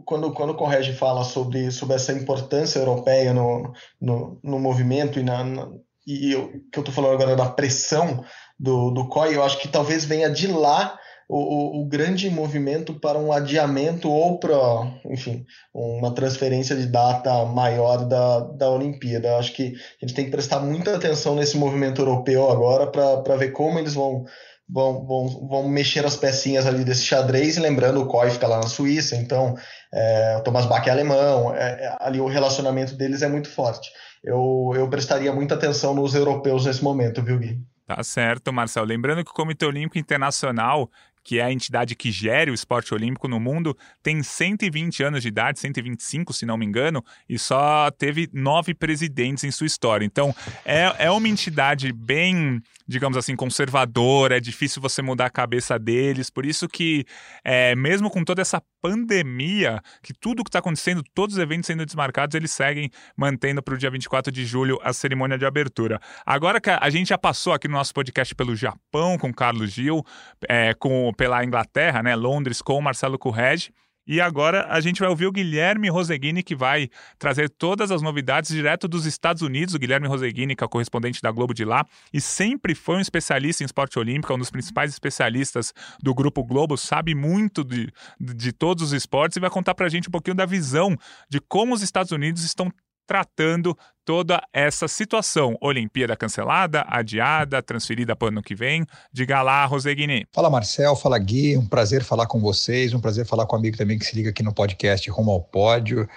quando, 0.05 0.33
quando 0.33 0.51
o 0.51 0.55
Correge 0.55 0.93
fala 0.93 1.23
sobre, 1.23 1.71
sobre 1.71 1.95
essa 1.95 2.13
importância 2.13 2.79
europeia 2.79 3.33
no, 3.33 3.73
no, 3.99 4.39
no 4.43 4.59
movimento 4.59 5.19
e, 5.19 5.23
na, 5.23 5.43
na 5.43 5.69
e 6.05 6.33
eu, 6.33 6.49
que 6.71 6.79
eu 6.79 6.81
estou 6.81 6.93
falando 6.93 7.13
agora 7.13 7.35
da 7.35 7.49
pressão 7.49 8.23
do, 8.59 8.91
do 8.91 9.07
COI, 9.07 9.35
eu 9.35 9.43
acho 9.43 9.59
que 9.59 9.67
talvez 9.67 10.03
venha 10.03 10.29
de 10.29 10.47
lá 10.47 10.97
o, 11.29 11.81
o, 11.81 11.85
grande 11.85 12.29
movimento 12.29 12.99
para 12.99 13.17
um 13.17 13.31
adiamento 13.31 14.09
ou 14.09 14.37
para, 14.37 14.57
enfim, 15.05 15.45
uma 15.73 16.13
transferência 16.13 16.75
de 16.75 16.85
data 16.85 17.45
maior 17.45 18.05
da, 18.05 18.41
da 18.41 18.69
Olimpíada. 18.69 19.29
Eu 19.29 19.37
acho 19.37 19.53
que 19.53 19.73
a 20.01 20.05
gente 20.05 20.13
tem 20.13 20.25
que 20.25 20.31
prestar 20.31 20.59
muita 20.59 20.95
atenção 20.95 21.35
nesse 21.35 21.57
movimento 21.57 22.01
europeu 22.01 22.51
agora 22.51 22.87
para 22.87 23.37
ver 23.37 23.51
como 23.51 23.79
eles 23.79 23.93
vão, 23.93 24.25
vão, 24.73 25.05
vão, 25.05 25.47
vão 25.47 25.69
mexer 25.69 26.03
as 26.03 26.15
pecinhas 26.15 26.65
ali 26.65 26.83
desse 26.83 27.05
xadrez, 27.05 27.57
lembrando 27.57 28.01
o 28.01 28.07
COI 28.07 28.31
fica 28.31 28.47
lá 28.47 28.57
na 28.57 28.67
Suíça, 28.67 29.15
então 29.15 29.55
é, 29.93 30.37
o 30.39 30.41
Thomas 30.41 30.65
Bach 30.65 30.85
é 30.87 30.91
alemão, 30.91 31.53
é, 31.53 31.85
é, 31.85 31.97
ali 32.01 32.19
o 32.19 32.27
relacionamento 32.27 32.95
deles 32.95 33.21
é 33.21 33.27
muito 33.27 33.49
forte. 33.49 33.91
Eu, 34.23 34.71
eu 34.75 34.89
prestaria 34.89 35.31
muita 35.31 35.53
atenção 35.53 35.93
nos 35.93 36.15
europeus 36.15 36.65
nesse 36.65 36.83
momento, 36.83 37.21
viu, 37.21 37.37
Gui? 37.37 37.59
Tá 37.85 38.01
certo, 38.01 38.51
Marcel. 38.51 38.85
Lembrando 38.85 39.23
que 39.23 39.29
o 39.29 39.33
Comitê 39.33 39.65
Olímpico 39.65 39.99
Internacional 39.99 40.89
que 41.23 41.39
é 41.39 41.43
a 41.43 41.51
entidade 41.51 41.95
que 41.95 42.11
gere 42.11 42.51
o 42.51 42.53
esporte 42.53 42.93
olímpico 42.93 43.27
no 43.27 43.39
mundo, 43.39 43.77
tem 44.01 44.21
120 44.21 45.03
anos 45.03 45.21
de 45.21 45.29
idade, 45.29 45.59
125, 45.59 46.33
se 46.33 46.45
não 46.45 46.57
me 46.57 46.65
engano, 46.65 47.03
e 47.29 47.39
só 47.39 47.89
teve 47.91 48.29
nove 48.33 48.73
presidentes 48.73 49.43
em 49.43 49.51
sua 49.51 49.65
história. 49.65 50.05
Então, 50.05 50.35
é, 50.65 50.93
é 51.05 51.11
uma 51.11 51.29
entidade 51.29 51.93
bem, 51.93 52.61
digamos 52.87 53.17
assim, 53.17 53.35
conservadora, 53.35 54.37
é 54.37 54.39
difícil 54.39 54.81
você 54.81 55.01
mudar 55.01 55.25
a 55.25 55.29
cabeça 55.29 55.77
deles, 55.79 56.29
por 56.29 56.45
isso 56.45 56.67
que, 56.67 57.05
é, 57.43 57.75
mesmo 57.75 58.09
com 58.09 58.23
toda 58.23 58.41
essa 58.41 58.61
pandemia, 58.81 59.81
que 60.01 60.13
tudo 60.13 60.43
que 60.43 60.49
está 60.49 60.59
acontecendo, 60.59 61.03
todos 61.13 61.35
os 61.35 61.41
eventos 61.41 61.67
sendo 61.67 61.85
desmarcados, 61.85 62.35
eles 62.35 62.51
seguem 62.51 62.89
mantendo 63.15 63.63
para 63.63 63.73
o 63.73 63.77
dia 63.77 63.89
24 63.89 64.31
de 64.31 64.45
julho 64.45 64.79
a 64.83 64.91
cerimônia 64.91 65.37
de 65.37 65.45
abertura. 65.45 65.99
Agora 66.25 66.59
que 66.59 66.69
a 66.69 66.89
gente 66.89 67.09
já 67.09 67.17
passou 67.17 67.53
aqui 67.53 67.67
no 67.67 67.75
nosso 67.75 67.93
podcast 67.93 68.35
pelo 68.35 68.55
Japão, 68.55 69.17
com 69.17 69.33
Carlos 69.33 69.71
Gil, 69.71 70.03
é, 70.49 70.73
com 70.73 71.11
pela 71.15 71.43
Inglaterra, 71.43 72.03
né, 72.03 72.15
Londres, 72.15 72.61
com 72.61 72.81
Marcelo 72.81 73.17
Correge. 73.17 73.71
E 74.05 74.19
agora 74.19 74.67
a 74.69 74.81
gente 74.81 74.99
vai 74.99 75.09
ouvir 75.09 75.27
o 75.27 75.31
Guilherme 75.31 75.89
Roseguini, 75.89 76.43
que 76.43 76.55
vai 76.55 76.89
trazer 77.17 77.49
todas 77.49 77.89
as 77.89 78.01
novidades 78.01 78.51
direto 78.51 78.87
dos 78.87 79.05
Estados 79.05 79.41
Unidos. 79.41 79.73
O 79.73 79.79
Guilherme 79.79 80.07
Roseguini, 80.07 80.55
que 80.55 80.63
é 80.63 80.67
o 80.67 80.69
correspondente 80.69 81.21
da 81.21 81.31
Globo 81.31 81.53
de 81.53 81.63
lá, 81.63 81.85
e 82.13 82.19
sempre 82.19 82.75
foi 82.75 82.97
um 82.97 83.01
especialista 83.01 83.63
em 83.63 83.65
esporte 83.65 83.97
olímpico, 83.97 84.33
um 84.33 84.37
dos 84.37 84.51
principais 84.51 84.91
especialistas 84.91 85.73
do 86.01 86.13
Grupo 86.13 86.43
Globo, 86.43 86.77
sabe 86.77 87.15
muito 87.15 87.63
de, 87.63 87.91
de 88.19 88.51
todos 88.51 88.83
os 88.83 88.93
esportes 88.93 89.37
e 89.37 89.39
vai 89.39 89.49
contar 89.49 89.73
pra 89.73 89.87
gente 89.87 90.09
um 90.09 90.11
pouquinho 90.11 90.35
da 90.35 90.45
visão 90.45 90.97
de 91.29 91.39
como 91.39 91.73
os 91.73 91.81
Estados 91.81 92.11
Unidos 92.11 92.43
estão 92.43 92.71
tratando 93.05 93.77
toda 94.05 94.41
essa 94.51 94.87
situação. 94.87 95.57
Olimpíada 95.61 96.15
cancelada, 96.15 96.85
adiada, 96.87 97.61
transferida 97.61 98.15
para 98.15 98.25
o 98.25 98.29
ano 98.29 98.41
que 98.41 98.55
vem. 98.55 98.85
Diga 99.11 99.41
lá, 99.41 99.65
Roseguini. 99.65 100.25
Fala, 100.33 100.49
Marcel. 100.49 100.95
Fala, 100.95 101.17
Gui. 101.17 101.57
Um 101.57 101.65
prazer 101.65 102.03
falar 102.03 102.27
com 102.27 102.39
vocês. 102.39 102.93
Um 102.93 102.99
prazer 102.99 103.25
falar 103.25 103.45
com 103.45 103.55
um 103.55 103.59
amigo 103.59 103.77
também 103.77 103.97
que 103.97 104.05
se 104.05 104.15
liga 104.15 104.29
aqui 104.29 104.43
no 104.43 104.53
podcast 104.53 105.09
Rumo 105.09 105.31
ao 105.31 105.41
Pódio. 105.41 106.07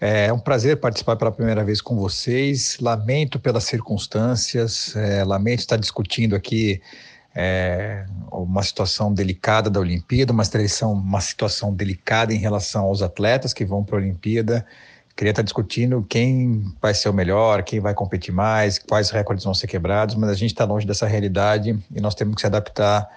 É 0.00 0.32
um 0.32 0.38
prazer 0.38 0.80
participar 0.80 1.14
pela 1.14 1.30
primeira 1.30 1.64
vez 1.64 1.80
com 1.80 1.96
vocês. 1.96 2.76
Lamento 2.80 3.38
pelas 3.38 3.64
circunstâncias, 3.64 4.96
é, 4.96 5.22
lamento 5.22 5.60
estar 5.60 5.76
discutindo 5.76 6.34
aqui 6.34 6.82
é, 7.34 8.04
uma 8.30 8.62
situação 8.62 9.14
delicada 9.14 9.70
da 9.70 9.80
Olimpíada, 9.80 10.32
uma 10.32 10.42
uma 10.82 11.20
situação 11.20 11.72
delicada 11.72 12.34
em 12.34 12.38
relação 12.38 12.84
aos 12.84 13.00
atletas 13.00 13.54
que 13.54 13.64
vão 13.64 13.84
para 13.84 13.96
a 13.96 14.00
Olimpíada. 14.00 14.66
Queria 15.16 15.30
estar 15.30 15.42
discutindo 15.42 16.04
quem 16.08 16.72
vai 16.80 16.94
ser 16.94 17.08
o 17.08 17.12
melhor, 17.12 17.62
quem 17.62 17.80
vai 17.80 17.94
competir 17.94 18.32
mais, 18.32 18.78
quais 18.78 19.10
recordes 19.10 19.44
vão 19.44 19.54
ser 19.54 19.66
quebrados, 19.66 20.14
mas 20.14 20.30
a 20.30 20.34
gente 20.34 20.52
está 20.52 20.64
longe 20.64 20.86
dessa 20.86 21.06
realidade 21.06 21.78
e 21.94 22.00
nós 22.00 22.14
temos 22.14 22.34
que 22.34 22.40
se 22.40 22.46
adaptar 22.46 23.08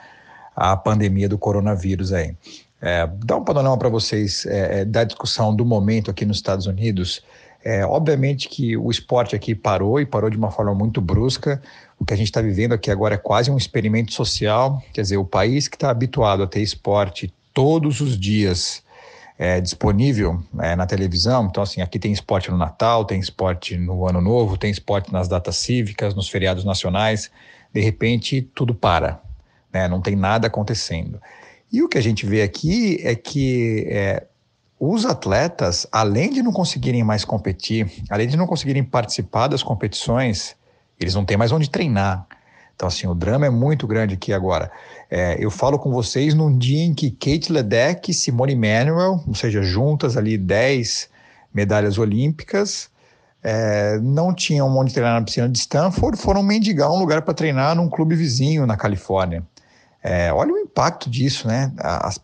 à 0.55 0.75
pandemia 0.75 1.29
do 1.29 1.37
coronavírus 1.37 2.11
aí. 2.11 2.35
É, 2.81 3.07
dar 3.23 3.37
um 3.37 3.43
panorama 3.43 3.77
para 3.77 3.89
vocês 3.89 4.45
é, 4.45 4.81
é, 4.81 4.85
da 4.85 5.03
discussão 5.03 5.55
do 5.55 5.65
momento 5.65 6.11
aqui 6.11 6.25
nos 6.25 6.37
Estados 6.37 6.67
Unidos. 6.67 7.23
É, 7.63 7.85
obviamente 7.85 8.47
que 8.47 8.77
o 8.77 8.91
esporte 8.91 9.35
aqui 9.35 9.55
parou 9.55 9.99
e 9.99 10.05
parou 10.05 10.29
de 10.29 10.37
uma 10.37 10.51
forma 10.51 10.75
muito 10.75 11.01
brusca. 11.01 11.61
O 11.97 12.05
que 12.05 12.13
a 12.13 12.17
gente 12.17 12.27
está 12.27 12.41
vivendo 12.41 12.73
aqui 12.73 12.91
agora 12.91 13.15
é 13.15 13.17
quase 13.17 13.49
um 13.49 13.57
experimento 13.57 14.13
social. 14.13 14.83
Quer 14.93 15.01
dizer, 15.01 15.17
o 15.17 15.25
país 15.25 15.67
que 15.67 15.75
está 15.75 15.89
habituado 15.89 16.43
a 16.43 16.47
ter 16.47 16.61
esporte 16.61 17.33
todos 17.53 18.01
os 18.01 18.19
dias 18.19 18.83
é, 19.37 19.59
disponível 19.59 20.41
é, 20.59 20.75
na 20.75 20.85
televisão. 20.85 21.45
Então, 21.45 21.61
assim, 21.61 21.81
aqui 21.81 21.99
tem 21.99 22.11
esporte 22.11 22.49
no 22.49 22.57
Natal, 22.57 23.05
tem 23.05 23.19
esporte 23.19 23.77
no 23.77 24.07
Ano 24.07 24.21
Novo, 24.21 24.57
tem 24.57 24.71
esporte 24.71 25.11
nas 25.11 25.27
datas 25.27 25.57
cívicas, 25.57 26.15
nos 26.15 26.29
feriados 26.29 26.63
nacionais. 26.63 27.29
De 27.73 27.81
repente, 27.81 28.41
tudo 28.41 28.73
para, 28.73 29.21
né? 29.73 29.87
não 29.87 30.01
tem 30.01 30.15
nada 30.15 30.47
acontecendo. 30.47 31.21
E 31.71 31.83
o 31.83 31.89
que 31.89 31.97
a 31.97 32.01
gente 32.01 32.25
vê 32.25 32.41
aqui 32.41 32.99
é 33.03 33.15
que 33.15 33.85
é, 33.89 34.25
os 34.79 35.05
atletas, 35.05 35.85
além 35.91 36.31
de 36.31 36.41
não 36.41 36.53
conseguirem 36.53 37.03
mais 37.03 37.25
competir, 37.25 37.91
além 38.09 38.27
de 38.27 38.37
não 38.37 38.47
conseguirem 38.47 38.83
participar 38.83 39.47
das 39.47 39.61
competições, 39.61 40.55
eles 40.99 41.13
não 41.13 41.25
têm 41.25 41.35
mais 41.35 41.51
onde 41.51 41.69
treinar. 41.69 42.25
Então, 42.75 42.87
assim, 42.87 43.07
o 43.07 43.15
drama 43.15 43.45
é 43.45 43.49
muito 43.49 43.87
grande 43.87 44.15
aqui 44.15 44.33
agora. 44.33 44.69
É, 45.09 45.37
eu 45.39 45.49
falo 45.49 45.79
com 45.79 45.91
vocês 45.91 46.33
num 46.33 46.57
dia 46.57 46.83
em 46.83 46.93
que 46.93 47.09
Kate 47.09 47.51
Ledeck 47.51 48.11
e 48.11 48.13
Simone 48.13 48.55
Manuel, 48.55 49.23
ou 49.25 49.33
seja, 49.33 49.63
juntas 49.63 50.17
ali 50.17 50.37
10 50.37 51.09
medalhas 51.53 51.97
olímpicas, 51.97 52.89
é, 53.41 53.97
não 54.01 54.33
tinham 54.33 54.67
onde 54.75 54.93
treinar 54.93 55.19
na 55.19 55.25
piscina 55.25 55.47
de 55.47 55.57
Stanford, 55.57 56.17
foram 56.17 56.43
mendigar 56.43 56.91
um 56.91 56.99
lugar 56.99 57.21
para 57.21 57.33
treinar 57.33 57.75
num 57.75 57.87
clube 57.87 58.15
vizinho 58.15 58.65
na 58.65 58.75
Califórnia. 58.75 59.43
É, 60.03 60.31
olha 60.33 60.53
o 60.53 60.57
impacto 60.57 61.09
disso, 61.09 61.47
né? 61.47 61.71
As, 61.77 62.19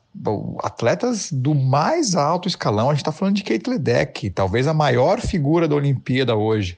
atletas 0.62 1.32
do 1.32 1.56
mais 1.56 2.16
alto 2.16 2.48
escalão, 2.48 2.90
a 2.90 2.94
gente 2.94 3.02
está 3.02 3.12
falando 3.12 3.36
de 3.36 3.44
Kate 3.44 3.70
Ledeck, 3.70 4.30
talvez 4.30 4.68
a 4.68 4.74
maior 4.74 5.22
figura 5.22 5.68
da 5.68 5.76
Olimpíada 5.76 6.36
hoje. 6.36 6.78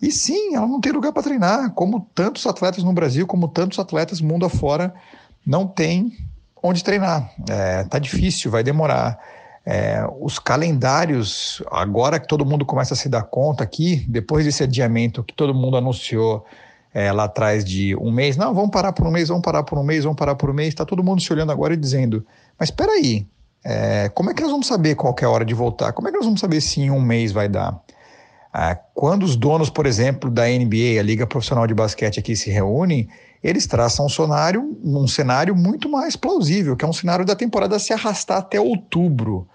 E 0.00 0.12
sim, 0.12 0.54
ela 0.54 0.66
não 0.66 0.80
tem 0.80 0.92
lugar 0.92 1.12
para 1.12 1.22
treinar, 1.22 1.72
como 1.72 2.08
tantos 2.14 2.46
atletas 2.46 2.84
no 2.84 2.92
Brasil, 2.92 3.26
como 3.26 3.48
tantos 3.48 3.78
atletas 3.78 4.20
mundo 4.20 4.44
afora, 4.44 4.94
não 5.44 5.66
tem 5.66 6.12
onde 6.62 6.84
treinar. 6.84 7.30
É, 7.48 7.84
tá 7.84 7.98
difícil, 7.98 8.50
vai 8.50 8.62
demorar. 8.62 9.18
É, 9.64 10.06
os 10.20 10.38
calendários, 10.38 11.62
agora 11.70 12.20
que 12.20 12.28
todo 12.28 12.46
mundo 12.46 12.64
começa 12.64 12.94
a 12.94 12.96
se 12.96 13.08
dar 13.08 13.22
conta 13.22 13.64
aqui, 13.64 14.04
depois 14.08 14.44
desse 14.44 14.62
adiamento 14.62 15.24
que 15.24 15.34
todo 15.34 15.54
mundo 15.54 15.76
anunciou 15.76 16.44
é, 16.94 17.10
lá 17.10 17.24
atrás 17.24 17.64
de 17.64 17.96
um 17.96 18.12
mês, 18.12 18.36
não, 18.36 18.54
vamos 18.54 18.70
parar 18.70 18.92
por 18.92 19.06
um 19.06 19.10
mês, 19.10 19.28
vamos 19.28 19.42
parar 19.42 19.64
por 19.64 19.78
um 19.78 19.82
mês, 19.82 20.04
vamos 20.04 20.16
parar 20.16 20.36
por 20.36 20.50
um 20.50 20.54
mês, 20.54 20.68
está 20.68 20.84
todo 20.84 21.02
mundo 21.02 21.20
se 21.20 21.32
olhando 21.32 21.50
agora 21.50 21.74
e 21.74 21.76
dizendo, 21.76 22.24
mas 22.58 22.68
espera 22.68 22.92
aí, 22.92 23.26
é, 23.64 24.08
como 24.10 24.30
é 24.30 24.34
que 24.34 24.40
nós 24.40 24.52
vamos 24.52 24.68
saber 24.68 24.94
qual 24.94 25.14
é 25.20 25.24
a 25.24 25.30
hora 25.30 25.44
de 25.44 25.52
voltar? 25.52 25.92
Como 25.92 26.06
é 26.06 26.12
que 26.12 26.16
nós 26.16 26.24
vamos 26.24 26.40
saber 26.40 26.60
se 26.60 26.80
em 26.80 26.90
um 26.90 27.00
mês 27.00 27.32
vai 27.32 27.48
dar? 27.48 27.76
Ah, 28.58 28.74
quando 28.94 29.22
os 29.22 29.36
donos, 29.36 29.68
por 29.68 29.84
exemplo, 29.84 30.30
da 30.30 30.44
NBA, 30.44 30.98
a 30.98 31.02
Liga 31.02 31.26
Profissional 31.26 31.66
de 31.66 31.74
Basquete 31.74 32.18
aqui 32.18 32.34
se 32.34 32.48
reúnem, 32.48 33.06
eles 33.44 33.66
traçam 33.66 34.06
um 34.06 34.08
cenário, 34.08 34.80
um 34.82 35.06
cenário 35.06 35.54
muito 35.54 35.90
mais 35.90 36.16
plausível, 36.16 36.74
que 36.74 36.82
é 36.82 36.88
um 36.88 36.92
cenário 36.92 37.22
da 37.22 37.36
temporada 37.36 37.78
se 37.78 37.92
arrastar 37.92 38.38
até 38.38 38.58
outubro. 38.58 39.46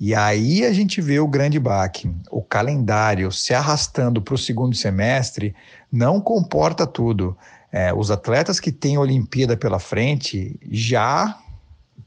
E 0.00 0.14
aí 0.14 0.64
a 0.64 0.72
gente 0.72 0.98
vê 1.02 1.20
o 1.20 1.28
grande 1.28 1.60
baque. 1.60 2.10
O 2.30 2.40
calendário 2.40 3.30
se 3.30 3.52
arrastando 3.52 4.22
para 4.22 4.34
o 4.34 4.38
segundo 4.38 4.74
semestre 4.74 5.54
não 5.92 6.18
comporta 6.18 6.86
tudo. 6.86 7.36
É, 7.70 7.92
os 7.92 8.10
atletas 8.10 8.58
que 8.58 8.72
têm 8.72 8.96
Olimpíada 8.96 9.58
pela 9.58 9.78
frente 9.78 10.58
já 10.70 11.38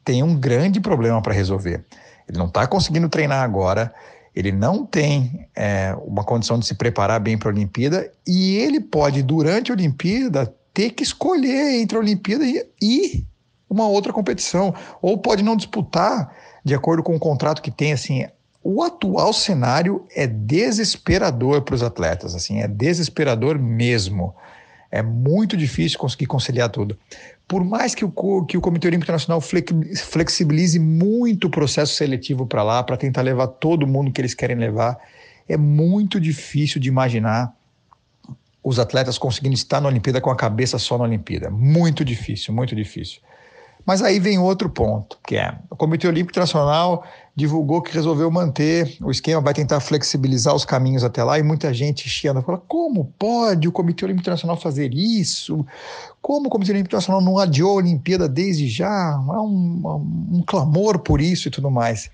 têm 0.03 0.23
um 0.23 0.35
grande 0.35 0.79
problema 0.79 1.21
para 1.21 1.35
resolver. 1.35 1.85
Ele 2.27 2.39
não 2.39 2.47
está 2.47 2.65
conseguindo 2.65 3.09
treinar 3.09 3.43
agora, 3.43 3.93
ele 4.35 4.51
não 4.51 4.85
tem 4.85 5.47
é, 5.55 5.95
uma 6.05 6.23
condição 6.23 6.57
de 6.57 6.65
se 6.65 6.75
preparar 6.75 7.19
bem 7.19 7.37
para 7.37 7.49
a 7.49 7.53
Olimpíada 7.53 8.11
e 8.25 8.55
ele 8.55 8.79
pode, 8.79 9.21
durante 9.21 9.71
a 9.71 9.75
Olimpíada, 9.75 10.53
ter 10.73 10.91
que 10.91 11.03
escolher 11.03 11.81
entre 11.81 11.97
a 11.97 12.01
Olimpíada 12.01 12.45
e, 12.81 13.25
uma 13.69 13.87
outra 13.87 14.13
competição, 14.13 14.73
ou 15.01 15.17
pode 15.17 15.43
não 15.43 15.55
disputar 15.55 16.33
de 16.63 16.73
acordo 16.73 17.03
com 17.03 17.15
o 17.15 17.19
contrato 17.19 17.61
que 17.61 17.71
tem, 17.71 17.91
assim, 17.91 18.25
o 18.63 18.83
atual 18.83 19.33
cenário 19.33 20.05
é 20.15 20.27
desesperador 20.27 21.63
para 21.63 21.75
os 21.75 21.83
atletas, 21.83 22.35
assim, 22.35 22.61
é 22.61 22.67
desesperador 22.67 23.57
mesmo. 23.57 24.35
É 24.91 25.01
muito 25.01 25.57
difícil 25.57 25.97
conseguir 25.97 26.27
conciliar 26.27 26.69
tudo. 26.69 26.97
Por 27.47 27.63
mais 27.65 27.93
que 27.93 28.05
o, 28.05 28.45
que 28.45 28.57
o 28.57 28.61
Comitê 28.61 28.87
Olímpico 28.87 29.05
Internacional 29.05 29.41
flexibilize 29.41 30.79
muito 30.79 31.47
o 31.47 31.49
processo 31.49 31.93
seletivo 31.95 32.45
para 32.45 32.63
lá, 32.63 32.81
para 32.81 32.95
tentar 32.95 33.21
levar 33.21 33.47
todo 33.47 33.85
mundo 33.85 34.11
que 34.11 34.21
eles 34.21 34.33
querem 34.33 34.55
levar, 34.55 34.97
é 35.49 35.57
muito 35.57 36.19
difícil 36.19 36.79
de 36.79 36.87
imaginar 36.87 37.53
os 38.63 38.79
atletas 38.79 39.17
conseguindo 39.17 39.55
estar 39.55 39.81
na 39.81 39.87
Olimpíada 39.87 40.21
com 40.21 40.29
a 40.29 40.35
cabeça 40.35 40.77
só 40.77 40.97
na 40.97 41.03
Olimpíada. 41.03 41.49
Muito 41.49 42.05
difícil, 42.05 42.53
muito 42.53 42.75
difícil. 42.75 43.19
Mas 43.85 44.01
aí 44.01 44.19
vem 44.19 44.37
outro 44.37 44.69
ponto, 44.69 45.17
que 45.25 45.35
é 45.35 45.55
o 45.69 45.75
Comitê 45.75 46.07
Olímpico 46.07 46.31
Internacional 46.31 47.03
divulgou 47.35 47.81
que 47.81 47.93
resolveu 47.93 48.29
manter 48.29 48.97
o 49.01 49.09
esquema, 49.09 49.41
vai 49.41 49.53
tentar 49.53 49.79
flexibilizar 49.79 50.53
os 50.53 50.65
caminhos 50.65 51.03
até 51.03 51.23
lá, 51.23 51.39
e 51.39 51.43
muita 51.43 51.73
gente 51.73 52.07
chiando, 52.09 52.41
fala, 52.41 52.61
como 52.67 53.05
pode 53.17 53.67
o 53.67 53.71
Comitê 53.71 54.05
Olímpico 54.05 54.23
Internacional 54.23 54.57
fazer 54.57 54.93
isso? 54.93 55.65
Como 56.21 56.47
o 56.47 56.49
Comitê 56.49 56.71
Olímpico 56.71 56.89
Internacional 56.89 57.21
não 57.21 57.37
adiou 57.37 57.71
a 57.71 57.75
Olimpíada 57.75 58.27
desde 58.27 58.67
já? 58.67 58.89
Há 58.89 59.41
um, 59.41 59.81
um 60.31 60.43
clamor 60.45 60.99
por 60.99 61.21
isso 61.21 61.47
e 61.47 61.51
tudo 61.51 61.71
mais. 61.71 62.09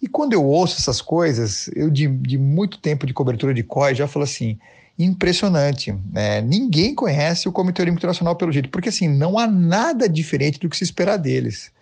E 0.00 0.08
quando 0.08 0.32
eu 0.32 0.44
ouço 0.44 0.78
essas 0.78 1.00
coisas, 1.00 1.70
eu 1.74 1.90
de, 1.90 2.06
de 2.08 2.36
muito 2.36 2.78
tempo 2.78 3.06
de 3.06 3.14
cobertura 3.14 3.54
de 3.54 3.62
COI 3.62 3.94
já 3.94 4.08
falo 4.08 4.24
assim, 4.24 4.58
impressionante. 4.98 5.94
É, 6.14 6.40
ninguém 6.40 6.94
conhece 6.94 7.48
o 7.48 7.52
Comitê 7.52 7.82
Olímpico 7.82 8.00
Internacional 8.00 8.36
pelo 8.36 8.52
jeito, 8.52 8.68
porque 8.68 8.88
assim, 8.88 9.08
não 9.08 9.38
há 9.38 9.46
nada 9.46 10.08
diferente 10.08 10.58
do 10.58 10.68
que 10.68 10.76
se 10.76 10.84
esperar 10.84 11.16
deles. 11.16 11.72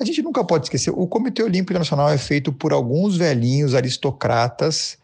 A 0.00 0.04
gente 0.04 0.22
nunca 0.22 0.42
pode 0.42 0.66
esquecer, 0.66 0.90
o 0.90 1.06
Comitê 1.06 1.42
Olímpico 1.42 1.72
Internacional 1.72 2.10
é 2.10 2.18
feito 2.18 2.52
por 2.52 2.72
alguns 2.72 3.16
velhinhos 3.16 3.74
aristocratas 3.74 4.98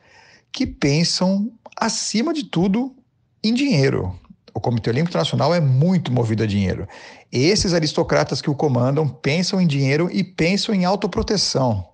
que 0.50 0.66
pensam, 0.66 1.50
acima 1.76 2.34
de 2.34 2.44
tudo, 2.44 2.94
em 3.42 3.54
dinheiro. 3.54 4.18
O 4.52 4.60
Comitê 4.60 4.90
Olímpico 4.90 5.10
Internacional 5.10 5.54
é 5.54 5.60
muito 5.60 6.10
movido 6.10 6.42
a 6.42 6.46
dinheiro. 6.46 6.88
Esses 7.30 7.72
aristocratas 7.72 8.42
que 8.42 8.50
o 8.50 8.54
comandam 8.54 9.06
pensam 9.08 9.60
em 9.60 9.66
dinheiro 9.66 10.08
e 10.10 10.24
pensam 10.24 10.74
em 10.74 10.84
autoproteção. 10.84 11.86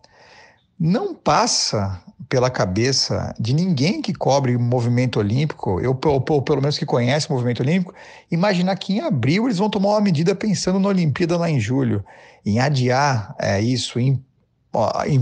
Não 0.78 1.14
passa 1.14 2.02
pela 2.28 2.50
cabeça 2.50 3.34
de 3.38 3.52
ninguém 3.52 4.00
que 4.00 4.12
cobre 4.12 4.56
o 4.56 4.60
movimento 4.60 5.18
olímpico, 5.18 5.80
eu, 5.80 5.98
ou, 6.04 6.42
pelo 6.42 6.60
menos 6.60 6.78
que 6.78 6.86
conhece 6.86 7.28
o 7.28 7.32
movimento 7.32 7.60
olímpico, 7.60 7.94
imaginar 8.30 8.76
que 8.76 8.94
em 8.94 9.00
abril 9.00 9.44
eles 9.44 9.58
vão 9.58 9.68
tomar 9.68 9.90
uma 9.90 10.00
medida 10.00 10.34
pensando 10.34 10.80
na 10.80 10.88
Olimpíada 10.88 11.36
lá 11.36 11.50
em 11.50 11.60
julho, 11.60 12.04
em 12.44 12.58
adiar 12.58 13.34
é, 13.38 13.60
isso, 13.60 13.98
em, 13.98 14.22
ó, 14.72 15.04
em 15.04 15.20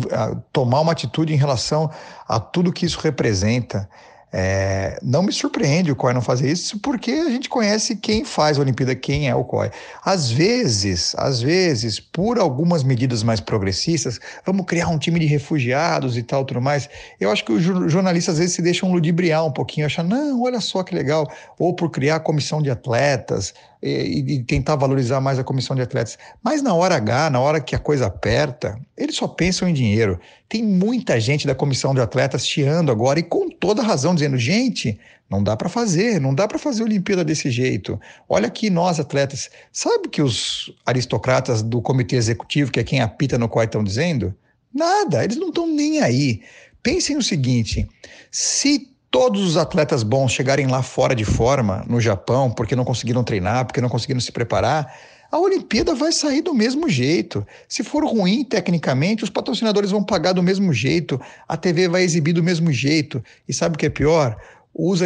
tomar 0.52 0.80
uma 0.80 0.92
atitude 0.92 1.34
em 1.34 1.36
relação 1.36 1.90
a 2.28 2.38
tudo 2.38 2.72
que 2.72 2.86
isso 2.86 3.00
representa. 3.00 3.88
É, 4.36 4.98
não 5.00 5.22
me 5.22 5.32
surpreende 5.32 5.92
o 5.92 5.96
COI 5.96 6.12
não 6.12 6.20
fazer 6.20 6.50
isso, 6.50 6.80
porque 6.80 7.12
a 7.12 7.30
gente 7.30 7.48
conhece 7.48 7.94
quem 7.94 8.24
faz 8.24 8.58
a 8.58 8.62
Olimpíada, 8.62 8.92
quem 8.92 9.28
é 9.28 9.34
o 9.34 9.44
COI. 9.44 9.70
Às 10.04 10.28
vezes, 10.28 11.14
às 11.16 11.40
vezes, 11.40 12.00
por 12.00 12.36
algumas 12.40 12.82
medidas 12.82 13.22
mais 13.22 13.38
progressistas, 13.38 14.18
vamos 14.44 14.66
criar 14.66 14.88
um 14.88 14.98
time 14.98 15.20
de 15.20 15.26
refugiados 15.26 16.16
e 16.16 16.22
tal, 16.24 16.44
tudo 16.44 16.60
mais. 16.60 16.90
Eu 17.20 17.30
acho 17.30 17.44
que 17.44 17.52
os 17.52 17.62
jornalistas 17.62 18.34
às 18.34 18.40
vezes 18.40 18.56
se 18.56 18.62
deixam 18.62 18.90
ludibriar 18.90 19.46
um 19.46 19.52
pouquinho, 19.52 19.86
achar, 19.86 20.02
não, 20.02 20.42
olha 20.42 20.60
só 20.60 20.82
que 20.82 20.96
legal, 20.96 21.30
ou 21.56 21.72
por 21.72 21.88
criar 21.92 22.18
comissão 22.18 22.60
de 22.60 22.72
atletas, 22.72 23.54
e, 23.84 24.24
e, 24.26 24.42
tentar 24.42 24.76
valorizar 24.76 25.20
mais 25.20 25.38
a 25.38 25.44
comissão 25.44 25.76
de 25.76 25.82
atletas. 25.82 26.16
Mas 26.42 26.62
na 26.62 26.72
hora 26.72 26.96
H, 26.96 27.28
na 27.28 27.38
hora 27.38 27.60
que 27.60 27.76
a 27.76 27.78
coisa 27.78 28.06
aperta, 28.06 28.80
eles 28.96 29.14
só 29.14 29.28
pensam 29.28 29.68
em 29.68 29.74
dinheiro. 29.74 30.18
Tem 30.48 30.62
muita 30.62 31.20
gente 31.20 31.46
da 31.46 31.54
comissão 31.54 31.94
de 31.94 32.00
atletas 32.00 32.46
chiando 32.46 32.90
agora 32.90 33.18
e 33.18 33.22
com 33.22 33.50
toda 33.50 33.82
razão 33.82 34.14
dizendo: 34.14 34.38
gente, 34.38 34.98
não 35.28 35.42
dá 35.42 35.54
para 35.54 35.68
fazer, 35.68 36.18
não 36.18 36.34
dá 36.34 36.48
para 36.48 36.58
fazer 36.58 36.82
Olimpíada 36.82 37.22
desse 37.22 37.50
jeito. 37.50 38.00
Olha 38.26 38.46
aqui 38.46 38.70
nós 38.70 38.98
atletas, 38.98 39.50
sabe 39.70 40.08
que 40.08 40.22
os 40.22 40.74
aristocratas 40.86 41.60
do 41.60 41.82
comitê 41.82 42.16
executivo, 42.16 42.72
que 42.72 42.80
é 42.80 42.84
quem 42.84 43.00
apita 43.00 43.36
no 43.36 43.50
qual 43.50 43.64
estão 43.64 43.84
dizendo? 43.84 44.34
Nada, 44.72 45.22
eles 45.22 45.36
não 45.36 45.48
estão 45.48 45.66
nem 45.66 46.00
aí. 46.00 46.40
Pensem 46.82 47.18
o 47.18 47.22
seguinte: 47.22 47.86
se 48.30 48.93
todos 49.14 49.44
os 49.44 49.56
atletas 49.56 50.02
bons 50.02 50.32
chegarem 50.32 50.66
lá 50.66 50.82
fora 50.82 51.14
de 51.14 51.24
forma, 51.24 51.84
no 51.86 52.00
Japão, 52.00 52.50
porque 52.50 52.74
não 52.74 52.84
conseguiram 52.84 53.22
treinar, 53.22 53.64
porque 53.64 53.80
não 53.80 53.88
conseguiram 53.88 54.20
se 54.20 54.32
preparar, 54.32 54.92
a 55.30 55.38
Olimpíada 55.38 55.94
vai 55.94 56.10
sair 56.10 56.42
do 56.42 56.52
mesmo 56.52 56.88
jeito. 56.88 57.46
Se 57.68 57.84
for 57.84 58.04
ruim 58.04 58.42
tecnicamente, 58.42 59.22
os 59.22 59.30
patrocinadores 59.30 59.92
vão 59.92 60.02
pagar 60.02 60.32
do 60.32 60.42
mesmo 60.42 60.72
jeito, 60.72 61.20
a 61.46 61.56
TV 61.56 61.86
vai 61.86 62.02
exibir 62.02 62.32
do 62.32 62.42
mesmo 62.42 62.72
jeito. 62.72 63.22
E 63.48 63.54
sabe 63.54 63.76
o 63.76 63.78
que 63.78 63.86
é 63.86 63.88
pior? 63.88 64.36
Os, 64.74 64.98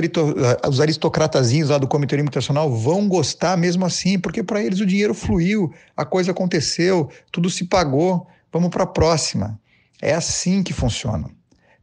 os 0.66 0.80
aristocratazinhos 0.80 1.68
lá 1.68 1.76
do 1.76 1.86
Comitê 1.86 2.14
Olímpico 2.14 2.32
Internacional 2.32 2.74
vão 2.74 3.06
gostar 3.06 3.58
mesmo 3.58 3.84
assim, 3.84 4.18
porque 4.18 4.42
para 4.42 4.64
eles 4.64 4.80
o 4.80 4.86
dinheiro 4.86 5.12
fluiu, 5.12 5.70
a 5.94 6.06
coisa 6.06 6.30
aconteceu, 6.30 7.10
tudo 7.30 7.50
se 7.50 7.66
pagou. 7.66 8.26
vamos 8.50 8.70
para 8.70 8.84
a 8.84 8.86
próxima. 8.86 9.60
É 10.00 10.14
assim 10.14 10.62
que 10.62 10.72
funciona. 10.72 11.28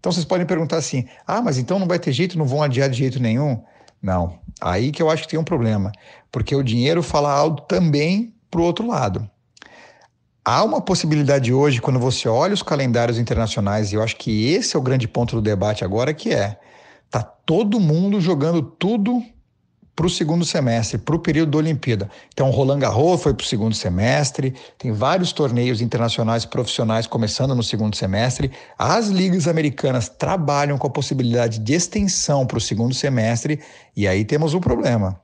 Então 0.06 0.12
vocês 0.14 0.24
podem 0.24 0.46
perguntar 0.46 0.78
assim: 0.78 1.08
ah, 1.26 1.42
mas 1.42 1.58
então 1.58 1.80
não 1.80 1.88
vai 1.88 1.98
ter 1.98 2.12
jeito, 2.12 2.38
não 2.38 2.46
vão 2.46 2.62
adiar 2.62 2.88
de 2.88 2.96
jeito 2.96 3.20
nenhum? 3.20 3.60
Não. 4.00 4.38
Aí 4.62 4.92
que 4.92 5.02
eu 5.02 5.10
acho 5.10 5.24
que 5.24 5.30
tem 5.30 5.40
um 5.40 5.44
problema, 5.44 5.92
porque 6.32 6.56
o 6.56 6.62
dinheiro 6.62 7.02
fala 7.02 7.34
algo 7.34 7.62
também 7.62 8.32
para 8.52 8.62
o 8.62 8.64
outro 8.64 8.86
lado. 8.86 9.28
Há 10.46 10.64
uma 10.64 10.80
possibilidade 10.80 11.52
hoje, 11.52 11.82
quando 11.82 11.98
você 11.98 12.30
olha 12.30 12.54
os 12.54 12.62
calendários 12.62 13.18
internacionais, 13.18 13.92
e 13.92 13.96
eu 13.96 14.04
acho 14.04 14.16
que 14.18 14.54
esse 14.54 14.76
é 14.76 14.80
o 14.80 14.82
grande 14.82 15.08
ponto 15.08 15.38
do 15.38 15.42
debate 15.42 15.84
agora, 15.84 16.14
que 16.14 16.32
é 16.32 16.60
tá 17.10 17.24
todo 17.24 17.80
mundo 17.80 18.22
jogando 18.22 18.62
tudo 18.62 19.24
para 19.96 20.06
o 20.06 20.10
segundo 20.10 20.44
semestre, 20.44 20.98
para 20.98 21.16
o 21.16 21.20
período 21.20 21.52
da 21.52 21.58
Olimpíada. 21.60 22.10
Então, 22.34 22.50
Roland 22.50 22.80
Garros 22.80 23.24
foi 23.24 23.34
para 23.34 23.44
o 23.44 23.48
segundo 23.48 23.74
semestre, 23.74 24.54
tem 24.78 24.92
vários 24.92 25.32
torneios 25.32 25.80
internacionais 25.80 26.44
profissionais 26.44 27.08
começando 27.08 27.56
no 27.56 27.64
segundo 27.64 27.96
semestre. 27.96 28.52
As 28.78 29.08
ligas 29.08 29.48
americanas 29.48 30.10
trabalham 30.10 30.78
com 30.78 30.88
a 30.88 30.90
possibilidade 30.90 31.60
de 31.60 31.74
extensão 31.74 32.46
para 32.46 32.58
o 32.58 32.62
segundo 32.62 32.94
semestre, 32.94 33.62
e 33.96 34.06
aí 34.08 34.26
temos 34.26 34.54
um 34.54 34.60
problema. 34.60 35.20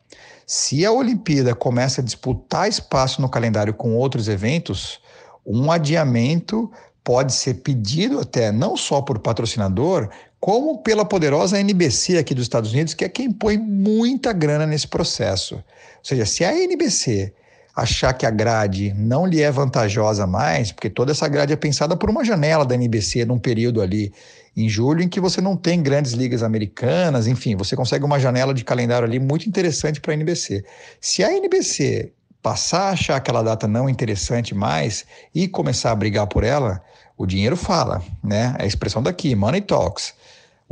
Se 0.47 0.85
a 0.85 0.91
Olimpíada 0.91 1.53
começa 1.53 2.01
a 2.01 2.03
disputar 2.03 2.69
espaço 2.69 3.21
no 3.21 3.29
calendário 3.29 3.73
com 3.73 3.95
outros 3.95 4.29
eventos, 4.29 4.99
um 5.45 5.69
adiamento 5.71 6.71
pode 7.03 7.33
ser 7.33 7.55
pedido 7.55 8.19
até 8.19 8.51
não 8.51 8.77
só 8.77 9.01
por 9.01 9.19
patrocinador, 9.19 10.09
como 10.41 10.79
pela 10.79 11.05
poderosa 11.05 11.59
NBC 11.59 12.17
aqui 12.17 12.33
dos 12.33 12.45
Estados 12.45 12.73
Unidos, 12.73 12.95
que 12.95 13.05
é 13.05 13.09
quem 13.09 13.31
põe 13.31 13.59
muita 13.59 14.33
grana 14.33 14.65
nesse 14.65 14.87
processo. 14.87 15.55
Ou 15.55 15.63
seja, 16.03 16.25
se 16.25 16.43
a 16.43 16.51
NBC 16.51 17.31
achar 17.75 18.11
que 18.11 18.25
a 18.25 18.31
grade 18.31 18.91
não 18.97 19.25
lhe 19.25 19.39
é 19.39 19.51
vantajosa 19.51 20.25
mais, 20.25 20.71
porque 20.71 20.89
toda 20.89 21.11
essa 21.11 21.27
grade 21.27 21.53
é 21.53 21.55
pensada 21.55 21.95
por 21.95 22.09
uma 22.09 22.25
janela 22.25 22.65
da 22.65 22.73
NBC 22.73 23.23
num 23.23 23.37
período 23.37 23.81
ali 23.81 24.11
em 24.57 24.67
julho 24.67 25.03
em 25.03 25.07
que 25.07 25.19
você 25.19 25.39
não 25.39 25.55
tem 25.55 25.81
grandes 25.81 26.13
ligas 26.13 26.41
americanas, 26.41 27.27
enfim, 27.27 27.55
você 27.55 27.75
consegue 27.75 28.03
uma 28.03 28.19
janela 28.19 28.51
de 28.51 28.65
calendário 28.65 29.07
ali 29.07 29.19
muito 29.19 29.47
interessante 29.47 30.01
para 30.01 30.11
a 30.11 30.15
NBC. 30.15 30.65
Se 30.99 31.23
a 31.23 31.31
NBC 31.31 32.11
passar 32.41 32.89
a 32.89 32.91
achar 32.91 33.15
aquela 33.15 33.43
data 33.43 33.67
não 33.67 33.87
interessante 33.87 34.55
mais 34.55 35.05
e 35.33 35.47
começar 35.47 35.91
a 35.91 35.95
brigar 35.95 36.25
por 36.25 36.43
ela, 36.43 36.81
o 37.15 37.27
dinheiro 37.27 37.55
fala, 37.55 38.01
né? 38.23 38.55
É 38.57 38.63
a 38.63 38.65
expressão 38.65 39.03
daqui, 39.03 39.35
money 39.35 39.61
talks. 39.61 40.13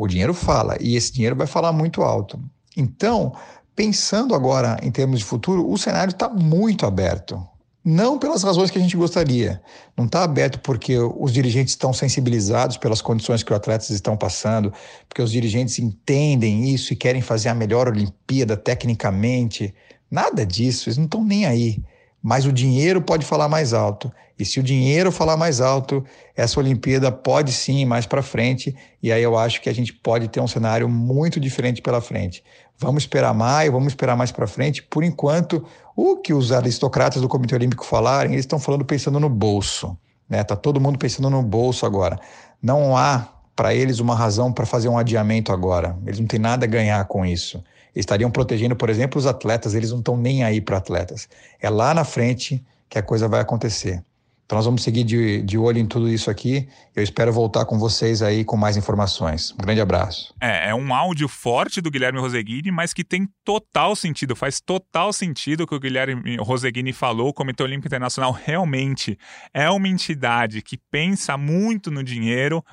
O 0.01 0.07
dinheiro 0.07 0.33
fala 0.33 0.77
e 0.79 0.95
esse 0.95 1.11
dinheiro 1.11 1.35
vai 1.35 1.45
falar 1.45 1.73
muito 1.73 2.01
alto. 2.01 2.39
Então, 2.77 3.33
pensando 3.75 4.33
agora 4.33 4.79
em 4.81 4.89
termos 4.89 5.19
de 5.19 5.25
futuro, 5.25 5.69
o 5.69 5.77
cenário 5.77 6.11
está 6.11 6.29
muito 6.29 6.85
aberto. 6.85 7.45
Não 7.83 8.17
pelas 8.17 8.41
razões 8.41 8.71
que 8.71 8.77
a 8.77 8.81
gente 8.81 8.95
gostaria. 8.95 9.61
Não 9.97 10.05
está 10.05 10.23
aberto 10.23 10.61
porque 10.61 10.97
os 10.97 11.33
dirigentes 11.33 11.73
estão 11.73 11.91
sensibilizados 11.91 12.77
pelas 12.77 13.01
condições 13.01 13.43
que 13.43 13.51
os 13.51 13.57
atletas 13.57 13.89
estão 13.89 14.15
passando, 14.15 14.71
porque 15.05 15.21
os 15.21 15.33
dirigentes 15.33 15.79
entendem 15.79 16.69
isso 16.69 16.93
e 16.93 16.95
querem 16.95 17.21
fazer 17.21 17.49
a 17.49 17.53
melhor 17.53 17.89
Olimpíada 17.89 18.55
tecnicamente. 18.55 19.75
Nada 20.09 20.45
disso, 20.45 20.87
eles 20.87 20.97
não 20.97 21.05
estão 21.05 21.25
nem 21.25 21.45
aí. 21.45 21.83
Mas 22.21 22.45
o 22.45 22.51
dinheiro 22.51 23.01
pode 23.01 23.25
falar 23.25 23.47
mais 23.47 23.73
alto. 23.73 24.11
E 24.37 24.45
se 24.45 24.59
o 24.59 24.63
dinheiro 24.63 25.11
falar 25.11 25.37
mais 25.37 25.61
alto, 25.61 26.03
essa 26.35 26.59
Olimpíada 26.59 27.11
pode 27.11 27.51
sim 27.51 27.79
ir 27.79 27.85
mais 27.85 28.05
para 28.05 28.21
frente. 28.21 28.75
E 29.01 29.11
aí 29.11 29.23
eu 29.23 29.37
acho 29.37 29.61
que 29.61 29.69
a 29.69 29.73
gente 29.73 29.93
pode 29.93 30.27
ter 30.27 30.39
um 30.39 30.47
cenário 30.47 30.87
muito 30.87 31.39
diferente 31.39 31.81
pela 31.81 32.01
frente. 32.01 32.43
Vamos 32.77 33.03
esperar 33.03 33.33
mais, 33.33 33.71
vamos 33.71 33.87
esperar 33.87 34.15
mais 34.15 34.31
para 34.31 34.47
frente. 34.47 34.83
Por 34.83 35.03
enquanto, 35.03 35.65
o 35.95 36.17
que 36.17 36.33
os 36.33 36.51
aristocratas 36.51 37.21
do 37.21 37.27
Comitê 37.27 37.55
Olímpico 37.55 37.85
falarem, 37.85 38.33
eles 38.33 38.43
estão 38.43 38.59
falando 38.59 38.85
pensando 38.85 39.19
no 39.19 39.29
bolso. 39.29 39.97
Né? 40.29 40.43
Tá 40.43 40.55
todo 40.55 40.79
mundo 40.79 40.97
pensando 40.97 41.29
no 41.29 41.43
bolso 41.43 41.85
agora. 41.85 42.19
Não 42.61 42.95
há 42.95 43.27
para 43.55 43.73
eles 43.73 43.99
uma 43.99 44.15
razão 44.15 44.53
para 44.53 44.65
fazer 44.65 44.87
um 44.87 44.97
adiamento 44.97 45.51
agora. 45.51 45.97
Eles 46.05 46.19
não 46.19 46.27
têm 46.27 46.39
nada 46.39 46.65
a 46.65 46.69
ganhar 46.69 47.03
com 47.05 47.25
isso 47.25 47.61
estariam 47.95 48.31
protegendo, 48.31 48.75
por 48.75 48.89
exemplo, 48.89 49.19
os 49.19 49.25
atletas, 49.25 49.73
eles 49.73 49.91
não 49.91 49.99
estão 49.99 50.17
nem 50.17 50.43
aí 50.43 50.61
para 50.61 50.77
atletas. 50.77 51.27
É 51.59 51.69
lá 51.69 51.93
na 51.93 52.03
frente 52.03 52.63
que 52.89 52.97
a 52.97 53.03
coisa 53.03 53.27
vai 53.27 53.41
acontecer. 53.41 54.03
Então 54.49 54.57
nós 54.57 54.65
vamos 54.65 54.81
seguir 54.81 55.03
de, 55.03 55.43
de 55.43 55.59
olho 55.59 55.77
em 55.77 55.85
tudo 55.85 56.09
isso 56.09 56.31
aqui. 56.31 56.67
Eu 56.95 57.03
espero 57.03 57.31
voltar 57.31 57.65
com 57.65 57.77
vocês 57.77 58.23
aí 58.23 58.43
com 58.43 58.57
mais 58.57 58.75
informações. 58.75 59.51
Um 59.51 59.57
grande 59.57 59.79
abraço. 59.79 60.33
É, 60.41 60.69
é 60.69 60.73
um 60.73 60.91
áudio 60.91 61.27
forte 61.27 61.79
do 61.79 61.91
Guilherme 61.91 62.19
Roseguini, 62.19 62.71
mas 62.71 62.91
que 62.91 63.03
tem 63.03 63.29
total 63.45 63.95
sentido, 63.95 64.35
faz 64.35 64.59
total 64.59 65.13
sentido 65.13 65.61
o 65.61 65.67
que 65.67 65.75
o 65.75 65.79
Guilherme 65.79 66.37
Roseguini 66.37 66.91
falou. 66.91 67.27
O 67.27 67.33
Comitê 67.33 67.61
Olímpico 67.61 67.89
Internacional 67.89 68.31
realmente 68.31 69.19
é 69.53 69.69
uma 69.69 69.87
entidade 69.87 70.63
que 70.63 70.79
pensa 70.89 71.37
muito 71.37 71.91
no 71.91 72.03
dinheiro 72.03 72.65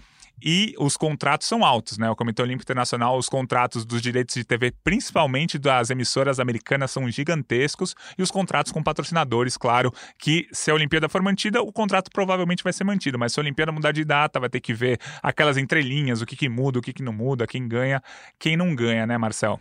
e 0.42 0.74
os 0.78 0.96
contratos 0.96 1.46
são 1.46 1.64
altos, 1.64 1.98
né? 1.98 2.10
O 2.10 2.16
Comitê 2.16 2.42
Olímpico 2.42 2.64
Internacional, 2.64 3.16
os 3.16 3.28
contratos 3.28 3.84
dos 3.84 4.02
direitos 4.02 4.34
de 4.34 4.44
TV, 4.44 4.72
principalmente 4.84 5.58
das 5.58 5.90
emissoras 5.90 6.38
americanas, 6.38 6.90
são 6.90 7.10
gigantescos 7.10 7.94
e 8.18 8.22
os 8.22 8.30
contratos 8.30 8.72
com 8.72 8.82
patrocinadores, 8.82 9.56
claro, 9.56 9.92
que 10.18 10.46
se 10.52 10.70
a 10.70 10.74
Olimpíada 10.74 11.08
for 11.08 11.22
mantida, 11.22 11.62
o 11.62 11.72
contrato 11.72 12.10
provavelmente 12.12 12.62
vai 12.62 12.72
ser 12.72 12.84
mantido, 12.84 13.18
mas 13.18 13.32
se 13.32 13.40
a 13.40 13.42
Olimpíada 13.42 13.72
mudar 13.72 13.92
de 13.92 14.04
data, 14.04 14.38
vai 14.38 14.48
ter 14.48 14.60
que 14.60 14.74
ver 14.74 14.98
aquelas 15.22 15.56
entrelinhas, 15.56 16.20
o 16.20 16.26
que, 16.26 16.36
que 16.36 16.48
muda, 16.48 16.78
o 16.78 16.82
que, 16.82 16.92
que 16.92 17.02
não 17.02 17.12
muda, 17.12 17.46
quem 17.46 17.66
ganha, 17.66 18.02
quem 18.38 18.56
não 18.56 18.74
ganha, 18.74 19.06
né, 19.06 19.16
Marcel? 19.16 19.60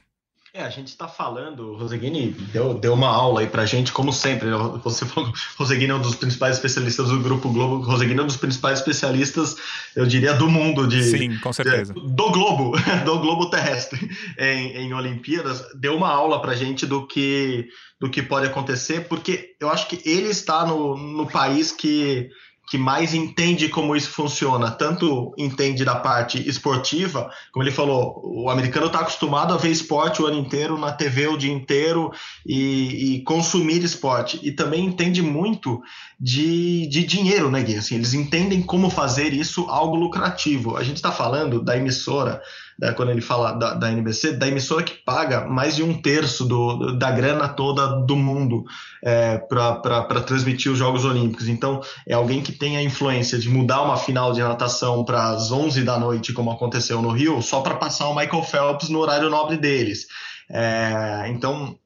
É, 0.57 0.63
a 0.63 0.69
gente 0.69 0.87
está 0.87 1.05
falando, 1.05 1.71
o 1.71 1.75
Roseguini 1.75 2.31
deu, 2.31 2.73
deu 2.73 2.93
uma 2.93 3.09
aula 3.09 3.41
aí 3.41 3.47
pra 3.47 3.65
gente, 3.65 3.91
como 3.91 4.13
sempre. 4.13 4.47
Né? 4.47 4.55
Você 4.85 5.05
falou 5.05 5.29
Roseguini 5.57 5.91
é 5.91 5.95
um 5.95 6.01
dos 6.01 6.15
principais 6.15 6.55
especialistas 6.55 7.09
do 7.09 7.19
Grupo 7.19 7.49
Globo. 7.49 7.83
Roseguini 7.83 8.21
é 8.21 8.23
um 8.23 8.27
dos 8.27 8.37
principais 8.37 8.79
especialistas, 8.79 9.57
eu 9.97 10.05
diria, 10.05 10.33
do 10.33 10.49
mundo. 10.49 10.87
De, 10.87 11.03
Sim, 11.03 11.37
com 11.39 11.51
certeza. 11.51 11.93
De, 11.93 11.99
do 11.99 12.31
globo, 12.31 12.71
do 13.03 13.19
globo 13.19 13.49
terrestre 13.49 14.09
em, 14.39 14.77
em 14.77 14.93
Olimpíadas. 14.93 15.61
Deu 15.77 15.93
uma 15.93 16.07
aula 16.07 16.41
pra 16.41 16.55
gente 16.55 16.85
do 16.85 17.05
que, 17.05 17.67
do 17.99 18.09
que 18.09 18.21
pode 18.21 18.47
acontecer, 18.47 19.09
porque 19.09 19.57
eu 19.59 19.69
acho 19.69 19.89
que 19.89 20.01
ele 20.09 20.29
está 20.29 20.65
no, 20.65 20.95
no 20.95 21.27
país 21.27 21.73
que 21.73 22.29
que 22.68 22.78
mais 22.78 23.13
entende 23.13 23.70
como 23.70 23.95
isso 23.95 24.09
funciona, 24.09 24.72
tanto 24.72 25.34
entende 25.38 25.86
da 25.86 25.95
parte 25.95 26.47
esportiva, 26.47 27.30
como 27.51 27.63
ele 27.63 27.72
falou, 27.72 28.22
o 28.24 28.49
americano 28.49 28.88
está 28.88 28.99
acostumado 28.99 29.53
a 29.53 29.57
ver 29.57 29.70
esporte 29.70 30.22
o 30.22 30.26
ano 30.26 30.39
inteiro 30.39 30.78
na 30.78 30.91
TV 30.91 31.28
o 31.28 31.38
dia 31.38 31.53
inteiro 31.53 32.11
e, 32.45 33.16
e 33.16 33.24
consumir 33.24 33.84
esporte, 33.84 34.39
e 34.41 34.51
também 34.51 34.86
entende 34.86 35.22
muito 35.22 35.82
de, 36.20 36.88
de 36.88 37.03
dinheiro, 37.03 37.51
né, 37.51 37.61
Gui? 37.61 37.76
Assim, 37.76 37.95
eles 37.95 38.13
entendem 38.13 38.61
como 38.61 38.89
fazer 38.89 39.34
isso 39.34 39.66
algo 39.70 39.95
lucrativo. 39.95 40.78
A 40.78 40.84
gente 40.84 40.95
está 40.95 41.11
falando 41.11 41.61
da 41.61 41.78
emissora 41.78 42.41
né, 42.80 42.91
quando 42.91 43.09
ele 43.09 43.21
fala 43.21 43.53
da, 43.53 43.73
da, 43.73 43.91
NBC, 43.91 44.34
da 44.34 44.47
emissora 44.47 44.84
que 44.84 44.93
paga 44.93 45.45
mais 45.45 45.76
de 45.76 45.84
um 45.84 45.99
terço 46.01 46.45
do, 46.45 46.97
da 46.97 47.09
grana 47.11 47.47
toda 47.47 48.01
do 48.01 48.15
mundo 48.15 48.63
é, 49.03 49.38
para 49.38 50.21
transmitir 50.21 50.71
os 50.71 50.78
Jogos 50.78 51.05
Olímpicos. 51.05 51.47
Então, 51.47 51.82
é 52.07 52.13
alguém 52.13 52.41
que 52.41 52.51
tem 52.51 52.78
a 52.78 52.84
influência 52.84 53.39
de 53.39 53.49
mudar 53.49 53.82
uma 53.82 53.97
final 53.97 54.34
de 54.34 54.41
natação 54.41 55.05
para 55.05 55.30
as 55.30 55.51
11 55.51 55.84
da 55.84 55.97
noite, 55.97 56.34
como 56.34 56.51
aconteceu 56.51 57.01
no 57.01 57.11
Rio, 57.11 57.41
só 57.41 57.61
para 57.61 57.76
passar 57.76 58.09
o 58.09 58.15
Michael 58.15 58.43
Phelps 58.43 58.89
no 58.89 58.99
horário 58.99 59.30
nobre 59.30 59.57
deles. 59.57 60.07
É, 60.49 61.26
então, 61.30 61.78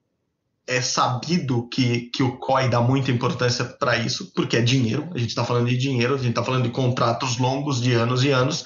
é 0.70 0.82
sabido 0.82 1.68
que, 1.68 2.12
que 2.14 2.22
o 2.22 2.38
COI 2.38 2.70
dá 2.70 2.80
muita 2.80 3.12
importância 3.12 3.66
para 3.66 3.98
isso, 3.98 4.32
porque 4.36 4.56
é 4.56 4.62
dinheiro, 4.62 5.10
a 5.14 5.18
gente 5.18 5.30
está 5.30 5.44
falando 5.44 5.68
de 5.68 5.76
dinheiro, 5.76 6.14
a 6.14 6.18
gente 6.18 6.30
está 6.30 6.44
falando 6.44 6.64
de 6.64 6.70
contratos 6.70 7.40
longos 7.40 7.82
de 7.82 7.94
anos 7.94 8.24
e 8.24 8.30
anos. 8.30 8.66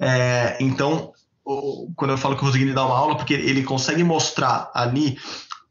É, 0.00 0.56
então, 0.60 1.12
quando 1.96 2.10
eu 2.10 2.18
falo 2.18 2.36
que 2.36 2.42
o 2.42 2.46
Roseguini 2.46 2.72
dá 2.72 2.84
uma 2.84 2.96
aula, 2.96 3.16
porque 3.16 3.34
ele 3.34 3.62
consegue 3.62 4.04
mostrar 4.04 4.70
ali 4.74 5.18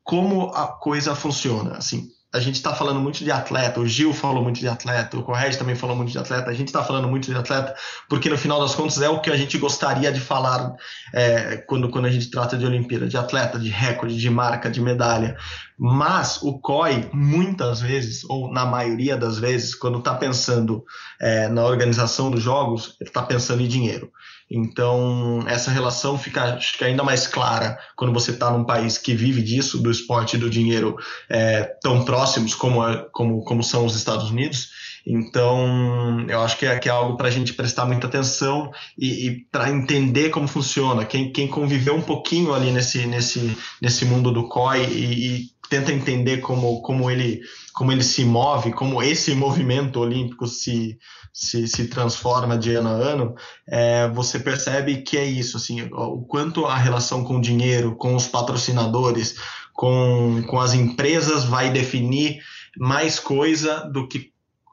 como 0.04 0.50
a 0.54 0.68
coisa 0.68 1.16
funciona. 1.16 1.78
Assim, 1.78 2.10
a 2.34 2.40
gente 2.40 2.56
está 2.56 2.74
falando 2.74 3.00
muito 3.00 3.24
de 3.24 3.32
atleta, 3.32 3.80
o 3.80 3.88
Gil 3.88 4.14
falou 4.14 4.42
muito 4.42 4.60
de 4.60 4.68
atleta, 4.68 5.18
o 5.18 5.24
Correge 5.24 5.58
também 5.58 5.76
falou 5.76 5.96
muito 5.96 6.12
de 6.12 6.18
atleta, 6.18 6.50
a 6.50 6.54
gente 6.54 6.68
está 6.68 6.82
falando 6.82 7.08
muito 7.08 7.30
de 7.30 7.38
atleta, 7.38 7.76
porque 8.08 8.30
no 8.30 8.38
final 8.38 8.60
das 8.62 8.74
contas 8.74 9.02
é 9.02 9.10
o 9.10 9.20
que 9.20 9.30
a 9.30 9.36
gente 9.36 9.58
gostaria 9.58 10.12
de 10.12 10.20
falar 10.22 10.74
é, 11.14 11.58
quando, 11.58 11.90
quando 11.90 12.06
a 12.06 12.12
gente 12.12 12.30
trata 12.30 12.58
de 12.58 12.66
Olimpíada, 12.66 13.08
de 13.08 13.18
atleta, 13.18 13.60
de 13.60 13.68
recorde, 13.68 14.18
de 14.18 14.30
marca, 14.30 14.70
de 14.72 14.80
medalha. 14.80 15.36
Mas 15.84 16.44
o 16.44 16.60
COI, 16.60 17.10
muitas 17.12 17.82
vezes, 17.82 18.24
ou 18.26 18.54
na 18.54 18.68
maioria 18.68 19.18
das 19.18 19.40
vezes, 19.40 19.74
quando 19.74 19.98
está 19.98 20.14
pensando 20.14 20.86
é, 21.20 21.48
na 21.48 21.66
organização 21.66 22.30
dos 22.30 22.40
jogos, 22.40 22.96
ele 23.02 23.10
está 23.10 23.24
pensando 23.24 23.64
em 23.64 23.68
dinheiro. 23.68 24.12
Então, 24.48 25.44
essa 25.48 25.72
relação 25.72 26.20
fica, 26.20 26.60
fica 26.60 26.86
ainda 26.86 27.04
mais 27.04 27.26
clara 27.26 27.80
quando 27.96 28.14
você 28.14 28.30
está 28.30 28.52
num 28.52 28.64
país 28.64 29.00
que 29.00 29.16
vive 29.16 29.42
disso, 29.42 29.82
do 29.82 29.90
esporte 29.90 30.36
e 30.36 30.40
do 30.40 30.52
dinheiro 30.52 30.98
é, 31.28 31.64
tão 31.82 32.06
próximos 32.06 32.54
como, 32.54 32.82
como, 33.12 33.44
como 33.44 33.64
são 33.64 33.84
os 33.84 33.96
Estados 33.96 34.30
Unidos. 34.30 34.70
Então, 35.04 36.28
eu 36.30 36.42
acho 36.42 36.60
que 36.60 36.68
é, 36.68 36.78
que 36.78 36.90
é 36.90 36.92
algo 36.92 37.18
para 37.18 37.28
a 37.28 37.32
gente 37.32 37.56
prestar 37.56 37.88
muita 37.88 38.06
atenção 38.06 38.70
e, 38.96 39.28
e 39.28 39.46
para 39.52 39.72
entender 39.72 40.30
como 40.30 40.48
funciona. 40.48 41.06
Quem, 41.06 41.32
quem 41.32 41.48
conviveu 41.48 41.96
um 41.96 42.04
pouquinho 42.04 42.54
ali 42.54 42.70
nesse, 42.70 43.08
nesse, 43.08 43.58
nesse 43.82 44.06
mundo 44.06 44.32
do 44.32 44.48
COI 44.48 44.86
e, 44.86 45.28
e 45.28 45.61
tenta 45.72 45.94
entender 45.94 46.40
como, 46.40 46.82
como, 46.82 47.10
ele, 47.10 47.40
como 47.74 47.94
ele 47.94 48.04
se 48.04 48.26
move, 48.26 48.74
como 48.74 49.02
esse 49.02 49.34
movimento 49.34 50.02
olímpico 50.02 50.46
se, 50.46 51.00
se, 51.34 51.66
se 51.66 51.88
transforma 51.88 52.58
de 52.58 52.76
ano 52.76 52.90
a 52.90 52.92
ano, 52.92 53.36
é, 53.66 54.10
você 54.10 54.38
percebe 54.38 55.02
que 55.02 55.18
é 55.18 55.24
isso, 55.24 55.56
assim, 55.56 55.84
o 55.94 56.24
quanto 56.24 56.66
a 56.66 56.76
relação 56.76 57.24
com 57.24 57.38
o 57.38 57.42
dinheiro, 57.42 57.96
com 57.96 58.14
os 58.14 58.28
patrocinadores, 58.28 59.36
com, 59.74 60.44
com 60.46 60.60
as 60.60 60.74
empresas 60.74 61.46
vai 61.46 61.72
definir 61.72 62.42
mais 62.78 63.18
coisa 63.18 63.90
do 63.90 64.10
que 64.10 64.31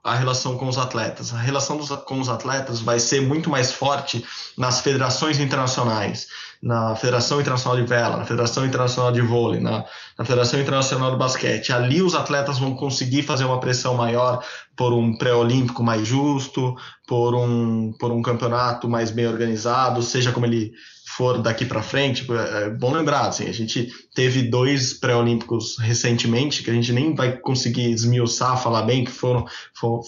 a 0.09 0.14
relação 0.14 0.56
com 0.56 0.66
os 0.66 0.78
atletas. 0.78 1.32
A 1.32 1.38
relação 1.38 1.76
dos, 1.76 1.90
com 1.90 2.20
os 2.20 2.28
atletas 2.28 2.80
vai 2.80 2.98
ser 2.98 3.20
muito 3.20 3.50
mais 3.50 3.72
forte 3.72 4.24
nas 4.56 4.80
federações 4.80 5.38
internacionais, 5.38 6.28
na 6.62 6.94
Federação 6.96 7.40
Internacional 7.40 7.78
de 7.78 7.86
Vela, 7.86 8.16
na 8.16 8.24
Federação 8.24 8.66
Internacional 8.66 9.12
de 9.12 9.20
Vôlei, 9.20 9.61
na, 9.61 9.84
na 10.18 10.24
Federação 10.24 10.61
Internacional 10.61 11.11
de 11.11 11.16
Basquete. 11.16 11.72
Ali 11.72 12.02
os 12.02 12.14
atletas 12.14 12.59
vão 12.59 12.74
conseguir 12.74 13.22
fazer 13.22 13.44
uma 13.44 13.61
pressão 13.61 13.94
maior 13.94 14.42
por 14.76 14.92
um 14.92 15.16
pré-olímpico 15.16 15.82
mais 15.82 16.06
justo, 16.06 16.74
por 17.06 17.34
um, 17.34 17.92
por 17.98 18.11
um 18.11 18.22
campeonato 18.22 18.88
mais 18.88 19.11
bem 19.11 19.26
organizado, 19.26 20.02
seja 20.02 20.32
como 20.32 20.46
ele 20.46 20.72
for 21.16 21.40
daqui 21.40 21.64
para 21.64 21.82
frente, 21.82 22.26
é, 22.30 22.64
é 22.64 22.70
bom 22.70 22.92
lembrar, 22.92 23.28
assim, 23.28 23.48
a 23.48 23.52
gente 23.52 23.88
teve 24.14 24.42
dois 24.42 24.92
pré-olímpicos 24.92 25.78
recentemente, 25.78 26.62
que 26.62 26.70
a 26.70 26.74
gente 26.74 26.92
nem 26.92 27.14
vai 27.14 27.38
conseguir 27.38 27.90
esmiuçar, 27.90 28.62
falar 28.62 28.82
bem, 28.82 29.04
que 29.04 29.11
foram, 29.11 29.46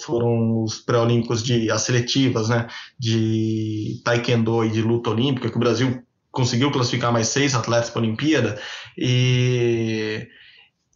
foram 0.04 0.62
os 0.62 0.78
pré-olímpicos 0.78 1.42
de 1.42 1.70
as 1.70 1.82
seletivas, 1.82 2.48
né, 2.50 2.66
de 2.98 4.00
taekwondo 4.04 4.64
e 4.64 4.70
de 4.70 4.82
luta 4.82 5.10
olímpica, 5.10 5.50
que 5.50 5.56
o 5.56 5.60
Brasil 5.60 6.02
conseguiu 6.30 6.70
classificar 6.70 7.12
mais 7.12 7.28
seis 7.28 7.54
atletas 7.54 7.90
para 7.90 8.00
a 8.00 8.04
Olimpíada, 8.04 8.60
e, 8.96 10.28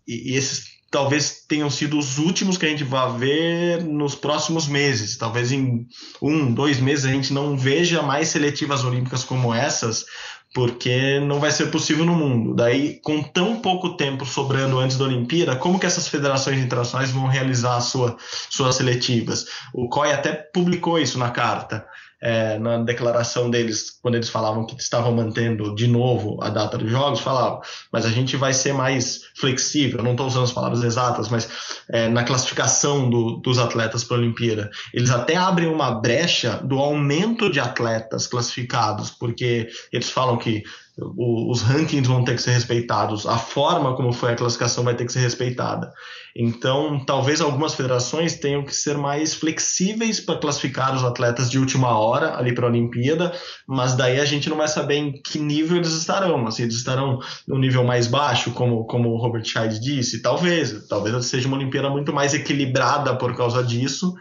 e 0.06 0.36
esses 0.36 0.73
talvez 0.94 1.44
tenham 1.48 1.68
sido 1.68 1.98
os 1.98 2.18
últimos 2.18 2.56
que 2.56 2.64
a 2.64 2.68
gente 2.68 2.84
vai 2.84 3.18
ver 3.18 3.82
nos 3.82 4.14
próximos 4.14 4.68
meses. 4.68 5.16
Talvez 5.16 5.50
em 5.50 5.88
um, 6.22 6.54
dois 6.54 6.78
meses 6.78 7.04
a 7.04 7.08
gente 7.08 7.32
não 7.32 7.58
veja 7.58 8.00
mais 8.00 8.28
seletivas 8.28 8.84
olímpicas 8.84 9.24
como 9.24 9.52
essas, 9.52 10.06
porque 10.54 11.18
não 11.18 11.40
vai 11.40 11.50
ser 11.50 11.72
possível 11.72 12.04
no 12.04 12.14
mundo. 12.14 12.54
Daí, 12.54 13.00
com 13.02 13.20
tão 13.24 13.60
pouco 13.60 13.96
tempo 13.96 14.24
sobrando 14.24 14.78
antes 14.78 14.96
da 14.96 15.06
Olimpíada, 15.06 15.56
como 15.56 15.80
que 15.80 15.86
essas 15.86 16.06
federações 16.06 16.60
internacionais 16.60 17.10
vão 17.10 17.26
realizar 17.26 17.80
sua, 17.80 18.16
suas 18.48 18.76
seletivas? 18.76 19.46
O 19.72 19.88
COI 19.88 20.12
até 20.12 20.32
publicou 20.32 21.00
isso 21.00 21.18
na 21.18 21.32
carta 21.32 21.84
é, 22.20 22.58
na 22.58 22.78
declaração 22.78 23.50
deles, 23.50 23.98
quando 24.02 24.14
eles 24.14 24.28
falavam 24.28 24.66
que 24.66 24.80
estavam 24.80 25.12
mantendo 25.12 25.74
de 25.74 25.86
novo 25.86 26.38
a 26.42 26.48
data 26.48 26.78
dos 26.78 26.90
jogos, 26.90 27.20
falavam, 27.20 27.60
mas 27.92 28.06
a 28.06 28.10
gente 28.10 28.36
vai 28.36 28.52
ser 28.52 28.72
mais 28.72 29.22
flexível, 29.36 30.02
não 30.02 30.12
estou 30.12 30.26
usando 30.26 30.44
as 30.44 30.52
palavras 30.52 30.82
exatas, 30.82 31.28
mas 31.28 31.48
é, 31.90 32.08
na 32.08 32.24
classificação 32.24 33.10
do, 33.10 33.36
dos 33.36 33.58
atletas 33.58 34.04
para 34.04 34.16
a 34.16 34.20
Olimpíada. 34.20 34.70
Eles 34.92 35.10
até 35.10 35.36
abrem 35.36 35.68
uma 35.68 35.90
brecha 35.90 36.60
do 36.64 36.78
aumento 36.78 37.50
de 37.50 37.60
atletas 37.60 38.26
classificados, 38.26 39.10
porque 39.10 39.68
eles 39.92 40.10
falam 40.10 40.36
que 40.36 40.62
os 40.96 41.60
rankings 41.62 42.06
vão 42.06 42.22
ter 42.24 42.36
que 42.36 42.42
ser 42.42 42.52
respeitados, 42.52 43.26
a 43.26 43.36
forma 43.36 43.96
como 43.96 44.12
foi 44.12 44.32
a 44.32 44.36
classificação 44.36 44.84
vai 44.84 44.94
ter 44.94 45.04
que 45.04 45.12
ser 45.12 45.20
respeitada. 45.20 45.92
Então, 46.36 47.04
talvez 47.04 47.40
algumas 47.40 47.74
federações 47.74 48.36
tenham 48.36 48.64
que 48.64 48.74
ser 48.74 48.96
mais 48.96 49.34
flexíveis 49.34 50.20
para 50.20 50.38
classificar 50.38 50.94
os 50.94 51.02
atletas 51.02 51.50
de 51.50 51.58
última 51.58 51.98
hora 51.98 52.13
ali 52.22 52.54
para 52.54 52.66
a 52.66 52.70
Olimpíada, 52.70 53.32
mas 53.66 53.94
daí 53.94 54.20
a 54.20 54.24
gente 54.24 54.48
não 54.48 54.56
vai 54.56 54.68
saber 54.68 54.96
em 54.96 55.12
que 55.12 55.38
nível 55.38 55.76
eles 55.76 55.92
estarão. 55.92 56.46
Assim, 56.46 56.62
eles 56.62 56.76
estarão 56.76 57.18
no 57.46 57.58
nível 57.58 57.84
mais 57.84 58.06
baixo, 58.06 58.52
como, 58.52 58.84
como 58.84 59.10
o 59.10 59.16
Robert 59.16 59.44
Scheid 59.44 59.80
disse? 59.80 60.22
Talvez. 60.22 60.86
Talvez 60.88 61.26
seja 61.26 61.48
uma 61.48 61.56
Olimpíada 61.56 61.90
muito 61.90 62.12
mais 62.12 62.34
equilibrada 62.34 63.16
por 63.16 63.36
causa 63.36 63.62
disso 63.62 64.14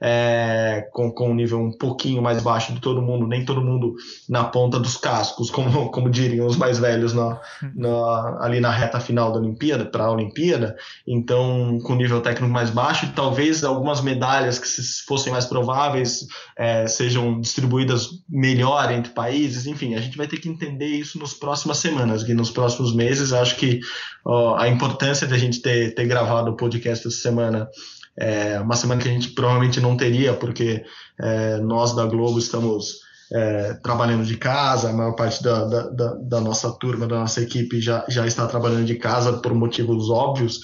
é, 0.00 0.88
com, 0.92 1.10
com 1.12 1.30
um 1.30 1.34
nível 1.34 1.60
um 1.60 1.70
pouquinho 1.70 2.22
mais 2.22 2.42
baixo 2.42 2.72
de 2.72 2.80
todo 2.80 3.02
mundo, 3.02 3.26
nem 3.26 3.44
todo 3.44 3.60
mundo 3.60 3.94
na 4.28 4.44
ponta 4.44 4.80
dos 4.80 4.96
cascos, 4.96 5.50
como, 5.50 5.90
como 5.92 6.08
diriam 6.08 6.46
os 6.46 6.56
mais 6.56 6.78
velhos 6.78 7.12
na, 7.12 7.38
na 7.74 8.38
ali 8.40 8.60
na 8.60 8.70
reta 8.70 8.98
final 8.98 9.30
da 9.30 9.38
Olimpíada, 9.38 9.84
para 9.84 10.04
a 10.04 10.10
Olimpíada, 10.10 10.76
então 11.06 11.78
com 11.82 11.94
nível 11.94 12.20
técnico 12.20 12.52
mais 12.52 12.70
baixo, 12.70 13.12
talvez 13.14 13.62
algumas 13.62 14.00
medalhas 14.00 14.58
que 14.58 14.66
se 14.66 15.04
fossem 15.04 15.32
mais 15.32 15.44
prováveis 15.44 16.26
é, 16.56 16.86
sejam 16.86 17.40
distribuídas 17.40 18.08
melhor 18.28 18.90
entre 18.90 19.12
países, 19.12 19.66
enfim, 19.66 19.94
a 19.94 20.00
gente 20.00 20.16
vai 20.16 20.26
ter 20.26 20.38
que 20.38 20.48
entender 20.48 20.86
isso 20.86 21.18
nas 21.18 21.34
próximas 21.34 21.76
semanas, 21.78 22.22
e 22.22 22.34
nos 22.34 22.50
próximos 22.50 22.94
meses, 22.94 23.32
acho 23.32 23.56
que 23.56 23.80
ó, 24.24 24.56
a 24.56 24.68
importância 24.68 25.26
de 25.26 25.34
a 25.34 25.38
gente 25.38 25.60
ter, 25.60 25.94
ter 25.94 26.06
gravado 26.06 26.50
o 26.50 26.56
podcast 26.56 27.06
essa 27.06 27.16
semana 27.16 27.68
é 28.18 28.60
uma 28.60 28.76
semana 28.76 29.00
que 29.00 29.08
a 29.08 29.12
gente 29.12 29.30
provavelmente 29.30 29.80
não 29.80 29.96
teria, 29.96 30.34
porque 30.34 30.82
é, 31.20 31.58
nós 31.58 31.94
da 31.94 32.04
Globo 32.06 32.38
estamos 32.38 33.00
é, 33.32 33.74
trabalhando 33.74 34.24
de 34.24 34.36
casa, 34.36 34.90
a 34.90 34.92
maior 34.92 35.12
parte 35.14 35.42
da, 35.42 35.64
da, 35.64 36.14
da, 36.14 36.40
nossa 36.40 36.70
turma, 36.72 37.06
da 37.06 37.20
nossa 37.20 37.40
equipe 37.40 37.80
já, 37.80 38.04
já 38.08 38.26
está 38.26 38.46
trabalhando 38.46 38.84
de 38.84 38.96
casa 38.96 39.34
por 39.34 39.54
motivos 39.54 40.10
óbvios. 40.10 40.60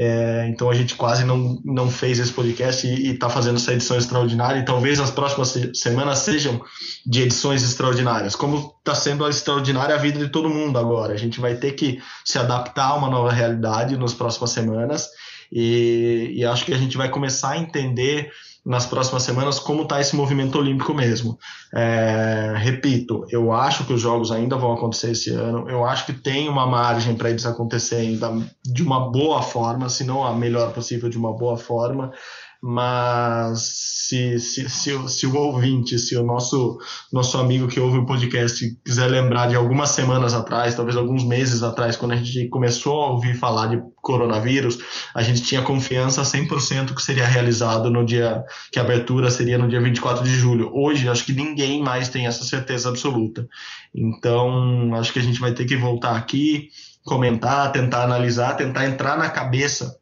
É, 0.00 0.46
então 0.48 0.70
a 0.70 0.74
gente 0.74 0.94
quase 0.94 1.24
não, 1.24 1.60
não 1.64 1.90
fez 1.90 2.18
esse 2.18 2.32
podcast 2.32 2.86
e 2.86 3.12
está 3.12 3.28
fazendo 3.28 3.56
essa 3.56 3.72
edição 3.72 3.96
extraordinária. 3.96 4.60
E 4.60 4.64
talvez 4.64 5.00
as 5.00 5.10
próximas 5.10 5.56
semanas 5.74 6.18
sejam 6.18 6.60
de 7.06 7.22
edições 7.22 7.62
extraordinárias, 7.62 8.36
como 8.36 8.74
está 8.78 8.94
sendo 8.94 9.24
a 9.24 9.30
extraordinária 9.30 9.94
a 9.94 9.98
vida 9.98 10.18
de 10.18 10.28
todo 10.28 10.48
mundo 10.48 10.78
agora. 10.78 11.14
A 11.14 11.16
gente 11.16 11.40
vai 11.40 11.54
ter 11.54 11.72
que 11.72 12.00
se 12.24 12.38
adaptar 12.38 12.88
a 12.88 12.94
uma 12.96 13.10
nova 13.10 13.32
realidade 13.32 13.96
nas 13.96 14.12
próximas 14.12 14.50
semanas 14.50 15.08
e, 15.52 16.32
e 16.36 16.44
acho 16.44 16.64
que 16.64 16.72
a 16.72 16.78
gente 16.78 16.96
vai 16.96 17.08
começar 17.08 17.50
a 17.50 17.58
entender 17.58 18.30
nas 18.64 18.84
próximas 18.84 19.22
semanas 19.22 19.58
como 19.58 19.82
está 19.82 19.98
esse 20.00 20.14
movimento 20.14 20.58
olímpico 20.58 20.92
mesmo. 20.92 21.38
É, 21.74 22.54
repito, 22.56 23.24
eu 23.30 23.50
acho 23.50 23.84
que 23.84 23.92
os 23.94 24.00
jogos 24.00 24.30
ainda 24.30 24.56
vão 24.56 24.72
acontecer 24.72 25.12
esse 25.12 25.30
ano. 25.30 25.68
Eu 25.70 25.86
acho 25.86 26.04
que 26.04 26.12
tem 26.12 26.48
uma 26.48 26.66
margem 26.66 27.14
para 27.14 27.30
eles 27.30 27.46
acontecerem 27.46 28.18
de 28.62 28.82
uma 28.82 29.10
boa 29.10 29.40
forma, 29.40 29.88
se 29.88 30.04
não 30.04 30.22
a 30.22 30.34
melhor 30.34 30.72
possível, 30.72 31.08
de 31.08 31.16
uma 31.16 31.32
boa 31.32 31.56
forma 31.56 32.12
mas 32.60 33.60
se, 34.08 34.38
se, 34.40 34.68
se, 34.68 35.08
se, 35.08 35.26
o 35.26 35.36
ouvinte, 35.36 35.96
se 35.96 36.16
o 36.16 36.24
nosso, 36.24 36.76
nosso 37.12 37.38
amigo 37.38 37.68
que 37.68 37.78
ouve 37.78 37.98
o 37.98 38.06
podcast 38.06 38.76
quiser 38.84 39.06
lembrar 39.06 39.48
de 39.48 39.54
algumas 39.54 39.90
semanas 39.90 40.34
atrás, 40.34 40.74
talvez 40.74 40.96
alguns 40.96 41.22
meses 41.22 41.62
atrás, 41.62 41.96
quando 41.96 42.12
a 42.12 42.16
gente 42.16 42.48
começou 42.48 43.00
a 43.00 43.10
ouvir 43.10 43.36
falar 43.36 43.68
de 43.68 43.80
coronavírus, 44.02 44.78
a 45.14 45.22
gente 45.22 45.42
tinha 45.42 45.62
confiança 45.62 46.22
100% 46.22 46.94
que 46.94 47.02
seria 47.02 47.26
realizado 47.26 47.90
no 47.90 48.04
dia, 48.04 48.42
que 48.72 48.78
a 48.80 48.82
abertura 48.82 49.30
seria 49.30 49.56
no 49.56 49.68
dia 49.68 49.80
24 49.80 50.24
de 50.24 50.34
julho. 50.34 50.70
Hoje, 50.74 51.08
acho 51.08 51.24
que 51.24 51.32
ninguém 51.32 51.80
mais 51.80 52.08
tem 52.08 52.26
essa 52.26 52.44
certeza 52.44 52.88
absoluta. 52.88 53.46
Então, 53.94 54.94
acho 54.96 55.12
que 55.12 55.20
a 55.20 55.22
gente 55.22 55.38
vai 55.38 55.52
ter 55.52 55.64
que 55.64 55.76
voltar 55.76 56.16
aqui, 56.16 56.70
comentar, 57.04 57.70
tentar 57.70 58.02
analisar, 58.02 58.56
tentar 58.56 58.84
entrar 58.86 59.16
na 59.16 59.30
cabeça 59.30 59.96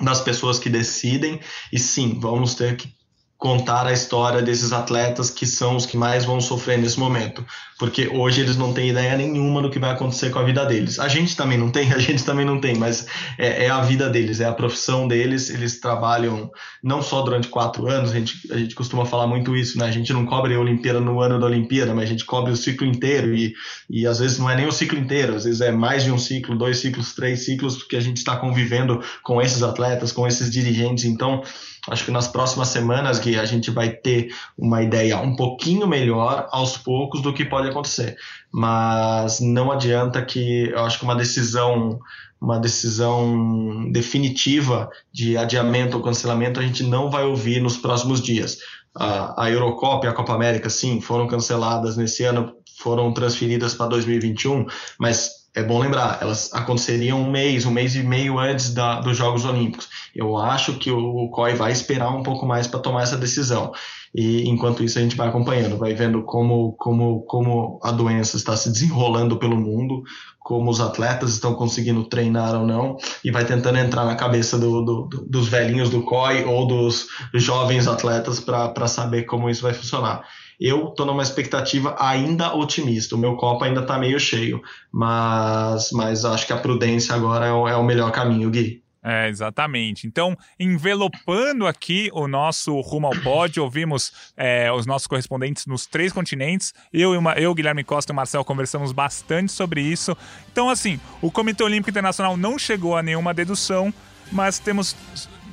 das 0.00 0.20
pessoas 0.20 0.58
que 0.58 0.68
decidem, 0.68 1.40
e 1.72 1.78
sim, 1.78 2.18
vamos 2.20 2.54
ter 2.54 2.76
que 2.76 2.95
contar 3.38 3.86
a 3.86 3.92
história 3.92 4.40
desses 4.40 4.72
atletas 4.72 5.28
que 5.28 5.44
são 5.44 5.76
os 5.76 5.84
que 5.84 5.96
mais 5.96 6.24
vão 6.24 6.40
sofrer 6.40 6.78
nesse 6.78 6.98
momento, 6.98 7.44
porque 7.78 8.08
hoje 8.08 8.40
eles 8.40 8.56
não 8.56 8.72
têm 8.72 8.88
ideia 8.88 9.14
nenhuma 9.14 9.60
do 9.60 9.68
que 9.68 9.78
vai 9.78 9.90
acontecer 9.90 10.30
com 10.30 10.38
a 10.38 10.42
vida 10.42 10.64
deles. 10.64 10.98
A 10.98 11.06
gente 11.06 11.36
também 11.36 11.58
não 11.58 11.70
tem, 11.70 11.92
a 11.94 11.98
gente 11.98 12.24
também 12.24 12.46
não 12.46 12.58
tem, 12.58 12.74
mas 12.76 13.06
é, 13.36 13.66
é 13.66 13.70
a 13.70 13.82
vida 13.82 14.08
deles, 14.08 14.40
é 14.40 14.46
a 14.46 14.52
profissão 14.52 15.06
deles. 15.06 15.50
Eles 15.50 15.78
trabalham 15.78 16.50
não 16.82 17.02
só 17.02 17.20
durante 17.20 17.48
quatro 17.48 17.86
anos, 17.86 18.10
a 18.12 18.14
gente, 18.14 18.50
a 18.50 18.56
gente 18.56 18.74
costuma 18.74 19.04
falar 19.04 19.26
muito 19.26 19.54
isso, 19.54 19.78
né? 19.78 19.84
A 19.84 19.90
gente 19.90 20.12
não 20.14 20.24
cobre 20.24 20.54
a 20.54 20.60
Olimpíada 20.60 21.00
no 21.00 21.20
ano 21.20 21.38
da 21.38 21.46
Olimpíada, 21.46 21.94
mas 21.94 22.04
a 22.04 22.12
gente 22.12 22.24
cobre 22.24 22.52
o 22.52 22.56
ciclo 22.56 22.86
inteiro 22.86 23.34
e, 23.34 23.54
e 23.90 24.06
às 24.06 24.18
vezes 24.18 24.38
não 24.38 24.48
é 24.48 24.56
nem 24.56 24.66
o 24.66 24.72
ciclo 24.72 24.98
inteiro, 24.98 25.34
às 25.34 25.44
vezes 25.44 25.60
é 25.60 25.70
mais 25.70 26.04
de 26.04 26.10
um 26.10 26.18
ciclo, 26.18 26.56
dois 26.56 26.78
ciclos, 26.78 27.14
três 27.14 27.44
ciclos, 27.44 27.76
porque 27.76 27.96
a 27.96 28.00
gente 28.00 28.16
está 28.16 28.36
convivendo 28.36 29.02
com 29.22 29.42
esses 29.42 29.62
atletas, 29.62 30.10
com 30.10 30.26
esses 30.26 30.50
dirigentes. 30.50 31.04
Então, 31.04 31.42
Acho 31.88 32.04
que 32.04 32.10
nas 32.10 32.28
próximas 32.28 32.68
semanas, 32.68 33.18
Gui, 33.18 33.38
a 33.38 33.44
gente 33.44 33.70
vai 33.70 33.90
ter 33.90 34.28
uma 34.58 34.82
ideia 34.82 35.18
um 35.18 35.36
pouquinho 35.36 35.86
melhor 35.86 36.48
aos 36.50 36.76
poucos 36.76 37.22
do 37.22 37.32
que 37.32 37.44
pode 37.44 37.68
acontecer. 37.68 38.16
Mas 38.52 39.40
não 39.40 39.70
adianta 39.70 40.22
que 40.22 40.70
eu 40.70 40.84
acho 40.84 40.98
que 40.98 41.04
uma 41.04 41.16
decisão 41.16 41.98
uma 42.40 42.58
decisão 42.58 43.90
definitiva 43.90 44.90
de 45.12 45.38
adiamento 45.38 45.96
ou 45.96 46.02
cancelamento 46.02 46.60
a 46.60 46.62
gente 46.62 46.82
não 46.82 47.10
vai 47.10 47.24
ouvir 47.24 47.62
nos 47.62 47.78
próximos 47.78 48.20
dias. 48.20 48.58
A, 48.94 49.44
a 49.44 49.50
Eurocopa 49.50 50.06
e 50.06 50.08
a 50.08 50.12
Copa 50.12 50.34
América, 50.34 50.68
sim, 50.68 51.00
foram 51.00 51.26
canceladas 51.26 51.96
nesse 51.96 52.24
ano, 52.24 52.52
foram 52.78 53.12
transferidas 53.12 53.74
para 53.74 53.86
2021, 53.86 54.66
mas 54.98 55.45
é 55.56 55.62
bom 55.62 55.78
lembrar, 55.78 56.18
elas 56.20 56.52
aconteceriam 56.52 57.18
um 57.18 57.30
mês, 57.30 57.64
um 57.64 57.70
mês 57.70 57.96
e 57.96 58.02
meio 58.02 58.38
antes 58.38 58.74
da, 58.74 59.00
dos 59.00 59.16
Jogos 59.16 59.46
Olímpicos. 59.46 59.88
Eu 60.14 60.36
acho 60.36 60.74
que 60.74 60.90
o 60.90 61.30
COI 61.30 61.54
vai 61.54 61.72
esperar 61.72 62.10
um 62.10 62.22
pouco 62.22 62.44
mais 62.44 62.66
para 62.66 62.78
tomar 62.78 63.04
essa 63.04 63.16
decisão. 63.16 63.72
E 64.14 64.46
enquanto 64.50 64.84
isso 64.84 64.98
a 64.98 65.02
gente 65.02 65.16
vai 65.16 65.28
acompanhando, 65.28 65.78
vai 65.78 65.94
vendo 65.94 66.22
como, 66.24 66.72
como, 66.72 67.22
como 67.22 67.80
a 67.82 67.90
doença 67.90 68.36
está 68.36 68.54
se 68.54 68.70
desenrolando 68.70 69.38
pelo 69.38 69.56
mundo, 69.56 70.02
como 70.40 70.70
os 70.70 70.78
atletas 70.78 71.32
estão 71.32 71.54
conseguindo 71.54 72.04
treinar 72.04 72.54
ou 72.54 72.66
não, 72.66 72.98
e 73.24 73.30
vai 73.30 73.46
tentando 73.46 73.78
entrar 73.78 74.04
na 74.04 74.14
cabeça 74.14 74.58
do, 74.58 74.82
do, 74.82 75.08
dos 75.26 75.48
velhinhos 75.48 75.88
do 75.88 76.02
COI 76.02 76.44
ou 76.44 76.66
dos 76.66 77.08
jovens 77.32 77.88
atletas 77.88 78.40
para 78.40 78.86
saber 78.86 79.22
como 79.22 79.48
isso 79.48 79.62
vai 79.62 79.72
funcionar. 79.72 80.22
Eu 80.60 80.88
estou 80.88 81.06
numa 81.06 81.22
expectativa 81.22 81.96
ainda 81.98 82.54
otimista. 82.54 83.14
O 83.14 83.18
meu 83.18 83.36
copo 83.36 83.64
ainda 83.64 83.80
está 83.80 83.98
meio 83.98 84.18
cheio, 84.18 84.62
mas, 84.90 85.90
mas 85.92 86.24
acho 86.24 86.46
que 86.46 86.52
a 86.52 86.56
prudência 86.56 87.14
agora 87.14 87.46
é 87.46 87.52
o, 87.52 87.68
é 87.68 87.76
o 87.76 87.84
melhor 87.84 88.10
caminho, 88.10 88.50
Gui. 88.50 88.82
É, 89.08 89.28
exatamente. 89.28 90.04
Então, 90.04 90.36
envelopando 90.58 91.64
aqui 91.64 92.10
o 92.12 92.26
nosso 92.26 92.80
rumo 92.80 93.06
ao 93.06 93.12
pódio, 93.22 93.62
ouvimos 93.62 94.32
é, 94.36 94.72
os 94.72 94.84
nossos 94.84 95.06
correspondentes 95.06 95.64
nos 95.64 95.86
três 95.86 96.12
continentes. 96.12 96.74
Eu, 96.92 97.14
e 97.14 97.16
uma, 97.16 97.34
eu, 97.34 97.54
Guilherme 97.54 97.84
Costa 97.84 98.10
e 98.10 98.12
o 98.12 98.16
Marcel 98.16 98.44
conversamos 98.44 98.90
bastante 98.90 99.52
sobre 99.52 99.80
isso. 99.80 100.16
Então, 100.50 100.68
assim, 100.68 100.98
o 101.22 101.30
Comitê 101.30 101.62
Olímpico 101.62 101.90
Internacional 101.90 102.36
não 102.36 102.58
chegou 102.58 102.96
a 102.96 103.02
nenhuma 103.02 103.32
dedução, 103.32 103.94
mas 104.32 104.58
temos 104.58 104.96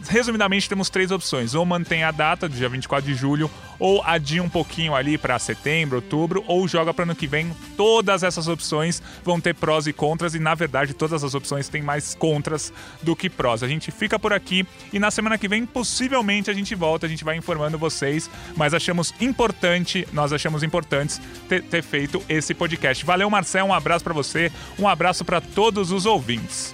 resumidamente, 0.07 0.69
temos 0.69 0.89
três 0.89 1.11
opções: 1.11 1.55
ou 1.55 1.65
mantém 1.65 2.03
a 2.03 2.11
data 2.11 2.47
do 2.47 2.55
dia 2.55 2.69
24 2.69 3.05
de 3.05 3.15
julho, 3.15 3.49
ou 3.79 4.03
adia 4.03 4.41
um 4.41 4.49
pouquinho 4.49 4.95
ali 4.95 5.17
para 5.17 5.37
setembro, 5.39 5.97
outubro, 5.97 6.43
ou 6.47 6.67
joga 6.67 6.93
para 6.93 7.03
ano 7.03 7.15
que 7.15 7.27
vem. 7.27 7.51
Todas 7.75 8.23
essas 8.23 8.47
opções 8.47 9.01
vão 9.23 9.39
ter 9.39 9.55
prós 9.55 9.87
e 9.87 9.93
contras, 9.93 10.35
e 10.35 10.39
na 10.39 10.55
verdade, 10.55 10.93
todas 10.93 11.23
as 11.23 11.33
opções 11.33 11.67
têm 11.67 11.81
mais 11.81 12.15
contras 12.15 12.71
do 13.01 13.15
que 13.15 13.29
prós. 13.29 13.63
A 13.63 13.67
gente 13.67 13.91
fica 13.91 14.17
por 14.19 14.33
aqui 14.33 14.65
e 14.91 14.99
na 14.99 15.11
semana 15.11 15.37
que 15.37 15.47
vem, 15.47 15.65
possivelmente, 15.65 16.49
a 16.49 16.53
gente 16.53 16.75
volta, 16.75 17.05
a 17.05 17.09
gente 17.09 17.23
vai 17.23 17.35
informando 17.35 17.77
vocês, 17.77 18.29
mas 18.55 18.73
achamos 18.73 19.13
importante, 19.19 20.07
nós 20.13 20.31
achamos 20.31 20.63
importantes 20.63 21.21
ter, 21.47 21.61
ter 21.63 21.83
feito 21.83 22.23
esse 22.29 22.53
podcast. 22.53 23.05
Valeu, 23.05 23.29
Marcel, 23.29 23.65
um 23.65 23.73
abraço 23.73 24.03
para 24.03 24.13
você, 24.13 24.51
um 24.79 24.87
abraço 24.87 25.25
para 25.25 25.41
todos 25.41 25.91
os 25.91 26.05
ouvintes. 26.05 26.73